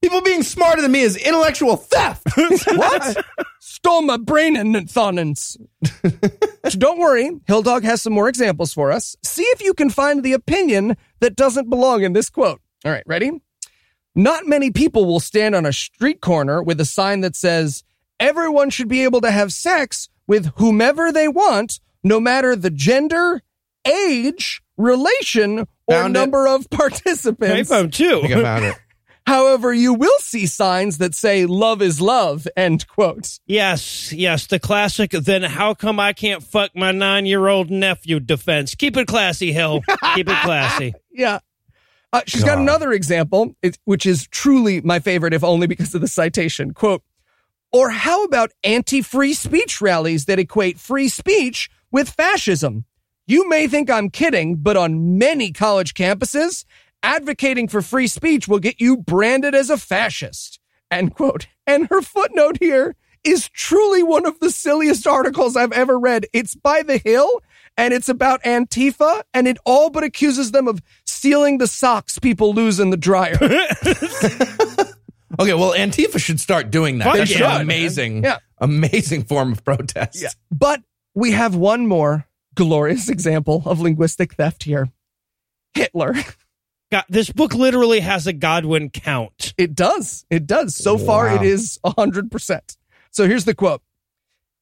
People 0.00 0.22
being 0.22 0.42
smarter 0.42 0.80
than 0.80 0.90
me 0.90 1.00
is 1.00 1.16
intellectual 1.16 1.76
theft. 1.76 2.26
What? 2.36 3.24
Stole 3.78 4.02
my 4.02 4.16
brain 4.16 4.56
and 4.56 4.74
thonins. 4.74 5.56
so 6.68 6.78
don't 6.78 6.98
worry, 6.98 7.30
Hill 7.46 7.62
Dog 7.62 7.84
has 7.84 8.02
some 8.02 8.12
more 8.12 8.28
examples 8.28 8.74
for 8.74 8.90
us. 8.90 9.14
See 9.22 9.44
if 9.44 9.62
you 9.62 9.72
can 9.72 9.88
find 9.88 10.24
the 10.24 10.32
opinion 10.32 10.96
that 11.20 11.36
doesn't 11.36 11.70
belong 11.70 12.02
in 12.02 12.12
this 12.12 12.28
quote. 12.28 12.60
All 12.84 12.90
right, 12.90 13.04
ready? 13.06 13.30
Not 14.16 14.48
many 14.48 14.72
people 14.72 15.04
will 15.04 15.20
stand 15.20 15.54
on 15.54 15.64
a 15.64 15.72
street 15.72 16.20
corner 16.20 16.60
with 16.60 16.80
a 16.80 16.84
sign 16.84 17.20
that 17.20 17.36
says, 17.36 17.84
everyone 18.18 18.70
should 18.70 18.88
be 18.88 19.04
able 19.04 19.20
to 19.20 19.30
have 19.30 19.52
sex 19.52 20.08
with 20.26 20.46
whomever 20.56 21.12
they 21.12 21.28
want, 21.28 21.78
no 22.02 22.18
matter 22.18 22.56
the 22.56 22.70
gender, 22.70 23.42
age, 23.86 24.60
relation, 24.76 25.60
or 25.86 25.94
Found 25.94 26.16
it. 26.16 26.18
number 26.18 26.48
of 26.48 26.66
I 26.72 26.76
participants. 26.76 27.68
found 27.68 27.92
two. 27.92 28.18
I 28.24 28.26
think 28.26 28.34
I 28.34 28.42
found 28.42 28.64
it. 28.64 28.74
However, 29.28 29.74
you 29.74 29.92
will 29.92 30.18
see 30.20 30.46
signs 30.46 30.96
that 30.98 31.14
say 31.14 31.44
love 31.44 31.82
is 31.82 32.00
love, 32.00 32.48
end 32.56 32.88
quote. 32.88 33.38
Yes, 33.44 34.10
yes, 34.10 34.46
the 34.46 34.58
classic. 34.58 35.10
Then 35.10 35.42
how 35.42 35.74
come 35.74 36.00
I 36.00 36.14
can't 36.14 36.42
fuck 36.42 36.74
my 36.74 36.92
nine 36.92 37.26
year 37.26 37.46
old 37.46 37.70
nephew 37.70 38.20
defense? 38.20 38.74
Keep 38.74 38.96
it 38.96 39.06
classy, 39.06 39.52
Hill. 39.52 39.82
Keep 40.14 40.30
it 40.30 40.42
classy. 40.42 40.94
Yeah. 41.10 41.40
Uh, 42.12 42.20
she's 42.28 42.44
got 42.44 42.58
another 42.58 42.92
example, 42.92 43.56
which 43.84 44.06
is 44.06 44.28
truly 44.28 44.80
my 44.80 45.00
favorite, 45.00 45.34
if 45.34 45.42
only 45.42 45.66
because 45.66 45.92
of 45.96 46.00
the 46.00 46.06
citation. 46.06 46.72
Quote, 46.72 47.02
or 47.72 47.90
how 47.90 48.22
about 48.22 48.52
anti 48.62 49.02
free 49.02 49.34
speech 49.34 49.80
rallies 49.80 50.26
that 50.26 50.38
equate 50.38 50.78
free 50.78 51.08
speech 51.08 51.68
with 51.90 52.08
fascism? 52.08 52.84
You 53.26 53.48
may 53.48 53.66
think 53.66 53.90
I'm 53.90 54.10
kidding, 54.10 54.56
but 54.56 54.76
on 54.76 55.18
many 55.18 55.52
college 55.52 55.94
campuses, 55.94 56.64
advocating 57.02 57.68
for 57.68 57.82
free 57.82 58.06
speech 58.06 58.48
will 58.48 58.58
get 58.58 58.80
you 58.80 58.96
branded 58.96 59.54
as 59.54 59.70
a 59.70 59.78
fascist. 59.78 60.58
End 60.90 61.14
quote. 61.14 61.46
And 61.66 61.88
her 61.90 62.02
footnote 62.02 62.58
here 62.60 62.96
is 63.24 63.48
truly 63.50 64.02
one 64.02 64.26
of 64.26 64.40
the 64.40 64.50
silliest 64.50 65.06
articles 65.06 65.56
I've 65.56 65.72
ever 65.72 65.98
read. 65.98 66.26
It's 66.32 66.54
by 66.54 66.82
The 66.82 66.98
Hill 66.98 67.42
and 67.76 67.92
it's 67.92 68.08
about 68.08 68.42
Antifa 68.42 69.22
and 69.34 69.46
it 69.46 69.58
all 69.64 69.90
but 69.90 70.04
accuses 70.04 70.52
them 70.52 70.66
of 70.68 70.80
stealing 71.06 71.58
the 71.58 71.66
socks 71.66 72.18
people 72.18 72.54
lose 72.54 72.80
in 72.80 72.90
the 72.90 72.96
dryer. 72.96 73.38
Okay, 75.40 75.54
well, 75.54 75.72
Antifa 75.72 76.18
should 76.18 76.40
start 76.40 76.70
doing 76.70 76.98
that. 76.98 77.04
Fuck 77.04 77.16
That's 77.18 77.38
yeah, 77.38 77.56
an 77.56 77.62
amazing, 77.62 78.24
Yeah. 78.24 78.38
amazing 78.58 79.24
form 79.24 79.52
of 79.52 79.62
protest. 79.62 80.20
Yeah. 80.20 80.30
But 80.50 80.82
we 81.14 81.30
have 81.32 81.54
one 81.54 81.86
more 81.86 82.26
glorious 82.54 83.08
example 83.08 83.62
of 83.64 83.80
linguistic 83.80 84.34
theft 84.34 84.64
here. 84.64 84.88
Hitler. 85.74 86.14
God, 86.90 87.04
this 87.08 87.30
book 87.30 87.52
literally 87.54 88.00
has 88.00 88.26
a 88.26 88.32
Godwin 88.32 88.88
count. 88.90 89.52
It 89.58 89.74
does. 89.74 90.24
It 90.30 90.46
does. 90.46 90.74
So 90.74 90.96
far, 90.96 91.26
Wow. 91.26 91.36
it 91.36 91.42
is 91.42 91.78
100%. 91.84 92.76
So 93.10 93.26
here's 93.26 93.44
the 93.44 93.54
quote. 93.54 93.82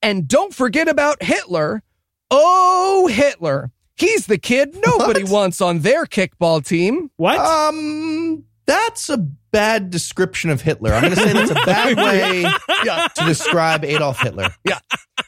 And 0.02 0.26
don't 0.26 0.52
forget 0.54 0.88
about 0.88 1.22
Hitler. 1.22 1.82
Oh, 2.30 3.06
Hitler. 3.06 3.70
He's 3.96 4.26
the 4.26 4.38
kid 4.38 4.76
nobody 4.84 5.22
What? 5.22 5.32
wants 5.32 5.60
on 5.60 5.80
their 5.80 6.04
kickball 6.04 6.64
team. 6.64 7.10
What? 7.16 7.38
Um, 7.38 8.44
that's 8.66 9.08
a 9.08 9.16
bad 9.18 9.90
description 9.90 10.50
of 10.50 10.60
Hitler. 10.60 10.92
I'm 10.92 11.02
going 11.02 11.14
to 11.14 11.20
say 11.20 11.32
that's 11.32 11.50
a 11.50 11.54
bad 11.54 11.96
way 11.96 12.42
to 12.42 13.24
describe 13.24 13.84
Adolf 13.84 14.20
Hitler. 14.20 14.48
Yeah. 14.64 14.80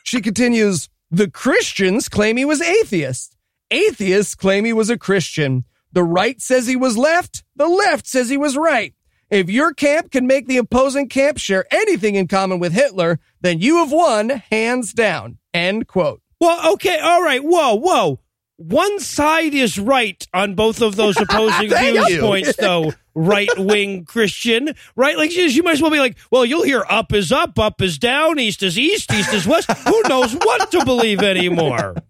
She 0.03 0.21
continues, 0.21 0.89
the 1.11 1.31
Christians 1.31 2.09
claim 2.09 2.37
he 2.37 2.45
was 2.45 2.61
atheist. 2.61 3.37
Atheists 3.71 4.35
claim 4.35 4.65
he 4.65 4.73
was 4.73 4.91
a 4.91 4.99
Christian. 4.99 5.65
The 5.93 6.05
right 6.05 6.41
says 6.41 6.67
he 6.67 6.77
was 6.77 6.97
left. 6.97 7.45
The 7.57 7.69
left 7.69 8.07
says 8.07 8.29
he 8.29 8.37
was 8.37 8.57
right. 8.57 8.95
If 9.31 9.51
your 9.51 9.75
camp 9.75 10.11
can 10.11 10.27
make 10.27 10.47
the 10.47 10.57
opposing 10.57 11.09
camp 11.09 11.39
share 11.39 11.67
anything 11.71 12.15
in 12.15 12.29
common 12.29 12.59
with 12.59 12.73
Hitler, 12.73 13.19
then 13.41 13.61
you 13.61 13.77
have 13.79 13.93
won, 13.93 14.31
hands 14.51 14.93
down. 14.93 15.39
End 15.53 15.87
quote. 15.87 16.23
Well, 16.41 16.75
okay, 16.75 16.99
all 16.99 17.23
right. 17.23 17.43
Whoa, 17.43 17.75
whoa. 17.75 18.21
One 18.57 18.99
side 18.99 19.55
is 19.55 19.79
right 19.79 20.27
on 20.35 20.55
both 20.55 20.83
of 20.83 20.97
those 20.97 21.17
opposing 21.21 21.71
viewpoints, 21.71 22.57
though. 22.57 22.93
Right 23.15 23.51
wing 23.57 24.05
Christian, 24.07 24.75
right? 24.97 25.17
Like 25.17 25.37
you 25.37 25.63
might 25.63 25.73
as 25.73 25.83
well 25.83 25.91
be 25.91 25.99
like, 25.99 26.17
well, 26.31 26.45
you'll 26.45 26.65
hear 26.65 26.85
up 26.89 27.13
is 27.13 27.31
up, 27.33 27.59
up 27.59 27.83
is 27.83 27.99
down, 27.99 28.39
east 28.39 28.63
is 28.63 28.79
east, 28.79 29.13
east 29.13 29.33
is 29.35 29.47
west. 29.47 29.71
Who 29.71 30.03
knows 30.09 30.35
what 30.35 30.71
to 30.71 30.85
believe 30.85 31.21
anymore? 31.21 31.97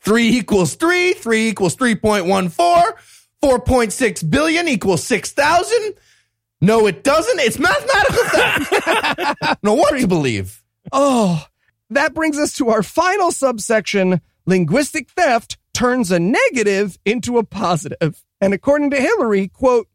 Three 0.00 0.28
equals 0.28 0.74
three. 0.74 1.12
Three 1.12 1.48
equals 1.48 1.76
3.14. 1.76 2.94
4.6 3.42 4.30
billion 4.30 4.68
equals 4.68 5.02
6,000. 5.04 5.94
No, 6.60 6.86
it 6.86 7.02
doesn't. 7.02 7.40
It's 7.40 7.58
mathematical 7.58 9.56
no, 9.62 9.74
what 9.74 9.98
to 9.98 10.06
believe? 10.06 10.62
Oh, 10.92 11.46
that 11.88 12.12
brings 12.12 12.38
us 12.38 12.54
to 12.58 12.68
our 12.68 12.82
final 12.82 13.32
subsection 13.32 14.20
linguistic 14.44 15.08
theft 15.10 15.56
turns 15.72 16.10
a 16.10 16.18
negative 16.18 16.98
into 17.04 17.38
a 17.38 17.44
positive. 17.44 18.22
And 18.40 18.52
according 18.52 18.90
to 18.90 19.00
Hillary, 19.00 19.48
quote, 19.48 19.88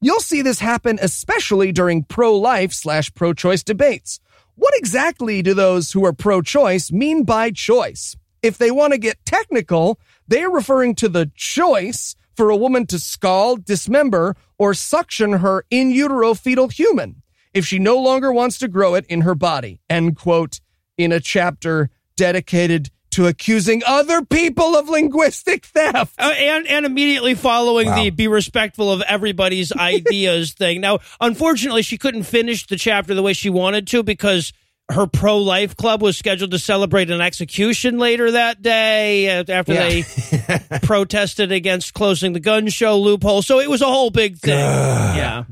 you'll 0.00 0.20
see 0.20 0.42
this 0.42 0.60
happen 0.60 0.98
especially 1.02 1.72
during 1.72 2.04
pro 2.04 2.36
life 2.36 2.72
slash 2.72 3.12
pro 3.14 3.32
choice 3.32 3.64
debates. 3.64 4.20
What 4.54 4.74
exactly 4.76 5.42
do 5.42 5.54
those 5.54 5.90
who 5.92 6.04
are 6.04 6.12
pro 6.12 6.42
choice 6.42 6.92
mean 6.92 7.24
by 7.24 7.50
choice? 7.50 8.16
If 8.44 8.58
they 8.58 8.70
want 8.70 8.92
to 8.92 8.98
get 8.98 9.24
technical, 9.24 9.98
they 10.28 10.42
are 10.42 10.50
referring 10.50 10.94
to 10.96 11.08
the 11.08 11.30
choice 11.34 12.14
for 12.36 12.50
a 12.50 12.56
woman 12.56 12.86
to 12.88 12.98
scald, 12.98 13.64
dismember, 13.64 14.36
or 14.58 14.74
suction 14.74 15.32
her 15.34 15.64
in 15.70 15.90
utero 15.90 16.34
fetal 16.34 16.68
human 16.68 17.22
if 17.54 17.64
she 17.66 17.78
no 17.78 17.96
longer 17.96 18.30
wants 18.32 18.58
to 18.58 18.68
grow 18.68 18.94
it 18.96 19.06
in 19.06 19.22
her 19.22 19.34
body. 19.34 19.80
End 19.88 20.16
quote. 20.16 20.60
In 20.98 21.10
a 21.10 21.20
chapter 21.20 21.88
dedicated 22.16 22.90
to 23.12 23.26
accusing 23.28 23.82
other 23.86 24.24
people 24.24 24.76
of 24.76 24.88
linguistic 24.88 25.64
theft. 25.64 26.14
Uh, 26.18 26.34
and 26.36 26.66
and 26.66 26.84
immediately 26.84 27.34
following 27.34 27.86
Wow. 27.88 28.02
the 28.02 28.10
be 28.10 28.28
respectful 28.28 28.92
of 28.92 29.00
everybody's 29.02 29.72
ideas 29.76 30.52
thing. 30.52 30.80
Now, 30.80 30.98
unfortunately, 31.20 31.82
she 31.82 31.96
couldn't 31.96 32.24
finish 32.24 32.66
the 32.66 32.76
chapter 32.76 33.14
the 33.14 33.22
way 33.22 33.32
she 33.32 33.48
wanted 33.50 33.86
to 33.88 34.02
because 34.02 34.52
her 34.90 35.06
pro 35.06 35.38
life 35.38 35.76
club 35.76 36.02
was 36.02 36.16
scheduled 36.16 36.50
to 36.50 36.58
celebrate 36.58 37.10
an 37.10 37.20
execution 37.20 37.98
later 37.98 38.32
that 38.32 38.60
day 38.60 39.38
uh, 39.38 39.44
after 39.48 39.74
they 39.74 40.04
protested 40.82 41.52
against 41.52 41.94
closing 41.94 42.32
the 42.32 42.40
gun 42.40 42.68
show 42.68 42.98
loophole. 42.98 43.42
So 43.42 43.60
it 43.60 43.70
was 43.70 43.80
a 43.82 43.86
whole 43.86 44.10
big 44.10 44.36
thing. 44.38 44.58
yeah. 44.58 45.44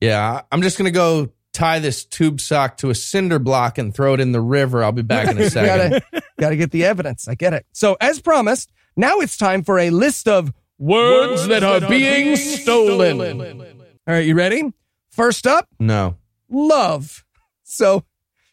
Yeah, 0.00 0.42
I'm 0.50 0.62
just 0.62 0.78
going 0.78 0.86
to 0.86 0.90
go 0.90 1.30
tie 1.52 1.78
this 1.78 2.04
tube 2.04 2.40
sock 2.40 2.78
to 2.78 2.90
a 2.90 2.94
cinder 2.94 3.38
block 3.38 3.78
and 3.78 3.94
throw 3.94 4.14
it 4.14 4.20
in 4.20 4.32
the 4.32 4.40
river. 4.40 4.82
I'll 4.82 4.90
be 4.90 5.02
back 5.02 5.28
in 5.28 5.38
a 5.38 5.48
second. 5.50 6.02
gotta, 6.02 6.22
gotta 6.40 6.56
get 6.56 6.72
the 6.72 6.84
evidence. 6.84 7.28
I 7.28 7.34
get 7.36 7.52
it. 7.52 7.66
So, 7.72 7.96
as 8.00 8.20
promised, 8.20 8.72
now 8.96 9.20
it's 9.20 9.36
time 9.36 9.62
for 9.62 9.78
a 9.78 9.90
list 9.90 10.26
of 10.26 10.52
words, 10.78 11.46
that, 11.46 11.62
are, 11.62 11.88
being, 11.88 12.34
stolen. 12.34 13.20
All 13.20 14.14
right, 14.14 14.26
you 14.26 14.34
ready? 14.34 14.72
First 15.10 15.46
up, 15.46 15.68
no. 15.78 16.16
love. 16.50 17.24
So 17.62 18.04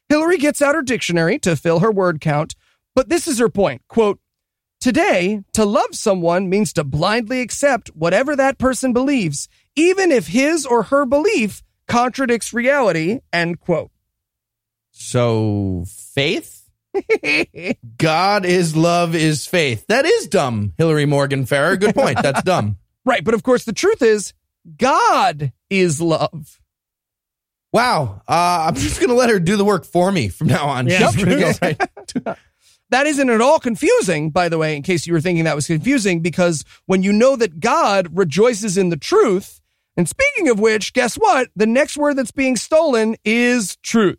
Hillary 0.09 0.37
gets 0.37 0.61
out 0.61 0.75
her 0.75 0.81
dictionary 0.81 1.37
to 1.39 1.55
fill 1.55 1.79
her 1.79 1.91
word 1.91 2.19
count, 2.19 2.55
but 2.95 3.09
this 3.09 3.27
is 3.27 3.39
her 3.39 3.49
point. 3.49 3.83
Quote, 3.87 4.19
Today, 4.81 5.43
to 5.53 5.65
love 5.65 5.93
someone 5.93 6.49
means 6.49 6.71
to 6.73 6.83
blindly 6.83 7.41
accept 7.41 7.89
whatever 7.89 8.35
that 8.35 8.57
person 8.57 8.93
believes, 8.93 9.49
even 9.75 10.11
if 10.11 10.27
his 10.27 10.65
or 10.65 10.83
her 10.83 11.05
belief 11.05 11.61
contradicts 11.87 12.53
reality. 12.53 13.19
End 13.33 13.59
quote. 13.59 13.91
So, 14.91 15.83
faith? 15.87 16.69
God 17.97 18.45
is 18.45 18.75
love 18.75 19.15
is 19.15 19.45
faith. 19.45 19.85
That 19.87 20.05
is 20.05 20.27
dumb, 20.27 20.73
Hillary 20.77 21.05
Morgan 21.05 21.45
Ferrer. 21.45 21.77
Good 21.77 21.93
point. 21.93 22.21
That's 22.21 22.43
dumb. 22.43 22.77
Right, 23.05 23.23
but 23.23 23.33
of 23.33 23.43
course, 23.43 23.65
the 23.65 23.73
truth 23.73 24.01
is, 24.01 24.33
God 24.77 25.51
is 25.69 26.01
love. 26.01 26.58
Wow. 27.71 28.21
Uh, 28.27 28.65
I'm 28.67 28.75
just 28.75 28.99
going 28.99 29.09
to 29.09 29.15
let 29.15 29.29
her 29.29 29.39
do 29.39 29.55
the 29.57 29.65
work 29.65 29.85
for 29.85 30.11
me 30.11 30.29
from 30.29 30.47
now 30.47 30.67
on. 30.67 30.87
Yeah. 30.87 30.99
Go- 30.99 32.35
That 32.91 33.05
isn't 33.05 33.29
at 33.29 33.39
all 33.39 33.59
confusing, 33.59 34.31
by 34.31 34.49
the 34.49 34.57
way, 34.57 34.75
in 34.75 34.81
case 34.81 35.05
you 35.05 35.13
were 35.13 35.21
thinking 35.21 35.43
that 35.43 35.55
was 35.55 35.67
confusing, 35.67 36.21
because 36.21 36.65
when 36.87 37.03
you 37.03 37.13
know 37.13 37.35
that 37.35 37.59
God 37.59 38.17
rejoices 38.17 38.79
in 38.79 38.89
the 38.89 38.97
truth, 38.97 39.61
and 39.95 40.09
speaking 40.09 40.49
of 40.49 40.59
which, 40.59 40.93
guess 40.93 41.13
what? 41.15 41.49
The 41.55 41.67
next 41.67 41.97
word 41.97 42.15
that's 42.15 42.31
being 42.31 42.55
stolen 42.55 43.15
is 43.23 43.75
truth. 43.83 44.17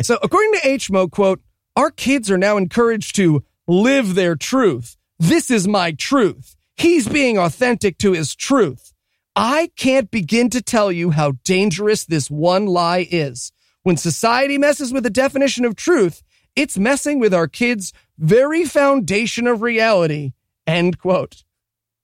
So 0.00 0.18
according 0.22 0.52
to 0.54 0.60
HMO, 0.60 1.10
quote, 1.10 1.42
our 1.76 1.90
kids 1.90 2.30
are 2.30 2.38
now 2.38 2.56
encouraged 2.56 3.14
to 3.16 3.44
live 3.66 4.14
their 4.14 4.36
truth. 4.36 4.96
This 5.18 5.50
is 5.50 5.68
my 5.68 5.92
truth. 5.92 6.56
He's 6.76 7.08
being 7.08 7.36
authentic 7.36 7.98
to 7.98 8.12
his 8.12 8.34
truth. 8.34 8.94
I 9.40 9.70
can't 9.76 10.10
begin 10.10 10.50
to 10.50 10.60
tell 10.60 10.90
you 10.90 11.12
how 11.12 11.34
dangerous 11.44 12.04
this 12.04 12.28
one 12.28 12.66
lie 12.66 13.06
is. 13.08 13.52
When 13.84 13.96
society 13.96 14.58
messes 14.58 14.92
with 14.92 15.04
the 15.04 15.10
definition 15.10 15.64
of 15.64 15.76
truth, 15.76 16.24
it's 16.56 16.76
messing 16.76 17.20
with 17.20 17.32
our 17.32 17.46
kids' 17.46 17.92
very 18.18 18.64
foundation 18.64 19.46
of 19.46 19.62
reality. 19.62 20.32
End 20.66 20.98
quote. 20.98 21.44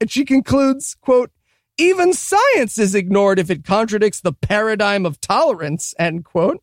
And 0.00 0.08
she 0.08 0.24
concludes, 0.24 0.96
quote, 1.00 1.32
even 1.76 2.12
science 2.12 2.78
is 2.78 2.94
ignored 2.94 3.40
if 3.40 3.50
it 3.50 3.64
contradicts 3.64 4.20
the 4.20 4.32
paradigm 4.32 5.04
of 5.04 5.20
tolerance, 5.20 5.92
end 5.98 6.24
quote. 6.24 6.62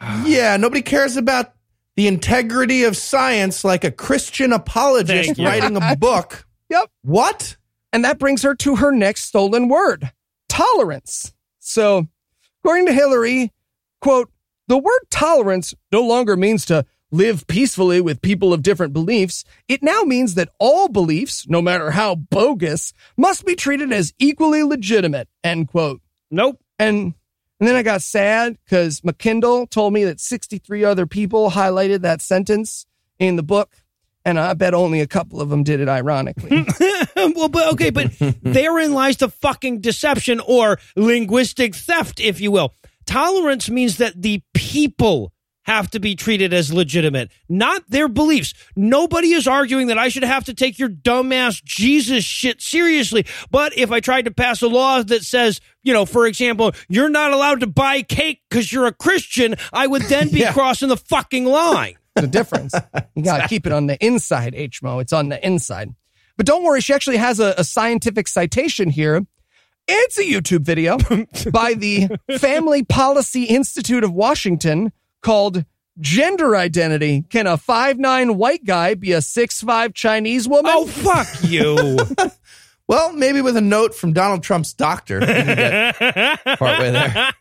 yeah, 0.24 0.56
nobody 0.56 0.82
cares 0.82 1.16
about 1.16 1.52
the 1.96 2.06
integrity 2.06 2.84
of 2.84 2.96
science 2.96 3.64
like 3.64 3.82
a 3.82 3.90
Christian 3.90 4.52
apologist 4.52 5.36
writing 5.40 5.76
a 5.76 5.96
book. 5.98 6.46
Yep. 6.70 6.90
What? 7.02 7.56
And 7.92 8.04
that 8.04 8.18
brings 8.18 8.42
her 8.42 8.54
to 8.56 8.76
her 8.76 8.90
next 8.92 9.24
stolen 9.24 9.68
word 9.68 10.12
tolerance. 10.48 11.32
So 11.58 12.08
According 12.64 12.86
to 12.86 12.92
Hillary, 12.92 13.52
quote, 14.00 14.30
the 14.68 14.78
word 14.78 15.00
tolerance 15.10 15.74
no 15.90 16.02
longer 16.02 16.36
means 16.36 16.64
to 16.66 16.86
live 17.10 17.46
peacefully 17.48 18.00
with 18.00 18.22
people 18.22 18.52
of 18.52 18.62
different 18.62 18.92
beliefs. 18.92 19.44
It 19.66 19.82
now 19.82 20.02
means 20.02 20.34
that 20.34 20.48
all 20.60 20.88
beliefs, 20.88 21.48
no 21.48 21.60
matter 21.60 21.90
how 21.90 22.14
bogus, 22.14 22.92
must 23.16 23.44
be 23.44 23.56
treated 23.56 23.92
as 23.92 24.14
equally 24.18 24.62
legitimate, 24.62 25.28
end 25.42 25.68
quote. 25.68 26.00
Nope. 26.30 26.60
And 26.78 27.14
and 27.58 27.68
then 27.68 27.76
I 27.76 27.82
got 27.82 28.02
sad 28.02 28.58
because 28.64 29.04
my 29.04 29.12
Kindle 29.12 29.66
told 29.68 29.92
me 29.92 30.04
that 30.04 30.18
63 30.18 30.84
other 30.84 31.06
people 31.06 31.50
highlighted 31.50 32.00
that 32.00 32.20
sentence 32.20 32.86
in 33.20 33.36
the 33.36 33.42
book. 33.42 33.81
And 34.24 34.38
I 34.38 34.54
bet 34.54 34.72
only 34.74 35.00
a 35.00 35.06
couple 35.06 35.40
of 35.40 35.48
them 35.48 35.62
did 35.64 35.80
it 35.80 35.88
ironically. 35.88 36.64
well, 37.16 37.48
but 37.48 37.72
okay, 37.72 37.90
but 37.90 38.12
therein 38.42 38.92
lies 38.92 39.16
the 39.16 39.28
fucking 39.28 39.80
deception 39.80 40.40
or 40.46 40.78
linguistic 40.96 41.74
theft, 41.74 42.20
if 42.20 42.40
you 42.40 42.50
will. 42.52 42.74
Tolerance 43.06 43.68
means 43.68 43.96
that 43.98 44.20
the 44.22 44.42
people 44.54 45.32
have 45.64 45.88
to 45.90 46.00
be 46.00 46.16
treated 46.16 46.52
as 46.52 46.72
legitimate, 46.72 47.30
not 47.48 47.82
their 47.88 48.08
beliefs. 48.08 48.52
Nobody 48.74 49.32
is 49.32 49.46
arguing 49.46 49.86
that 49.88 49.98
I 49.98 50.08
should 50.08 50.24
have 50.24 50.44
to 50.46 50.54
take 50.54 50.76
your 50.78 50.88
dumbass 50.88 51.62
Jesus 51.62 52.24
shit 52.24 52.60
seriously. 52.60 53.26
But 53.50 53.76
if 53.78 53.92
I 53.92 54.00
tried 54.00 54.24
to 54.24 54.32
pass 54.32 54.60
a 54.62 54.66
law 54.66 55.02
that 55.04 55.22
says, 55.24 55.60
you 55.84 55.92
know, 55.92 56.04
for 56.04 56.26
example, 56.26 56.72
you're 56.88 57.08
not 57.08 57.32
allowed 57.32 57.60
to 57.60 57.68
buy 57.68 58.02
cake 58.02 58.42
because 58.50 58.72
you're 58.72 58.86
a 58.86 58.92
Christian, 58.92 59.54
I 59.72 59.86
would 59.86 60.02
then 60.02 60.30
be 60.30 60.38
Yeah. 60.42 60.52
crossing 60.52 60.88
the 60.88 60.96
fucking 60.96 61.44
line. 61.44 61.94
The 62.14 62.26
difference. 62.26 62.74
You 63.14 63.22
got 63.22 63.42
to 63.42 63.48
keep 63.48 63.66
it 63.66 63.72
on 63.72 63.88
the 63.88 64.02
inside, 64.04 64.54
HMO. 64.54 65.02
It's 65.02 65.12
on 65.12 65.28
the 65.28 65.46
inside. 65.46 65.94
But 66.38 66.46
don't 66.46 66.64
worry, 66.64 66.80
she 66.80 66.94
actually 66.94 67.18
has 67.18 67.40
a, 67.40 67.54
a 67.58 67.64
scientific 67.64 68.26
citation 68.26 68.88
here. 68.88 69.26
It's 69.86 70.18
a 70.18 70.22
YouTube 70.22 70.62
video 70.62 70.96
by 71.52 71.74
the 71.74 72.08
Family 72.38 72.84
Policy 72.84 73.44
Institute 73.44 74.02
of 74.02 74.12
Washington 74.12 74.92
called 75.20 75.66
Gender 76.00 76.56
Identity. 76.56 77.24
Can 77.28 77.46
a 77.46 77.58
five 77.58 77.98
nine 77.98 78.38
white 78.38 78.64
guy 78.64 78.94
be 78.94 79.12
a 79.12 79.20
six 79.20 79.60
five 79.60 79.92
Chinese 79.92 80.48
woman? 80.48 80.72
Oh, 80.74 80.86
fuck 80.86 81.28
you. 81.44 81.98
Well, 82.88 83.12
maybe 83.12 83.40
with 83.40 83.56
a 83.56 83.60
note 83.62 83.94
from 83.94 84.12
Donald 84.12 84.42
Trump's 84.42 84.74
doctor. 84.74 85.20
partway 85.20 86.90
there. 86.90 87.32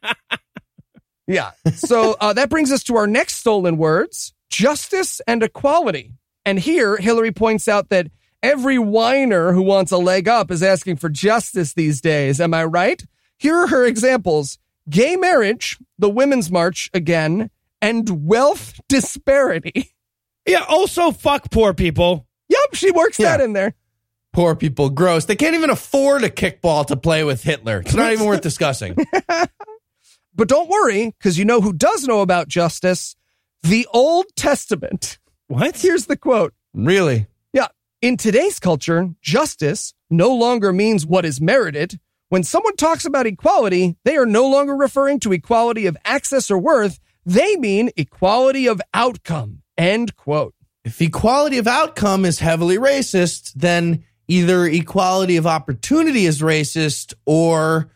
Yeah. 1.28 1.52
So 1.74 2.16
uh, 2.22 2.34
that 2.34 2.50
brings 2.50 2.72
us 2.72 2.84
to 2.86 2.96
our 2.96 3.08
next 3.08 3.38
stolen 3.38 3.76
words 3.78 4.34
justice 4.52 5.20
and 5.26 5.42
equality. 5.42 6.14
And 6.46 6.60
here, 6.60 6.98
Hillary 6.98 7.32
points 7.32 7.68
out 7.68 7.90
that 7.90 8.08
every 8.44 8.78
whiner 8.78 9.54
who 9.54 9.62
wants 9.64 9.92
a 9.92 9.98
leg 9.98 10.28
up 10.28 10.52
is 10.52 10.62
asking 10.62 10.98
for 10.98 11.10
justice 11.10 11.74
these 11.74 12.02
days. 12.02 12.40
Am 12.40 12.54
I 12.54 12.66
right? 12.66 13.04
Here 13.38 13.56
are 13.56 13.68
her 13.68 13.86
examples 13.86 14.60
gay 14.90 15.16
marriage, 15.16 15.78
the 15.98 16.10
Women's 16.10 16.52
March 16.52 16.90
again, 16.94 17.50
and 17.82 18.28
wealth 18.28 18.80
disparity. 18.90 19.92
yeah, 20.48 20.66
also 20.68 21.12
fuck 21.12 21.50
poor 21.52 21.74
people. 21.74 22.28
Yep, 22.50 22.74
she 22.74 22.92
works 22.92 23.18
Yeah. 23.20 23.38
that 23.38 23.44
in 23.44 23.54
there. 23.54 23.74
Poor 24.34 24.56
people, 24.56 24.90
gross. 24.90 25.26
They 25.26 25.36
can't 25.36 25.56
even 25.56 25.70
afford 25.70 26.24
a 26.24 26.30
kickball 26.30 26.86
to 26.88 26.96
play 26.96 27.24
with 27.24 27.44
Hitler. 27.44 27.82
It's 27.82 27.94
not 27.94 28.12
even 28.14 28.26
worth 28.26 28.42
discussing. 28.42 28.96
But 30.34 30.48
don't 30.48 30.70
worry, 30.70 31.08
because 31.18 31.38
you 31.38 31.44
know 31.44 31.60
who 31.60 31.74
does 31.74 32.08
know 32.08 32.22
about 32.22 32.48
justice? 32.48 33.18
The 33.64 33.88
Old 33.94 34.26
Testament. 34.36 35.20
What? 35.48 35.78
Here's 35.78 36.08
the 36.08 36.18
quote. 36.18 36.54
Really? 36.74 37.28
Yeah. 37.54 37.68
In 38.02 38.18
today's 38.18 38.60
culture, 38.60 39.10
justice 39.22 39.94
no 40.10 40.34
longer 40.34 40.74
means 40.74 41.06
what 41.06 41.26
is 41.26 41.40
merited. 41.40 42.00
When 42.30 42.44
someone 42.44 42.76
talks 42.76 43.06
about 43.06 43.28
equality, 43.28 43.98
they 44.04 44.18
are 44.18 44.26
no 44.26 44.50
longer 44.50 44.76
referring 44.76 45.20
to 45.22 45.34
equality 45.34 45.86
of 45.86 45.98
access 46.06 46.50
or 46.50 46.58
worth. 46.58 47.00
They 47.26 47.56
mean 47.58 47.92
equality 47.98 48.68
of 48.68 48.82
outcome. 48.94 49.62
End 49.78 50.16
quote. 50.16 50.56
If 50.84 51.00
equality 51.02 51.60
of 51.60 51.68
outcome 51.68 52.26
is 52.26 52.40
heavily 52.40 52.78
racist, 52.78 53.54
then 53.54 54.04
either 54.28 54.66
equality 54.66 55.38
of 55.38 55.46
opportunity 55.46 56.26
is 56.26 56.42
racist 56.42 57.14
or 57.26 57.92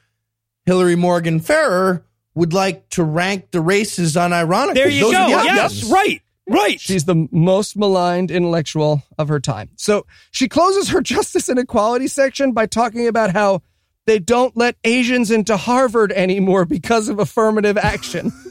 Hillary 0.65 0.95
Morgan 0.95 1.39
Ferrer 1.39 2.05
would 2.35 2.53
like 2.53 2.89
to 2.91 3.03
rank 3.03 3.51
the 3.51 3.61
races 3.61 4.15
unironically. 4.15 4.73
There 4.75 4.89
you 4.89 5.01
Those 5.05 5.13
go. 5.13 5.23
are 5.23 5.29
the 5.39 5.45
Yes, 5.45 5.71
options. 5.77 5.91
right, 5.91 6.21
right. 6.47 6.79
She's 6.79 7.05
the 7.05 7.27
most 7.31 7.75
maligned 7.77 8.29
intellectual 8.29 9.01
of 9.17 9.29
her 9.29 9.39
time. 9.39 9.69
So 9.77 10.05
she 10.31 10.47
closes 10.47 10.89
her 10.89 11.01
justice 11.13 11.49
and 11.49 11.57
equality 11.59 12.07
section 12.07 12.51
by 12.51 12.65
talking 12.67 13.07
about 13.07 13.31
how 13.31 13.61
they 14.05 14.19
don't 14.19 14.55
let 14.55 14.75
Asians 14.83 15.31
into 15.31 15.57
Harvard 15.57 16.11
anymore 16.11 16.65
because 16.65 17.09
of 17.09 17.17
affirmative 17.19 17.77
action. 17.77 18.31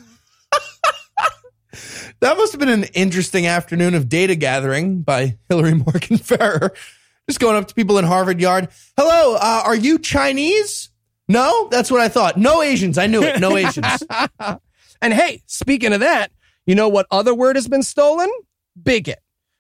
That 2.20 2.37
must 2.39 2.53
have 2.53 2.61
been 2.61 2.68
an 2.68 2.85
interesting 2.95 3.47
afternoon 3.47 3.95
of 3.95 4.09
data 4.09 4.35
gathering 4.37 5.03
by 5.03 5.37
Hillary 5.49 5.74
Morgan 5.74 6.16
Ferrer. 6.16 6.72
Just 7.28 7.41
going 7.41 7.57
up 7.57 7.66
to 7.68 7.74
people 7.74 7.99
in 7.99 8.05
Harvard 8.05 8.41
Yard. 8.41 8.68
Hello, 8.97 9.35
uh, 9.35 9.62
are 9.66 9.74
you 9.74 9.99
Chinese? 9.99 10.91
No, 11.29 11.68
that's 11.70 11.91
what 11.91 12.01
I 12.01 12.09
thought. 12.09 12.37
No 12.37 12.62
Asians. 12.62 12.99
I 12.99 13.07
knew 13.07 13.22
it. 13.22 13.41
No 13.41 13.57
Asians. 13.57 14.03
And 15.05 15.12
hey, 15.12 15.43
speaking 15.45 15.93
of 15.93 16.01
that, 16.01 16.33
you 16.64 16.75
know 16.75 16.89
what 16.89 17.07
other 17.11 17.35
word 17.35 17.57
has 17.57 17.68
been 17.68 17.83
stolen? 17.83 18.31
Bigot. 18.83 19.18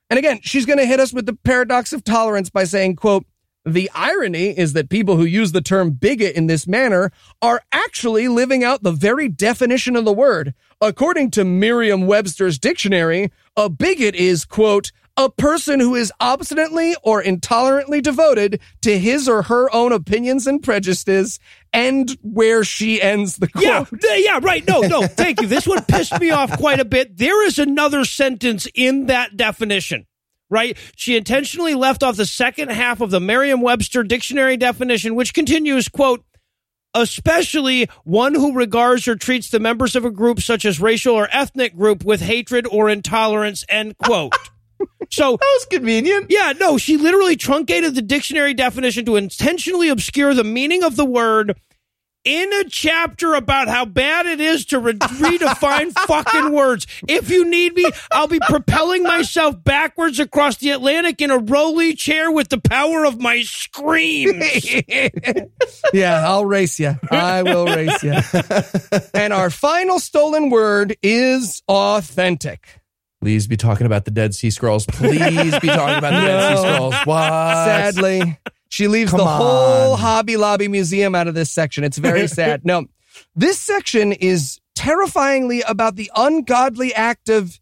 And 0.08 0.18
again, 0.18 0.40
she's 0.42 0.64
going 0.64 0.78
to 0.78 0.86
hit 0.86 1.00
us 1.00 1.12
with 1.12 1.26
the 1.26 1.36
paradox 1.44 1.92
of 1.92 2.02
tolerance 2.02 2.48
by 2.48 2.64
saying, 2.64 2.96
quote, 2.96 3.26
the 3.66 3.90
irony 3.94 4.58
is 4.58 4.72
that 4.72 4.88
people 4.88 5.16
who 5.16 5.24
use 5.26 5.52
the 5.52 5.60
term 5.60 5.90
bigot 5.90 6.34
in 6.34 6.46
this 6.46 6.66
manner 6.66 7.12
are 7.42 7.60
actually 7.72 8.26
living 8.26 8.64
out 8.64 8.82
the 8.82 8.92
very 8.92 9.28
definition 9.28 9.96
of 9.96 10.06
the 10.06 10.14
word. 10.14 10.54
According 10.80 11.30
to 11.32 11.44
Merriam 11.44 12.06
Webster's 12.06 12.58
dictionary, 12.58 13.30
a 13.54 13.68
bigot 13.68 14.14
is, 14.14 14.46
quote, 14.46 14.92
a 15.16 15.30
person 15.30 15.78
who 15.78 15.94
is 15.94 16.12
obstinately 16.20 16.96
or 17.02 17.22
intolerantly 17.22 18.02
devoted 18.02 18.60
to 18.82 18.98
his 18.98 19.28
or 19.28 19.42
her 19.42 19.72
own 19.72 19.92
opinions 19.92 20.46
and 20.46 20.62
prejudices, 20.62 21.38
and 21.72 22.16
where 22.22 22.64
she 22.64 23.00
ends 23.00 23.36
the 23.36 23.48
quote. 23.48 23.88
Yeah, 24.02 24.16
yeah, 24.16 24.40
right. 24.42 24.66
No, 24.66 24.80
no, 24.80 25.06
thank 25.06 25.40
you. 25.40 25.46
This 25.46 25.66
one 25.66 25.84
pissed 25.84 26.18
me 26.20 26.30
off 26.30 26.58
quite 26.58 26.80
a 26.80 26.84
bit. 26.84 27.16
There 27.16 27.46
is 27.46 27.58
another 27.58 28.04
sentence 28.04 28.66
in 28.74 29.06
that 29.06 29.36
definition, 29.36 30.06
right? 30.50 30.76
She 30.96 31.16
intentionally 31.16 31.74
left 31.74 32.02
off 32.02 32.16
the 32.16 32.26
second 32.26 32.70
half 32.70 33.00
of 33.00 33.10
the 33.10 33.20
Merriam 33.20 33.60
Webster 33.60 34.02
dictionary 34.02 34.56
definition, 34.56 35.14
which 35.14 35.32
continues, 35.32 35.88
quote, 35.88 36.24
especially 36.94 37.88
one 38.04 38.34
who 38.34 38.52
regards 38.52 39.06
or 39.08 39.16
treats 39.16 39.50
the 39.50 39.60
members 39.60 39.96
of 39.96 40.04
a 40.04 40.10
group 40.10 40.40
such 40.40 40.64
as 40.64 40.80
racial 40.80 41.14
or 41.14 41.28
ethnic 41.32 41.76
group 41.76 42.04
with 42.04 42.20
hatred 42.20 42.66
or 42.70 42.88
intolerance, 42.88 43.64
end 43.68 43.96
quote. 43.98 44.34
So 45.14 45.36
that 45.36 45.56
was 45.58 45.66
convenient. 45.66 46.26
yeah, 46.28 46.52
no, 46.58 46.78
she 46.78 46.96
literally 46.96 47.36
truncated 47.36 47.94
the 47.94 48.02
dictionary 48.02 48.54
definition 48.54 49.04
to 49.06 49.16
intentionally 49.16 49.88
obscure 49.88 50.34
the 50.34 50.44
meaning 50.44 50.82
of 50.82 50.96
the 50.96 51.04
word 51.04 51.56
in 52.24 52.52
a 52.54 52.64
chapter 52.64 53.34
about 53.34 53.68
how 53.68 53.84
bad 53.84 54.26
it 54.26 54.40
is 54.40 54.64
to 54.66 54.78
re- 54.78 54.92
redefine 54.94 55.92
fucking 55.92 56.52
words. 56.52 56.86
If 57.06 57.30
you 57.30 57.44
need 57.44 57.74
me, 57.74 57.90
I'll 58.10 58.26
be 58.26 58.40
propelling 58.40 59.02
myself 59.02 59.62
backwards 59.62 60.18
across 60.18 60.56
the 60.56 60.70
Atlantic 60.70 61.20
in 61.20 61.30
a 61.30 61.38
rolly 61.38 61.94
chair 61.94 62.30
with 62.30 62.48
the 62.48 62.58
power 62.58 63.04
of 63.04 63.20
my 63.20 63.42
screams. 63.42 64.74
yeah, 65.92 66.24
I'll 66.26 66.46
race 66.46 66.80
you. 66.80 66.96
I 67.10 67.42
will 67.42 67.66
race 67.66 68.02
you. 68.02 68.14
and 69.14 69.32
our 69.32 69.50
final 69.50 70.00
stolen 70.00 70.50
word 70.50 70.96
is 71.02 71.62
authentic. 71.68 72.80
Please 73.24 73.46
be 73.46 73.56
talking 73.56 73.86
about 73.86 74.04
the 74.04 74.10
Dead 74.10 74.34
Sea 74.34 74.50
Scrolls. 74.50 74.84
Please 74.84 75.58
be 75.60 75.68
talking 75.68 75.96
about 75.96 76.12
the 76.12 76.26
Dead 76.26 76.58
Sea 76.58 76.62
Scrolls. 76.74 76.94
What? 77.04 77.30
Sadly, 77.64 78.38
she 78.68 78.86
leaves 78.86 79.12
Come 79.12 79.20
the 79.20 79.24
whole. 79.24 79.96
Hobby 79.96 80.36
Lobby 80.36 80.68
museum 80.68 81.14
out 81.14 81.26
of 81.26 81.34
this 81.34 81.50
section. 81.50 81.84
It's 81.84 81.96
very 81.96 82.28
sad. 82.28 82.66
No, 82.66 82.84
this 83.34 83.58
section 83.58 84.12
is 84.12 84.60
terrifyingly 84.74 85.62
about 85.62 85.96
the 85.96 86.10
ungodly 86.14 86.92
act 86.92 87.30
of 87.30 87.58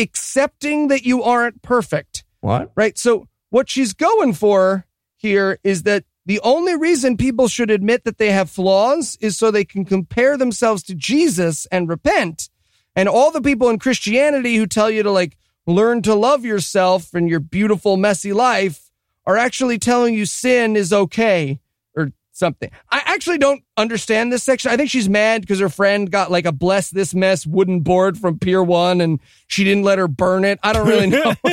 accepting 0.00 0.88
that 0.88 1.04
you 1.04 1.22
aren't 1.22 1.62
perfect. 1.62 2.24
What? 2.40 2.72
right? 2.74 2.98
So 2.98 3.28
what 3.50 3.70
she's 3.70 3.92
going 3.94 4.32
for 4.32 4.84
here 5.16 5.60
is 5.62 5.84
that 5.84 6.06
the 6.26 6.40
only 6.40 6.76
reason 6.76 7.16
people 7.16 7.46
should 7.46 7.70
admit 7.70 8.02
that 8.02 8.18
they 8.18 8.32
have 8.32 8.50
flaws 8.50 9.16
is 9.20 9.38
so 9.38 9.52
they 9.52 9.64
can 9.64 9.84
compare 9.84 10.36
themselves 10.36 10.82
to 10.82 10.96
Jesus 10.96 11.66
and 11.70 11.88
repent. 11.88 12.50
And 12.98 13.08
all 13.08 13.30
the 13.30 13.40
people 13.40 13.70
in 13.70 13.78
Christianity 13.78 14.56
who 14.56 14.66
tell 14.66 14.90
you 14.90 15.04
to 15.04 15.12
like 15.12 15.38
learn 15.68 16.02
to 16.02 16.16
love 16.16 16.44
yourself 16.44 17.14
and 17.14 17.28
your 17.28 17.38
beautiful 17.38 17.96
messy 17.96 18.32
life 18.32 18.90
are 19.24 19.36
actually 19.36 19.78
telling 19.78 20.14
you 20.14 20.26
sin 20.26 20.74
is 20.74 20.92
okay 20.92 21.60
or 21.94 22.10
something. 22.32 22.68
I 22.90 23.00
actually 23.04 23.38
don't 23.38 23.62
understand 23.76 24.32
this 24.32 24.42
section. 24.42 24.72
I 24.72 24.76
think 24.76 24.90
she's 24.90 25.08
mad 25.08 25.42
because 25.42 25.60
her 25.60 25.68
friend 25.68 26.10
got 26.10 26.32
like 26.32 26.44
a 26.44 26.50
bless 26.50 26.90
this 26.90 27.14
mess 27.14 27.46
wooden 27.46 27.82
board 27.82 28.18
from 28.18 28.40
Pier 28.40 28.64
1 28.64 29.00
and 29.00 29.20
she 29.46 29.62
didn't 29.62 29.84
let 29.84 29.98
her 29.98 30.08
burn 30.08 30.44
it. 30.44 30.58
I 30.64 30.72
don't 30.72 30.88
really 30.88 31.06
know. 31.10 31.34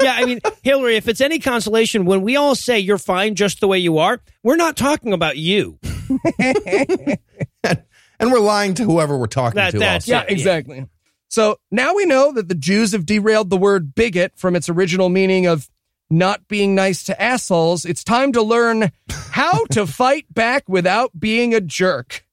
yeah, 0.00 0.14
I 0.14 0.26
mean, 0.26 0.38
Hillary, 0.62 0.94
if 0.94 1.08
it's 1.08 1.20
any 1.20 1.40
consolation, 1.40 2.04
when 2.04 2.22
we 2.22 2.36
all 2.36 2.54
say 2.54 2.78
you're 2.78 2.98
fine 2.98 3.34
just 3.34 3.58
the 3.58 3.66
way 3.66 3.80
you 3.80 3.98
are, 3.98 4.20
we're 4.44 4.54
not 4.54 4.76
talking 4.76 5.12
about 5.12 5.38
you. 5.38 5.80
And 8.18 8.32
we're 8.32 8.40
lying 8.40 8.74
to 8.74 8.84
whoever 8.84 9.16
we're 9.16 9.26
talking 9.26 9.56
That- 9.56 9.72
to. 9.72 9.78
that's- 9.78 10.02
also. 10.04 10.12
Yeah, 10.12 10.24
exactly. 10.28 10.86
So 11.28 11.58
now 11.70 11.94
we 11.94 12.06
know 12.06 12.32
that 12.32 12.48
the 12.48 12.54
Jews 12.54 12.92
have 12.92 13.04
derailed 13.04 13.50
the 13.50 13.56
word 13.56 13.94
bigot 13.94 14.32
from 14.36 14.54
its 14.56 14.68
original 14.68 15.08
meaning 15.08 15.46
of 15.46 15.68
not 16.08 16.46
being 16.46 16.74
nice 16.76 17.02
to 17.04 17.20
assholes. 17.20 17.84
It's 17.84 18.04
time 18.04 18.32
to 18.32 18.42
learn 18.42 18.92
how 19.10 19.64
to 19.72 19.86
fight 19.88 20.26
back 20.32 20.68
without 20.68 21.10
being 21.18 21.52
a 21.52 21.60
jerk. 21.60 22.24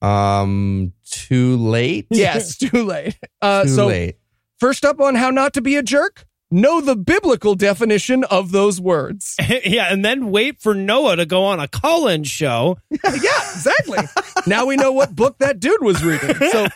Um, 0.00 0.92
too 1.10 1.56
late. 1.56 2.06
Yes, 2.10 2.56
too 2.56 2.84
late. 2.84 3.18
Uh, 3.42 3.64
too 3.64 3.68
so 3.70 3.86
late. 3.88 4.16
first 4.58 4.84
up 4.84 5.00
on 5.00 5.14
how 5.16 5.30
not 5.30 5.54
to 5.54 5.60
be 5.60 5.76
a 5.76 5.82
jerk, 5.82 6.24
know 6.50 6.80
the 6.80 6.96
biblical 6.96 7.54
definition 7.54 8.24
of 8.24 8.50
those 8.50 8.80
words. 8.80 9.36
yeah, 9.64 9.92
and 9.92 10.04
then 10.04 10.30
wait 10.30 10.60
for 10.60 10.74
Noah 10.74 11.16
to 11.16 11.26
go 11.26 11.44
on 11.44 11.60
a 11.60 11.68
call-in 11.68 12.24
show. 12.24 12.78
yeah, 12.90 13.00
exactly. 13.04 13.98
now 14.46 14.66
we 14.66 14.76
know 14.76 14.92
what 14.92 15.14
book 15.14 15.38
that 15.38 15.60
dude 15.60 15.82
was 15.82 16.02
reading. 16.02 16.34
So, 16.34 16.66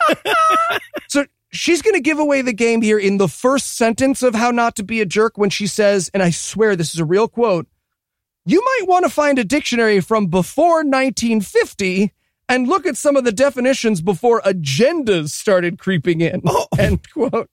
so 1.08 1.26
she's 1.50 1.82
going 1.82 1.94
to 1.94 2.00
give 2.00 2.18
away 2.18 2.42
the 2.42 2.52
game 2.52 2.82
here 2.82 2.98
in 2.98 3.18
the 3.18 3.28
first 3.28 3.76
sentence 3.76 4.22
of 4.22 4.34
How 4.34 4.50
Not 4.50 4.76
to 4.76 4.82
Be 4.82 5.00
a 5.00 5.06
Jerk 5.06 5.36
when 5.36 5.50
she 5.50 5.66
says, 5.66 6.10
and 6.14 6.22
I 6.22 6.30
swear 6.30 6.76
this 6.76 6.94
is 6.94 7.00
a 7.00 7.04
real 7.04 7.28
quote, 7.28 7.66
you 8.46 8.62
might 8.62 8.88
want 8.88 9.04
to 9.04 9.10
find 9.10 9.38
a 9.38 9.44
dictionary 9.44 10.00
from 10.00 10.26
before 10.26 10.84
1950 10.84 12.12
and 12.48 12.68
look 12.68 12.86
at 12.86 12.96
some 12.96 13.16
of 13.16 13.24
the 13.24 13.32
definitions 13.32 14.02
before 14.02 14.42
agendas 14.42 15.30
started 15.30 15.78
creeping 15.78 16.20
in. 16.20 16.42
Oh. 16.44 16.66
End 16.78 17.10
quote. 17.10 17.48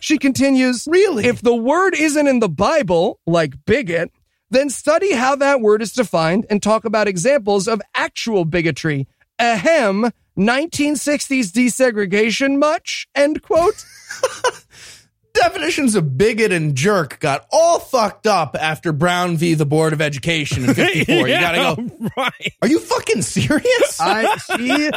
She 0.00 0.18
continues, 0.18 0.86
Really? 0.90 1.26
If 1.26 1.42
the 1.42 1.54
word 1.54 1.94
isn't 1.94 2.26
in 2.26 2.40
the 2.40 2.48
Bible, 2.48 3.20
like 3.26 3.54
bigot, 3.66 4.10
then 4.50 4.68
study 4.70 5.12
how 5.14 5.34
that 5.36 5.60
word 5.60 5.80
is 5.82 5.92
defined 5.92 6.46
and 6.50 6.62
talk 6.62 6.84
about 6.84 7.08
examples 7.08 7.66
of 7.66 7.80
actual 7.94 8.44
bigotry. 8.44 9.08
Ahem, 9.38 10.10
1960s 10.38 11.50
desegregation 11.50 12.58
much? 12.58 13.08
End 13.14 13.42
quote. 13.42 13.84
Definitions 15.34 15.94
of 15.94 16.18
bigot 16.18 16.52
and 16.52 16.74
jerk 16.74 17.18
got 17.18 17.46
all 17.50 17.78
fucked 17.78 18.26
up 18.26 18.54
after 18.60 18.92
Brown 18.92 19.38
v. 19.38 19.54
the 19.54 19.64
Board 19.64 19.94
of 19.94 20.02
Education 20.02 20.64
in 20.64 20.74
54. 20.74 21.14
You 21.26 21.26
gotta 21.40 21.74
go. 21.76 22.10
right. 22.16 22.52
Are 22.60 22.68
you 22.68 22.78
fucking 22.78 23.22
serious? 23.22 23.98
I, 23.98 24.36
she 24.36 24.90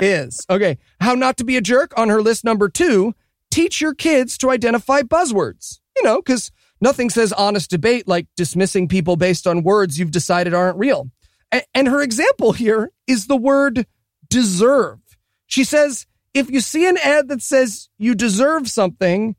is. 0.00 0.46
Okay. 0.48 0.78
How 1.00 1.12
not 1.14 1.36
to 1.36 1.44
be 1.44 1.58
a 1.58 1.60
jerk 1.60 1.92
on 1.98 2.08
her 2.08 2.22
list 2.22 2.42
number 2.42 2.70
two 2.70 3.14
teach 3.52 3.80
your 3.80 3.94
kids 3.94 4.36
to 4.38 4.50
identify 4.50 5.02
buzzwords. 5.02 5.78
You 5.96 6.02
know, 6.04 6.20
because 6.20 6.50
nothing 6.80 7.10
says 7.10 7.32
honest 7.32 7.70
debate 7.70 8.08
like 8.08 8.26
dismissing 8.36 8.88
people 8.88 9.16
based 9.16 9.46
on 9.46 9.62
words 9.62 9.98
you've 9.98 10.10
decided 10.10 10.54
aren't 10.54 10.78
real. 10.78 11.10
A- 11.52 11.62
and 11.74 11.86
her 11.86 12.02
example 12.02 12.52
here 12.52 12.90
is 13.06 13.26
the 13.26 13.36
word 13.36 13.86
deserve. 14.28 14.98
She 15.46 15.64
says, 15.64 16.06
if 16.32 16.50
you 16.50 16.60
see 16.60 16.88
an 16.88 16.96
ad 16.96 17.28
that 17.28 17.42
says 17.42 17.90
you 17.98 18.14
deserve 18.14 18.68
something, 18.68 19.36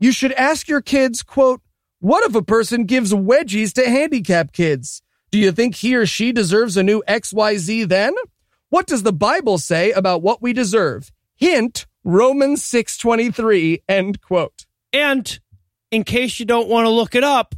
you 0.00 0.10
should 0.10 0.32
ask 0.32 0.66
your 0.66 0.82
kids, 0.82 1.22
quote, 1.22 1.62
what 2.00 2.28
if 2.28 2.34
a 2.34 2.42
person 2.42 2.84
gives 2.84 3.12
wedgies 3.12 3.72
to 3.74 3.88
handicapped 3.88 4.52
kids? 4.52 5.02
Do 5.30 5.38
you 5.38 5.52
think 5.52 5.76
he 5.76 5.94
or 5.94 6.04
she 6.04 6.32
deserves 6.32 6.76
a 6.76 6.82
new 6.82 7.00
XYZ 7.06 7.88
then? 7.88 8.12
What 8.70 8.88
does 8.88 9.04
the 9.04 9.12
Bible 9.12 9.58
say 9.58 9.92
about 9.92 10.20
what 10.20 10.42
we 10.42 10.52
deserve? 10.52 11.12
Hint, 11.36 11.86
Romans 12.04 12.62
6:23, 12.62 13.82
end 13.88 14.20
quote. 14.20 14.66
And 14.92 15.38
in 15.90 16.04
case 16.04 16.40
you 16.40 16.46
don't 16.46 16.68
want 16.68 16.86
to 16.86 16.90
look 16.90 17.14
it 17.14 17.24
up, 17.24 17.54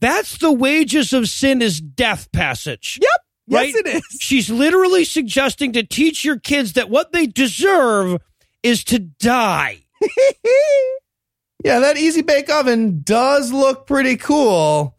that's 0.00 0.38
the 0.38 0.52
wages 0.52 1.12
of 1.12 1.28
sin 1.28 1.62
is 1.62 1.80
death 1.80 2.30
passage. 2.32 2.98
Yep. 3.00 3.10
Yes, 3.46 3.74
it 3.74 3.86
is. 3.86 4.02
She's 4.20 4.50
literally 4.50 5.04
suggesting 5.04 5.72
to 5.72 5.82
teach 5.82 6.24
your 6.24 6.38
kids 6.38 6.74
that 6.74 6.88
what 6.88 7.12
they 7.12 7.26
deserve 7.26 8.20
is 8.62 8.84
to 8.84 8.98
die. 8.98 9.84
yeah, 11.64 11.80
that 11.80 11.96
easy 11.98 12.22
bake 12.22 12.50
oven 12.50 13.02
does 13.02 13.52
look 13.52 13.86
pretty 13.86 14.16
cool. 14.16 14.96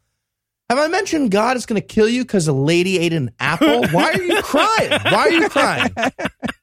Have 0.69 0.79
I 0.79 0.87
mentioned 0.87 1.31
God 1.31 1.57
is 1.57 1.65
going 1.65 1.79
to 1.79 1.87
kill 1.87 2.09
you 2.09 2.23
because 2.23 2.47
a 2.47 2.53
lady 2.53 2.97
ate 2.97 3.13
an 3.13 3.31
apple? 3.39 3.87
Why 3.91 4.11
are 4.11 4.21
you 4.21 4.41
crying? 4.41 4.91
Why 5.03 5.19
are 5.19 5.31
you 5.31 5.49
crying? 5.49 5.93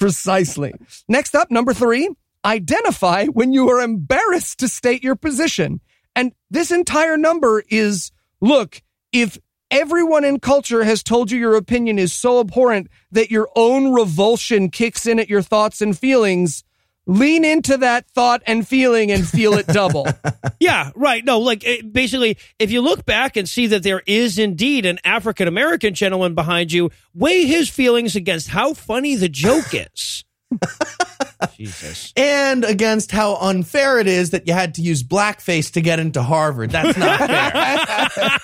Precisely. 0.00 0.72
Next 1.08 1.34
up, 1.34 1.50
number 1.50 1.74
three, 1.74 2.08
identify 2.44 3.26
when 3.26 3.52
you 3.52 3.68
are 3.68 3.80
embarrassed 3.80 4.58
to 4.60 4.68
state 4.68 5.04
your 5.04 5.14
position. 5.14 5.80
And 6.16 6.32
this 6.50 6.70
entire 6.70 7.16
number 7.16 7.62
is 7.68 8.10
look, 8.40 8.82
if 9.12 9.38
everyone 9.70 10.24
in 10.24 10.40
culture 10.40 10.84
has 10.84 11.02
told 11.02 11.30
you 11.30 11.38
your 11.38 11.54
opinion 11.54 11.98
is 11.98 12.12
so 12.12 12.40
abhorrent 12.40 12.88
that 13.12 13.30
your 13.30 13.48
own 13.54 13.92
revulsion 13.92 14.70
kicks 14.70 15.06
in 15.06 15.20
at 15.20 15.28
your 15.28 15.42
thoughts 15.42 15.80
and 15.80 15.96
feelings, 15.96 16.64
lean 17.10 17.44
into 17.44 17.76
that 17.78 18.08
thought 18.10 18.40
and 18.46 18.66
feeling 18.66 19.10
and 19.10 19.28
feel 19.28 19.54
it 19.54 19.66
double. 19.66 20.06
Yeah, 20.62 20.90
right. 20.94 21.24
No, 21.24 21.38
like 21.38 21.66
eh, 21.66 21.80
basically, 21.80 22.36
if 22.58 22.70
you 22.70 22.82
look 22.82 23.06
back 23.06 23.38
and 23.38 23.48
see 23.48 23.68
that 23.68 23.82
there 23.82 24.02
is 24.06 24.38
indeed 24.38 24.84
an 24.84 24.98
African 25.04 25.48
American 25.48 25.94
gentleman 25.94 26.34
behind 26.34 26.70
you, 26.70 26.90
weigh 27.14 27.46
his 27.46 27.70
feelings 27.70 28.14
against 28.14 28.48
how 28.48 28.74
funny 28.74 29.16
the 29.16 29.30
joke 29.30 29.72
is. 29.72 30.22
Jesus. 31.56 32.12
And 32.14 32.62
against 32.64 33.10
how 33.10 33.36
unfair 33.36 33.98
it 34.00 34.06
is 34.06 34.30
that 34.30 34.46
you 34.46 34.52
had 34.52 34.74
to 34.74 34.82
use 34.82 35.02
blackface 35.02 35.72
to 35.72 35.80
get 35.80 35.98
into 35.98 36.22
Harvard. 36.22 36.70
That's 36.72 36.98
not 36.98 37.18
fair. 38.12 38.38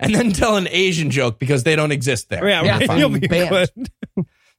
and 0.00 0.14
then 0.14 0.32
tell 0.32 0.56
an 0.58 0.68
Asian 0.70 1.10
joke 1.10 1.38
because 1.38 1.64
they 1.64 1.76
don't 1.76 1.92
exist 1.92 2.28
there. 2.28 2.46
Yeah, 2.46 2.78
right. 2.86 2.98
You'll 2.98 3.08
be 3.08 3.26
Banned. 3.26 3.48
good. 3.74 3.88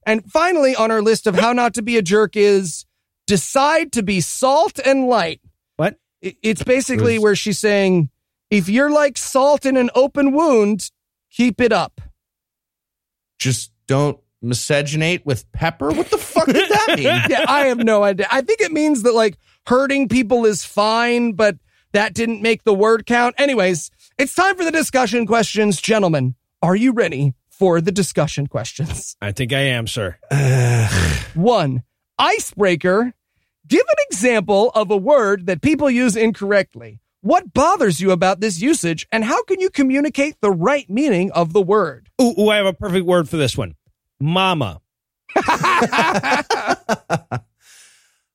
And 0.06 0.30
finally, 0.32 0.76
on 0.76 0.92
our 0.92 1.02
list 1.02 1.28
of 1.28 1.36
how 1.36 1.54
not 1.54 1.74
to 1.76 1.82
be 1.82 1.98
a 1.98 2.02
jerk 2.02 2.36
is 2.36 2.86
decide 3.28 3.92
to 3.94 4.04
be 4.04 4.20
salt 4.20 4.80
and 4.84 5.08
light. 5.08 5.42
What? 5.78 5.98
It's 6.22 6.64
basically 6.64 7.20
where 7.20 7.36
she's 7.36 7.60
saying, 7.60 8.10
if 8.50 8.68
you're 8.68 8.92
like 8.92 9.18
salt 9.18 9.66
in 9.66 9.78
an 9.78 9.90
open 9.96 10.34
wound, 10.34 10.92
keep 11.32 11.62
it 11.62 11.72
up. 11.72 12.02
Just 13.40 13.72
don't 13.88 14.20
miscegenate 14.44 15.26
with 15.26 15.50
pepper. 15.52 15.92
What 15.92 16.10
the 16.10 16.18
fuck 16.18 16.48
did 16.48 16.70
that 16.70 16.88
mean? 16.98 17.06
Yeah, 17.06 17.46
I 17.48 17.68
have 17.68 17.80
no 17.80 18.04
idea. 18.04 18.28
I 18.32 18.42
think 18.42 18.62
it 18.62 18.72
means 18.72 19.04
that 19.04 19.14
like 19.14 19.38
hurting 19.68 20.10
people 20.10 20.46
is 20.46 20.66
fine, 20.66 21.34
but 21.34 21.58
that 21.94 22.14
didn't 22.14 22.42
make 22.42 22.64
the 22.64 22.74
word 22.74 23.06
count. 23.06 23.36
Anyways, 23.38 23.92
it's 24.18 24.36
time 24.36 24.56
for 24.56 24.64
the 24.64 24.72
discussion 24.72 25.26
questions. 25.26 25.80
Gentlemen, 25.80 26.36
are 26.62 26.76
you 26.76 26.92
ready 26.92 27.34
for 27.62 27.80
the 27.80 27.92
discussion 27.92 28.48
questions? 28.48 29.16
I 29.22 29.32
think 29.32 29.54
I 29.54 29.60
am, 29.60 29.86
sir. 29.86 30.18
One, 31.36 31.84
icebreaker. 32.18 33.14
Give 33.68 33.82
an 33.88 34.06
example 34.10 34.72
of 34.74 34.90
a 34.90 34.98
word 34.98 35.46
that 35.46 35.62
people 35.62 35.88
use 35.88 36.16
incorrectly. 36.16 37.02
What 37.22 37.54
bothers 37.54 38.02
you 38.02 38.10
about 38.10 38.40
this 38.40 38.60
usage, 38.60 39.06
and 39.12 39.24
how 39.24 39.44
can 39.44 39.60
you 39.60 39.70
communicate 39.70 40.38
the 40.42 40.50
right 40.50 40.90
meaning 40.90 41.32
of 41.34 41.54
the 41.54 41.62
word? 41.62 42.10
Ooh, 42.20 42.34
ooh, 42.36 42.50
I 42.50 42.56
have 42.56 42.66
a 42.66 42.74
perfect 42.74 43.06
word 43.06 43.30
for 43.30 43.38
this 43.38 43.56
one. 43.56 43.76
Mama. 44.20 44.82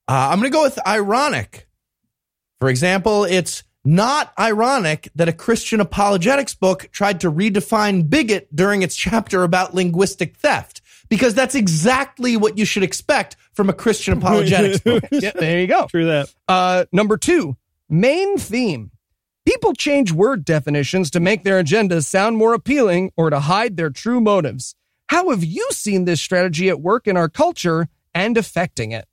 Uh, 0.09 0.31
I'm 0.31 0.39
going 0.39 0.53
to 0.53 0.57
go 0.57 0.63
with 0.63 0.79
ironic. 0.87 1.67
For 2.61 2.69
example, 2.69 3.25
it's 3.25 3.65
not 3.87 4.33
ironic 4.39 5.09
that 5.15 5.29
a 5.29 5.33
Christian 5.33 5.81
apologetics 5.81 6.55
book 6.55 6.89
tried 6.93 7.21
to 7.21 7.31
redefine 7.31 8.11
bigot 8.11 8.55
during 8.55 8.83
its 8.83 8.97
chapter 8.97 9.45
about 9.45 9.75
linguistic 9.75 10.37
theft, 10.37 10.83
because 11.09 11.35
that's 11.35 11.55
exactly 11.55 12.37
what 12.37 12.59
you 12.59 12.65
should 12.65 12.83
expect 12.83 13.37
from 13.53 13.71
a 13.71 13.73
Christian 13.73 14.19
apologetics 14.19 14.81
book. 14.81 15.05
Yeah, 15.13 15.31
there 15.33 15.61
you 15.61 15.67
go. 15.67 15.87
True 15.87 16.07
that. 16.07 16.35
Uh, 16.49 16.85
number 16.93 17.17
two, 17.17 17.57
main 17.89 18.39
theme. 18.39 18.91
People 19.47 19.73
change 19.75 20.11
word 20.11 20.45
definitions 20.45 21.09
to 21.13 21.21
make 21.21 21.45
their 21.45 21.63
agendas 21.63 22.05
sound 22.05 22.37
more 22.37 22.53
appealing 22.53 23.13
or 23.17 23.31
to 23.31 23.39
hide 23.39 23.77
their 23.77 23.91
true 23.91 24.21
motives. 24.21 24.75
How 25.09 25.31
have 25.31 25.45
you 25.45 25.69
seen 25.71 26.05
this 26.05 26.21
strategy 26.21 26.69
at 26.69 26.81
work 26.81 27.07
in 27.07 27.17
our 27.17 27.29
culture 27.29 27.87
and 28.13 28.37
affecting 28.37 28.91
it? 28.91 29.07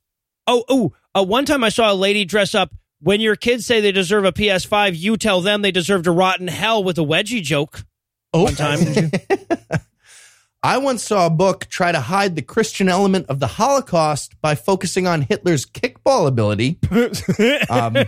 Oh, 0.48 0.64
oh, 0.68 0.92
uh, 1.14 1.22
one 1.22 1.44
time 1.44 1.62
I 1.62 1.68
saw 1.68 1.92
a 1.92 1.94
lady 1.94 2.24
dress 2.24 2.54
up. 2.54 2.74
When 3.04 3.20
your 3.20 3.36
kids 3.36 3.66
say 3.66 3.82
they 3.82 3.92
deserve 3.92 4.24
a 4.24 4.32
PS5, 4.32 4.96
you 4.96 5.18
tell 5.18 5.42
them 5.42 5.60
they 5.60 5.70
deserve 5.70 6.04
to 6.04 6.10
rot 6.10 6.40
in 6.40 6.48
hell 6.48 6.82
with 6.82 6.96
a 6.96 7.02
wedgie 7.02 7.42
joke. 7.42 7.84
Oh, 8.32 8.44
One 8.44 8.54
time. 8.54 8.78
I 10.62 10.78
once 10.78 11.02
saw 11.02 11.26
a 11.26 11.30
book 11.30 11.66
try 11.68 11.92
to 11.92 12.00
hide 12.00 12.34
the 12.34 12.40
Christian 12.40 12.88
element 12.88 13.26
of 13.28 13.40
the 13.40 13.46
Holocaust 13.46 14.40
by 14.40 14.54
focusing 14.54 15.06
on 15.06 15.20
Hitler's 15.20 15.66
kickball 15.66 16.26
ability, 16.26 16.78
um, 17.68 17.98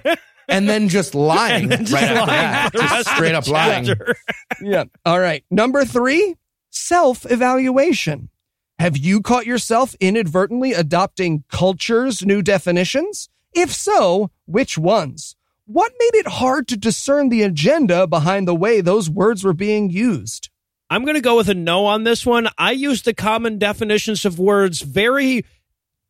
and 0.48 0.66
then 0.66 0.88
just 0.88 1.14
lying 1.14 1.68
then 1.68 1.80
just 1.84 1.92
right 1.92 2.04
after 2.04 2.30
that. 2.30 2.72
for 2.72 2.78
the 2.78 2.84
rest 2.84 2.94
Just 2.94 3.10
straight 3.16 3.34
up 3.34 3.46
lying. 3.48 3.90
yeah. 4.62 4.84
All 5.04 5.20
right. 5.20 5.44
Number 5.50 5.84
three, 5.84 6.36
self 6.70 7.30
evaluation. 7.30 8.30
Have 8.78 8.96
you 8.96 9.20
caught 9.20 9.44
yourself 9.44 9.94
inadvertently 10.00 10.72
adopting 10.72 11.44
culture's 11.50 12.24
new 12.24 12.40
definitions? 12.40 13.28
If 13.56 13.72
so, 13.72 14.30
which 14.44 14.78
ones? 14.78 15.34
What 15.64 15.92
made 15.98 16.14
it 16.14 16.28
hard 16.28 16.68
to 16.68 16.76
discern 16.76 17.28
the 17.28 17.42
agenda 17.42 18.06
behind 18.06 18.46
the 18.46 18.54
way 18.54 18.80
those 18.80 19.10
words 19.10 19.42
were 19.42 19.52
being 19.52 19.90
used? 19.90 20.50
I'm 20.90 21.02
going 21.02 21.16
to 21.16 21.20
go 21.20 21.36
with 21.36 21.48
a 21.48 21.54
no 21.54 21.86
on 21.86 22.04
this 22.04 22.24
one. 22.24 22.48
I 22.56 22.70
use 22.70 23.02
the 23.02 23.14
common 23.14 23.58
definitions 23.58 24.24
of 24.24 24.38
words 24.38 24.82
very 24.82 25.44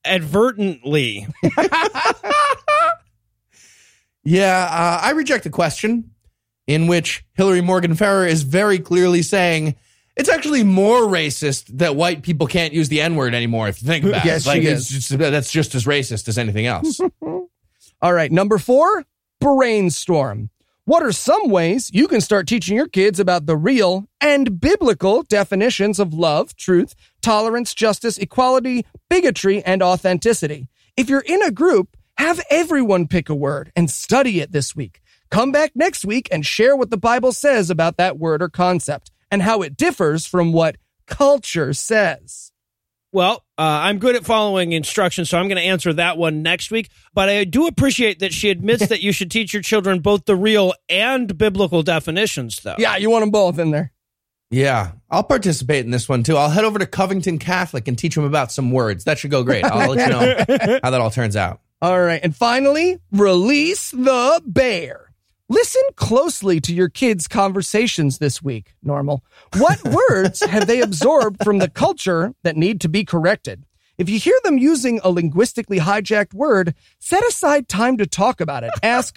advertently. 0.04 1.26
Yeah, 4.28 4.68
uh, 4.72 5.06
I 5.06 5.10
reject 5.12 5.44
the 5.44 5.50
question 5.50 6.10
in 6.66 6.88
which 6.88 7.24
Hillary 7.34 7.60
Morgan 7.60 7.94
Ferrer 7.94 8.26
is 8.26 8.42
very 8.42 8.80
clearly 8.80 9.22
saying 9.22 9.76
it's 10.16 10.28
actually 10.30 10.64
more 10.64 11.02
racist 11.02 11.66
that 11.78 11.94
white 11.94 12.22
people 12.22 12.46
can't 12.46 12.72
use 12.72 12.88
the 12.88 13.00
N 13.00 13.16
word 13.16 13.34
anymore. 13.34 13.68
If 13.68 13.82
you 13.82 13.86
think 13.86 14.04
about 14.04 14.24
Yes, 14.24 14.46
it, 14.46 14.48
like 14.48 14.62
she 14.62 14.68
it's 14.68 14.88
just, 14.88 15.18
that's 15.18 15.52
just 15.52 15.74
as 15.74 15.84
racist 15.84 16.26
as 16.28 16.38
anything 16.38 16.66
else. 16.66 17.00
All 18.02 18.12
right, 18.12 18.32
number 18.32 18.58
four, 18.58 19.04
brainstorm. 19.40 20.50
What 20.84 21.02
are 21.02 21.12
some 21.12 21.50
ways 21.50 21.90
you 21.92 22.06
can 22.06 22.20
start 22.20 22.46
teaching 22.46 22.76
your 22.76 22.86
kids 22.86 23.18
about 23.18 23.46
the 23.46 23.56
real 23.56 24.08
and 24.20 24.60
biblical 24.60 25.24
definitions 25.24 25.98
of 25.98 26.14
love, 26.14 26.54
truth, 26.56 26.94
tolerance, 27.20 27.74
justice, 27.74 28.18
equality, 28.18 28.86
bigotry, 29.10 29.62
and 29.64 29.82
authenticity? 29.82 30.68
If 30.96 31.08
you're 31.08 31.24
in 31.26 31.42
a 31.42 31.50
group, 31.50 31.96
have 32.18 32.40
everyone 32.50 33.08
pick 33.08 33.28
a 33.28 33.34
word 33.34 33.72
and 33.74 33.90
study 33.90 34.40
it 34.40 34.52
this 34.52 34.76
week. 34.76 35.00
Come 35.28 35.50
back 35.50 35.72
next 35.74 36.04
week 36.04 36.28
and 36.30 36.46
share 36.46 36.76
what 36.76 36.90
the 36.90 36.96
Bible 36.96 37.32
says 37.32 37.68
about 37.68 37.96
that 37.96 38.16
word 38.16 38.40
or 38.40 38.48
concept 38.48 39.10
and 39.36 39.42
how 39.42 39.60
it 39.60 39.76
differs 39.76 40.24
from 40.24 40.50
what 40.50 40.78
culture 41.06 41.74
says. 41.74 42.52
Well, 43.12 43.44
uh, 43.58 43.62
I'm 43.84 43.98
good 43.98 44.16
at 44.16 44.24
following 44.24 44.72
instructions, 44.72 45.28
so 45.28 45.36
I'm 45.36 45.46
going 45.46 45.58
to 45.60 45.62
answer 45.62 45.92
that 45.92 46.16
one 46.16 46.42
next 46.42 46.70
week. 46.70 46.88
But 47.12 47.28
I 47.28 47.44
do 47.44 47.66
appreciate 47.66 48.20
that 48.20 48.32
she 48.32 48.48
admits 48.48 48.86
that 48.88 49.02
you 49.02 49.12
should 49.12 49.30
teach 49.30 49.52
your 49.52 49.60
children 49.60 50.00
both 50.00 50.24
the 50.24 50.34
real 50.36 50.72
and 50.88 51.36
biblical 51.36 51.82
definitions, 51.82 52.60
though. 52.60 52.76
Yeah, 52.78 52.96
you 52.96 53.10
want 53.10 53.24
them 53.24 53.30
both 53.30 53.58
in 53.58 53.72
there. 53.72 53.92
yeah, 54.50 54.92
I'll 55.10 55.22
participate 55.22 55.84
in 55.84 55.90
this 55.90 56.08
one 56.08 56.22
too. 56.22 56.38
I'll 56.38 56.48
head 56.48 56.64
over 56.64 56.78
to 56.78 56.86
Covington 56.86 57.38
Catholic 57.38 57.88
and 57.88 57.98
teach 57.98 58.14
them 58.14 58.24
about 58.24 58.50
some 58.52 58.70
words. 58.70 59.04
That 59.04 59.18
should 59.18 59.30
go 59.30 59.44
great. 59.44 59.64
I'll 59.66 59.90
let 59.92 60.06
you 60.06 60.12
know 60.12 60.78
how 60.82 60.88
that 60.90 61.00
all 61.02 61.10
turns 61.10 61.36
out. 61.36 61.60
All 61.82 62.00
right. 62.00 62.20
And 62.22 62.34
finally, 62.34 62.98
release 63.12 63.90
the 63.90 64.40
bear. 64.46 65.05
Listen 65.48 65.82
closely 65.94 66.60
to 66.60 66.74
your 66.74 66.88
kids' 66.88 67.28
conversations 67.28 68.18
this 68.18 68.42
week, 68.42 68.74
Normal. 68.82 69.24
What 69.56 69.80
words 70.10 70.44
have 70.44 70.66
they 70.66 70.80
absorbed 70.80 71.44
from 71.44 71.58
the 71.58 71.70
culture 71.70 72.34
that 72.42 72.56
need 72.56 72.80
to 72.80 72.88
be 72.88 73.04
corrected? 73.04 73.64
If 73.96 74.10
you 74.10 74.18
hear 74.18 74.36
them 74.42 74.58
using 74.58 75.00
a 75.04 75.10
linguistically 75.10 75.78
hijacked 75.78 76.34
word, 76.34 76.74
set 76.98 77.24
aside 77.24 77.68
time 77.68 77.96
to 77.98 78.06
talk 78.06 78.40
about 78.40 78.64
it. 78.64 78.72
Ask, 78.82 79.14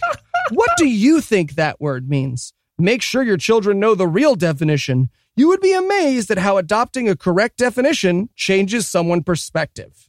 what 0.52 0.70
do 0.78 0.88
you 0.88 1.20
think 1.20 1.56
that 1.56 1.82
word 1.82 2.08
means? 2.08 2.54
Make 2.78 3.02
sure 3.02 3.24
your 3.24 3.38
children 3.38 3.80
know 3.80 3.96
the 3.96 4.08
real 4.08 4.36
definition. 4.36 5.10
You 5.36 5.48
would 5.48 5.62
be 5.62 5.74
amazed 5.74 6.30
at 6.30 6.38
how 6.38 6.58
adopting 6.58 7.10
a 7.10 7.18
correct 7.18 7.58
definition 7.58 8.30
changes 8.36 8.88
someone's 8.88 9.24
perspective. 9.24 10.09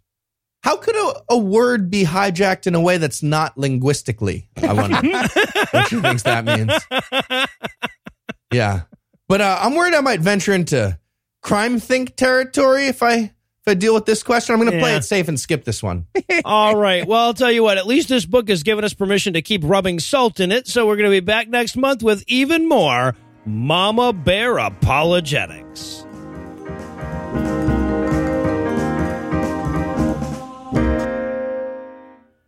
How 0.62 0.76
could 0.76 0.94
a, 0.94 1.22
a 1.30 1.38
word 1.38 1.90
be 1.90 2.04
hijacked 2.04 2.66
in 2.66 2.74
a 2.74 2.80
way 2.80 2.98
that's 2.98 3.22
not 3.22 3.56
linguistically? 3.56 4.48
I 4.62 4.72
wonder 4.72 4.96
what 5.70 5.88
she 5.88 6.00
thinks 6.00 6.22
that 6.24 6.44
means. 6.44 7.46
Yeah, 8.52 8.82
but 9.28 9.40
uh, 9.40 9.58
I'm 9.60 9.74
worried 9.74 9.94
I 9.94 10.00
might 10.00 10.20
venture 10.20 10.52
into 10.52 10.98
crime 11.42 11.80
think 11.80 12.16
territory 12.16 12.86
if 12.86 13.02
I 13.02 13.14
if 13.16 13.32
I 13.66 13.74
deal 13.74 13.94
with 13.94 14.06
this 14.06 14.22
question. 14.22 14.54
I'm 14.54 14.60
going 14.60 14.72
to 14.72 14.78
play 14.78 14.96
it 14.96 15.04
safe 15.04 15.28
and 15.28 15.38
skip 15.38 15.64
this 15.64 15.82
one. 15.82 16.06
All 16.44 16.76
right. 16.76 17.06
Well, 17.06 17.26
I'll 17.26 17.34
tell 17.34 17.52
you 17.52 17.62
what, 17.62 17.78
at 17.78 17.86
least 17.86 18.08
this 18.08 18.24
book 18.24 18.48
has 18.48 18.62
given 18.62 18.84
us 18.84 18.94
permission 18.94 19.34
to 19.34 19.42
keep 19.42 19.62
rubbing 19.64 20.00
salt 20.00 20.40
in 20.40 20.50
it. 20.50 20.66
So 20.66 20.86
we're 20.86 20.96
going 20.96 21.10
to 21.10 21.16
be 21.16 21.20
back 21.20 21.48
next 21.48 21.76
month 21.76 22.02
with 22.02 22.24
even 22.26 22.68
more 22.68 23.14
Mama 23.44 24.12
Bear 24.12 24.58
apologetics. 24.58 25.99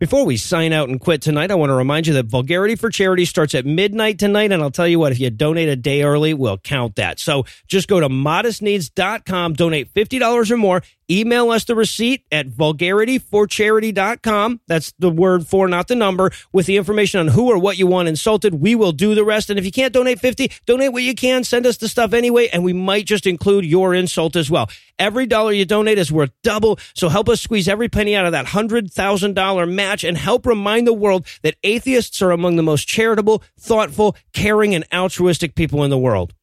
Before 0.03 0.25
we 0.25 0.35
sign 0.35 0.73
out 0.73 0.89
and 0.89 0.99
quit 0.99 1.21
tonight, 1.21 1.49
I 1.49 1.55
want 1.55 1.69
to 1.69 1.75
remind 1.75 2.07
you 2.07 2.13
that 2.15 2.25
Vulgarity 2.25 2.75
for 2.75 2.89
Charity 2.89 3.23
starts 3.23 3.55
at 3.55 3.65
midnight 3.65 4.19
tonight. 4.19 4.51
And 4.51 4.61
I'll 4.61 4.69
tell 4.69 4.85
you 4.85 4.99
what, 4.99 5.13
if 5.13 5.19
you 5.21 5.29
donate 5.29 5.69
a 5.69 5.77
day 5.77 6.03
early, 6.03 6.33
we'll 6.33 6.57
count 6.57 6.97
that. 6.97 7.21
So 7.21 7.45
just 7.67 7.87
go 7.87 8.01
to 8.01 8.09
modestneeds.com, 8.09 9.53
donate 9.53 9.93
$50 9.93 10.51
or 10.51 10.57
more, 10.57 10.83
email 11.09 11.51
us 11.51 11.63
the 11.63 11.75
receipt 11.75 12.25
at 12.33 12.49
vulgarityforcharity.com. 12.49 14.59
That's 14.67 14.91
the 14.99 15.09
word 15.09 15.47
for, 15.47 15.69
not 15.69 15.87
the 15.87 15.95
number, 15.95 16.31
with 16.51 16.65
the 16.65 16.75
information 16.75 17.21
on 17.21 17.29
who 17.29 17.49
or 17.49 17.57
what 17.57 17.77
you 17.77 17.87
want 17.87 18.09
insulted. 18.09 18.55
We 18.55 18.75
will 18.75 18.91
do 18.91 19.15
the 19.15 19.23
rest. 19.23 19.49
And 19.49 19.57
if 19.57 19.63
you 19.63 19.71
can't 19.71 19.93
donate 19.93 20.19
50, 20.19 20.51
donate 20.65 20.91
what 20.91 21.03
you 21.03 21.15
can. 21.15 21.45
Send 21.45 21.65
us 21.65 21.77
the 21.77 21.87
stuff 21.87 22.11
anyway, 22.11 22.49
and 22.49 22.65
we 22.65 22.73
might 22.73 23.05
just 23.05 23.25
include 23.25 23.63
your 23.63 23.93
insult 23.93 24.35
as 24.35 24.51
well. 24.51 24.69
Every 24.99 25.25
dollar 25.25 25.51
you 25.51 25.65
donate 25.65 25.97
is 25.97 26.11
worth 26.11 26.31
double. 26.43 26.79
So 26.93 27.09
help 27.09 27.29
us 27.29 27.41
squeeze 27.41 27.67
every 27.67 27.89
penny 27.89 28.15
out 28.15 28.25
of 28.25 28.31
that 28.31 28.47
$100,000 28.47 29.71
match 29.71 30.03
and 30.03 30.17
help 30.17 30.45
remind 30.45 30.87
the 30.87 30.93
world 30.93 31.25
that 31.41 31.55
atheists 31.63 32.21
are 32.21 32.31
among 32.31 32.55
the 32.55 32.63
most 32.63 32.87
charitable, 32.87 33.43
thoughtful, 33.59 34.15
caring, 34.33 34.75
and 34.75 34.85
altruistic 34.93 35.55
people 35.55 35.83
in 35.83 35.89
the 35.89 35.97
world. 35.97 36.33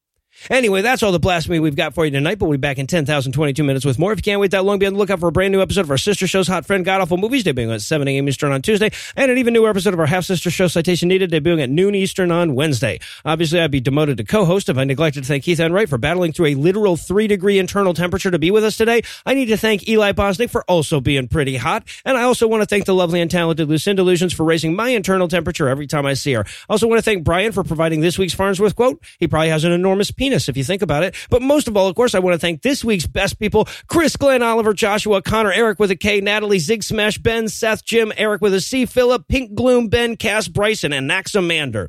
Anyway, 0.49 0.81
that's 0.81 1.03
all 1.03 1.11
the 1.11 1.19
blasphemy 1.19 1.59
we've 1.59 1.75
got 1.75 1.93
for 1.93 2.05
you 2.05 2.11
tonight, 2.11 2.39
but 2.39 2.47
we'll 2.47 2.57
be 2.57 2.61
back 2.61 2.79
in 2.79 2.87
10,022 2.87 3.63
minutes 3.63 3.85
with 3.85 3.99
more. 3.99 4.11
If 4.11 4.19
you 4.19 4.23
can't 4.23 4.41
wait 4.41 4.51
that 4.51 4.65
long, 4.65 4.79
be 4.79 4.85
on 4.85 4.93
the 4.93 4.99
lookout 4.99 5.19
for 5.19 5.27
a 5.27 5.31
brand 5.31 5.51
new 5.51 5.61
episode 5.61 5.81
of 5.81 5.91
our 5.91 5.97
sister 5.97 6.25
show's 6.27 6.47
Hot 6.47 6.65
Friend 6.65 6.83
God 6.83 7.01
Awful 7.01 7.17
Movies, 7.17 7.43
debuting 7.43 7.73
at 7.73 7.81
7 7.81 8.07
a.m. 8.07 8.27
Eastern 8.27 8.51
on 8.51 8.61
Tuesday, 8.61 8.91
and 9.15 9.29
an 9.29 9.37
even 9.37 9.53
newer 9.53 9.69
episode 9.69 9.93
of 9.93 9.99
our 9.99 10.05
half 10.05 10.25
sister 10.25 10.49
show 10.49 10.67
Citation 10.67 11.09
Needed, 11.09 11.31
debuting 11.31 11.61
at 11.61 11.69
noon 11.69 11.95
Eastern 11.95 12.31
on 12.31 12.55
Wednesday. 12.55 12.99
Obviously, 13.23 13.59
I'd 13.59 13.71
be 13.71 13.79
demoted 13.79 14.17
to 14.17 14.23
co-host 14.23 14.69
if 14.69 14.77
I 14.77 14.83
neglected 14.83 15.23
to 15.23 15.27
thank 15.27 15.43
Heath 15.43 15.59
Enright 15.59 15.89
for 15.89 15.97
battling 15.97 16.33
through 16.33 16.47
a 16.47 16.55
literal 16.55 16.97
three 16.97 17.27
degree 17.27 17.59
internal 17.59 17.93
temperature 17.93 18.31
to 18.31 18.39
be 18.39 18.51
with 18.51 18.63
us 18.63 18.77
today. 18.77 19.03
I 19.25 19.33
need 19.33 19.45
to 19.45 19.57
thank 19.57 19.87
Eli 19.87 20.13
Bosnick 20.13 20.49
for 20.49 20.63
also 20.63 20.99
being 20.99 21.27
pretty 21.27 21.57
hot, 21.57 21.83
and 22.05 22.17
I 22.17 22.23
also 22.23 22.47
want 22.47 22.61
to 22.61 22.67
thank 22.67 22.85
the 22.85 22.95
lovely 22.95 23.21
and 23.21 23.29
talented 23.29 23.69
Lucinda 23.69 24.03
Lugeons 24.03 24.33
for 24.33 24.43
raising 24.43 24.75
my 24.75 24.89
internal 24.89 25.27
temperature 25.27 25.69
every 25.69 25.87
time 25.87 26.05
I 26.05 26.13
see 26.13 26.33
her. 26.33 26.45
I 26.69 26.73
also 26.73 26.87
want 26.87 26.97
to 26.97 27.03
thank 27.03 27.23
Brian 27.23 27.51
for 27.51 27.63
providing 27.63 28.01
this 28.01 28.17
week's 28.17 28.33
Farnsworth 28.33 28.75
quote. 28.75 29.03
He 29.19 29.27
probably 29.27 29.49
has 29.49 29.63
an 29.63 29.71
enormous 29.71 30.09
penis 30.11 30.30
if 30.31 30.57
you 30.57 30.63
think 30.63 30.81
about 30.81 31.03
it. 31.03 31.15
But 31.29 31.41
most 31.41 31.67
of 31.67 31.77
all, 31.77 31.87
of 31.87 31.95
course, 31.95 32.15
I 32.15 32.19
want 32.19 32.33
to 32.33 32.39
thank 32.39 32.61
this 32.61 32.83
week's 32.83 33.07
best 33.07 33.39
people 33.39 33.67
Chris, 33.87 34.15
Glenn, 34.15 34.41
Oliver, 34.43 34.73
Joshua, 34.73 35.21
Connor, 35.21 35.51
Eric 35.51 35.79
with 35.79 35.91
a 35.91 35.95
K, 35.95 36.21
Natalie, 36.21 36.59
Zig 36.59 36.83
Smash, 36.83 37.17
Ben, 37.17 37.47
Seth, 37.47 37.83
Jim, 37.85 38.11
Eric 38.17 38.41
with 38.41 38.53
a 38.53 38.61
C, 38.61 38.85
Philip, 38.85 39.27
Pink 39.27 39.53
Gloom, 39.53 39.87
Ben, 39.87 40.15
Cass, 40.15 40.47
Bryson, 40.47 40.93
and 40.93 41.09
Naxamander. 41.09 41.87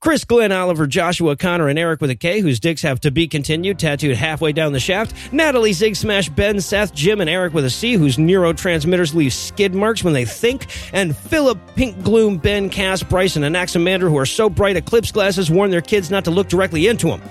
Chris, 0.00 0.24
Glenn, 0.24 0.52
Oliver, 0.52 0.86
Joshua, 0.86 1.36
Connor, 1.36 1.68
and 1.68 1.78
Eric 1.78 2.00
with 2.00 2.10
a 2.10 2.16
K, 2.16 2.40
whose 2.40 2.60
dicks 2.60 2.82
have 2.82 3.00
to 3.00 3.10
be 3.10 3.28
continued 3.28 3.78
tattooed 3.78 4.16
halfway 4.16 4.52
down 4.52 4.72
the 4.72 4.80
shaft. 4.80 5.14
Natalie, 5.32 5.72
Zig 5.72 5.96
Smash, 5.96 6.28
Ben, 6.28 6.60
Seth, 6.60 6.94
Jim, 6.94 7.20
and 7.20 7.30
Eric 7.30 7.52
with 7.52 7.64
a 7.64 7.70
C, 7.70 7.94
whose 7.94 8.16
neurotransmitters 8.16 9.14
leave 9.14 9.32
skid 9.32 9.74
marks 9.74 10.04
when 10.04 10.14
they 10.14 10.24
think. 10.24 10.66
And 10.92 11.16
Philip, 11.16 11.58
Pink 11.74 12.02
Gloom, 12.02 12.38
Ben, 12.38 12.70
Cass, 12.70 13.02
Bryson, 13.02 13.44
and 13.44 13.54
Naxamander, 13.54 14.08
who 14.08 14.18
are 14.18 14.26
so 14.26 14.48
bright 14.48 14.76
eclipse 14.76 15.12
glasses 15.12 15.50
warn 15.50 15.70
their 15.70 15.80
kids 15.80 16.10
not 16.10 16.24
to 16.24 16.30
look 16.30 16.48
directly 16.48 16.86
into 16.86 17.08
them. 17.08 17.22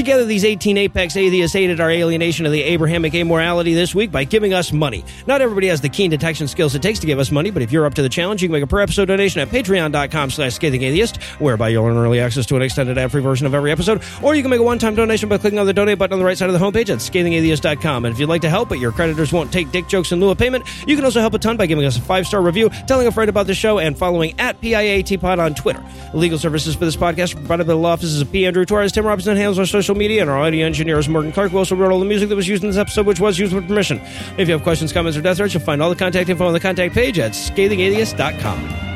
Together, 0.00 0.24
these 0.24 0.46
18 0.46 0.78
apex 0.78 1.14
atheists 1.14 1.54
aided 1.54 1.78
our 1.78 1.90
alienation 1.90 2.46
of 2.46 2.52
the 2.52 2.62
Abrahamic 2.62 3.12
amorality 3.12 3.74
this 3.74 3.94
week 3.94 4.10
by 4.10 4.24
giving 4.24 4.54
us 4.54 4.72
money. 4.72 5.04
Not 5.26 5.42
everybody 5.42 5.66
has 5.66 5.82
the 5.82 5.90
keen 5.90 6.10
detection 6.10 6.48
skills 6.48 6.74
it 6.74 6.80
takes 6.80 7.00
to 7.00 7.06
give 7.06 7.18
us 7.18 7.30
money, 7.30 7.50
but 7.50 7.60
if 7.60 7.70
you're 7.70 7.84
up 7.84 7.92
to 7.96 8.02
the 8.02 8.08
challenge, 8.08 8.40
you 8.40 8.48
can 8.48 8.54
make 8.54 8.62
a 8.62 8.66
per 8.66 8.80
episode 8.80 9.08
donation 9.08 9.42
at 9.42 9.48
patreon.com 9.48 10.30
slash 10.30 10.54
scathing 10.54 10.84
atheist, 10.84 11.22
whereby 11.38 11.68
you'll 11.68 11.84
earn 11.84 11.98
early 11.98 12.18
access 12.18 12.46
to 12.46 12.56
an 12.56 12.62
extended 12.62 12.96
ad-free 12.96 13.20
version 13.20 13.46
of 13.46 13.52
every 13.52 13.70
episode, 13.70 14.02
or 14.22 14.34
you 14.34 14.40
can 14.40 14.50
make 14.50 14.60
a 14.60 14.62
one-time 14.62 14.94
donation 14.94 15.28
by 15.28 15.36
clicking 15.36 15.58
on 15.58 15.66
the 15.66 15.74
donate 15.74 15.98
button 15.98 16.14
on 16.14 16.18
the 16.18 16.24
right 16.24 16.38
side 16.38 16.48
of 16.48 16.58
the 16.58 16.64
homepage 16.64 16.88
at 16.88 17.00
scathingatheist.com. 17.00 18.06
And 18.06 18.14
if 18.14 18.18
you'd 18.18 18.30
like 18.30 18.40
to 18.40 18.48
help, 18.48 18.70
but 18.70 18.78
your 18.78 18.92
creditors 18.92 19.34
won't 19.34 19.52
take 19.52 19.70
dick 19.70 19.86
jokes 19.86 20.12
in 20.12 20.18
lieu 20.18 20.30
of 20.30 20.38
payment, 20.38 20.64
you 20.88 20.96
can 20.96 21.04
also 21.04 21.20
help 21.20 21.34
a 21.34 21.38
ton 21.38 21.58
by 21.58 21.66
giving 21.66 21.84
us 21.84 21.98
a 21.98 22.00
five-star 22.00 22.40
review, 22.40 22.70
telling 22.86 23.06
a 23.06 23.12
friend 23.12 23.28
about 23.28 23.46
the 23.46 23.54
show, 23.54 23.78
and 23.78 23.98
following 23.98 24.32
at 24.40 24.58
PIATPod 24.62 25.38
on 25.38 25.54
Twitter. 25.54 25.84
Legal 26.14 26.38
services 26.38 26.74
for 26.74 26.86
this 26.86 26.96
podcast 26.96 27.34
provided 27.34 27.66
by 27.66 27.74
the 27.74 27.78
law 27.78 27.92
offices 27.92 28.22
of 28.22 28.32
P. 28.32 28.46
Andrew 28.46 28.64
Torres. 28.64 28.92
Tim 28.92 29.04
Robinson 29.04 29.32
and 29.32 29.38
handles 29.38 29.58
our 29.58 29.66
social 29.66 29.89
media, 29.94 30.20
and 30.22 30.30
our 30.30 30.38
audio 30.38 30.66
engineer 30.66 30.98
is 30.98 31.08
Morgan 31.08 31.32
Clarke, 31.32 31.52
who 31.52 31.58
also 31.58 31.74
wrote 31.74 31.92
all 31.92 32.00
the 32.00 32.06
music 32.06 32.28
that 32.28 32.36
was 32.36 32.48
used 32.48 32.62
in 32.62 32.70
this 32.70 32.78
episode, 32.78 33.06
which 33.06 33.20
was 33.20 33.38
used 33.38 33.54
with 33.54 33.66
permission. 33.68 34.00
If 34.38 34.48
you 34.48 34.54
have 34.54 34.62
questions, 34.62 34.92
comments, 34.92 35.16
or 35.16 35.22
death 35.22 35.36
threats, 35.36 35.54
you'll 35.54 35.62
find 35.62 35.82
all 35.82 35.90
the 35.90 35.96
contact 35.96 36.28
info 36.28 36.46
on 36.46 36.52
the 36.52 36.60
contact 36.60 36.94
page 36.94 37.18
at 37.18 37.32
scathingatheist.com. 37.32 38.89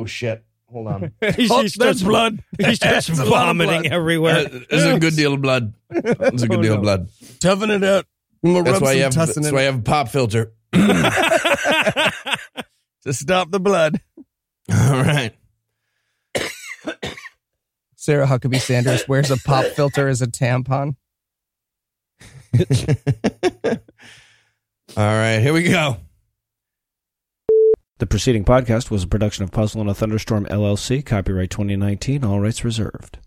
oh 0.00 0.04
shit, 0.06 0.44
hold 0.70 0.86
on. 0.88 1.12
he's, 1.36 1.50
oh, 1.50 1.62
blood. 2.04 2.42
He 2.58 2.74
starts 2.74 3.08
vomiting 3.08 3.82
blood. 3.82 3.92
everywhere. 3.92 4.38
Uh, 4.38 4.48
there's 4.48 4.66
it's 4.70 4.84
a 4.84 4.98
good 4.98 5.16
deal 5.16 5.34
of 5.34 5.42
blood. 5.42 5.74
It's 5.90 6.42
a 6.42 6.48
good 6.48 6.58
oh, 6.58 6.62
deal 6.62 6.72
no. 6.72 6.78
of 6.78 6.82
blood. 6.82 7.08
Toughen 7.40 7.70
it 7.70 7.82
up. 7.82 8.06
That's 8.42 8.80
why, 8.80 8.92
you 8.92 9.02
have, 9.02 9.14
that's 9.14 9.38
why 9.52 9.60
I 9.60 9.62
have 9.64 9.80
a 9.80 9.82
pop 9.82 10.08
filter. 10.08 10.52
to 10.72 12.12
stop 13.10 13.50
the 13.50 13.60
blood. 13.60 14.00
All 14.72 15.02
right. 15.02 15.34
Sarah 17.96 18.26
Huckabee 18.26 18.60
Sanders 18.60 19.06
wears 19.06 19.30
a 19.30 19.36
pop 19.36 19.66
filter 19.66 20.08
as 20.08 20.22
a 20.22 20.26
tampon. 20.26 20.96
All 24.96 25.04
right, 25.04 25.38
here 25.40 25.52
we 25.52 25.64
go. 25.64 25.98
The 28.00 28.06
preceding 28.06 28.46
podcast 28.46 28.90
was 28.90 29.02
a 29.02 29.06
production 29.06 29.44
of 29.44 29.52
Puzzle 29.52 29.82
in 29.82 29.88
a 29.90 29.92
Thunderstorm 29.92 30.46
LLC, 30.46 31.04
copyright 31.04 31.50
2019, 31.50 32.24
all 32.24 32.40
rights 32.40 32.64
reserved. 32.64 33.18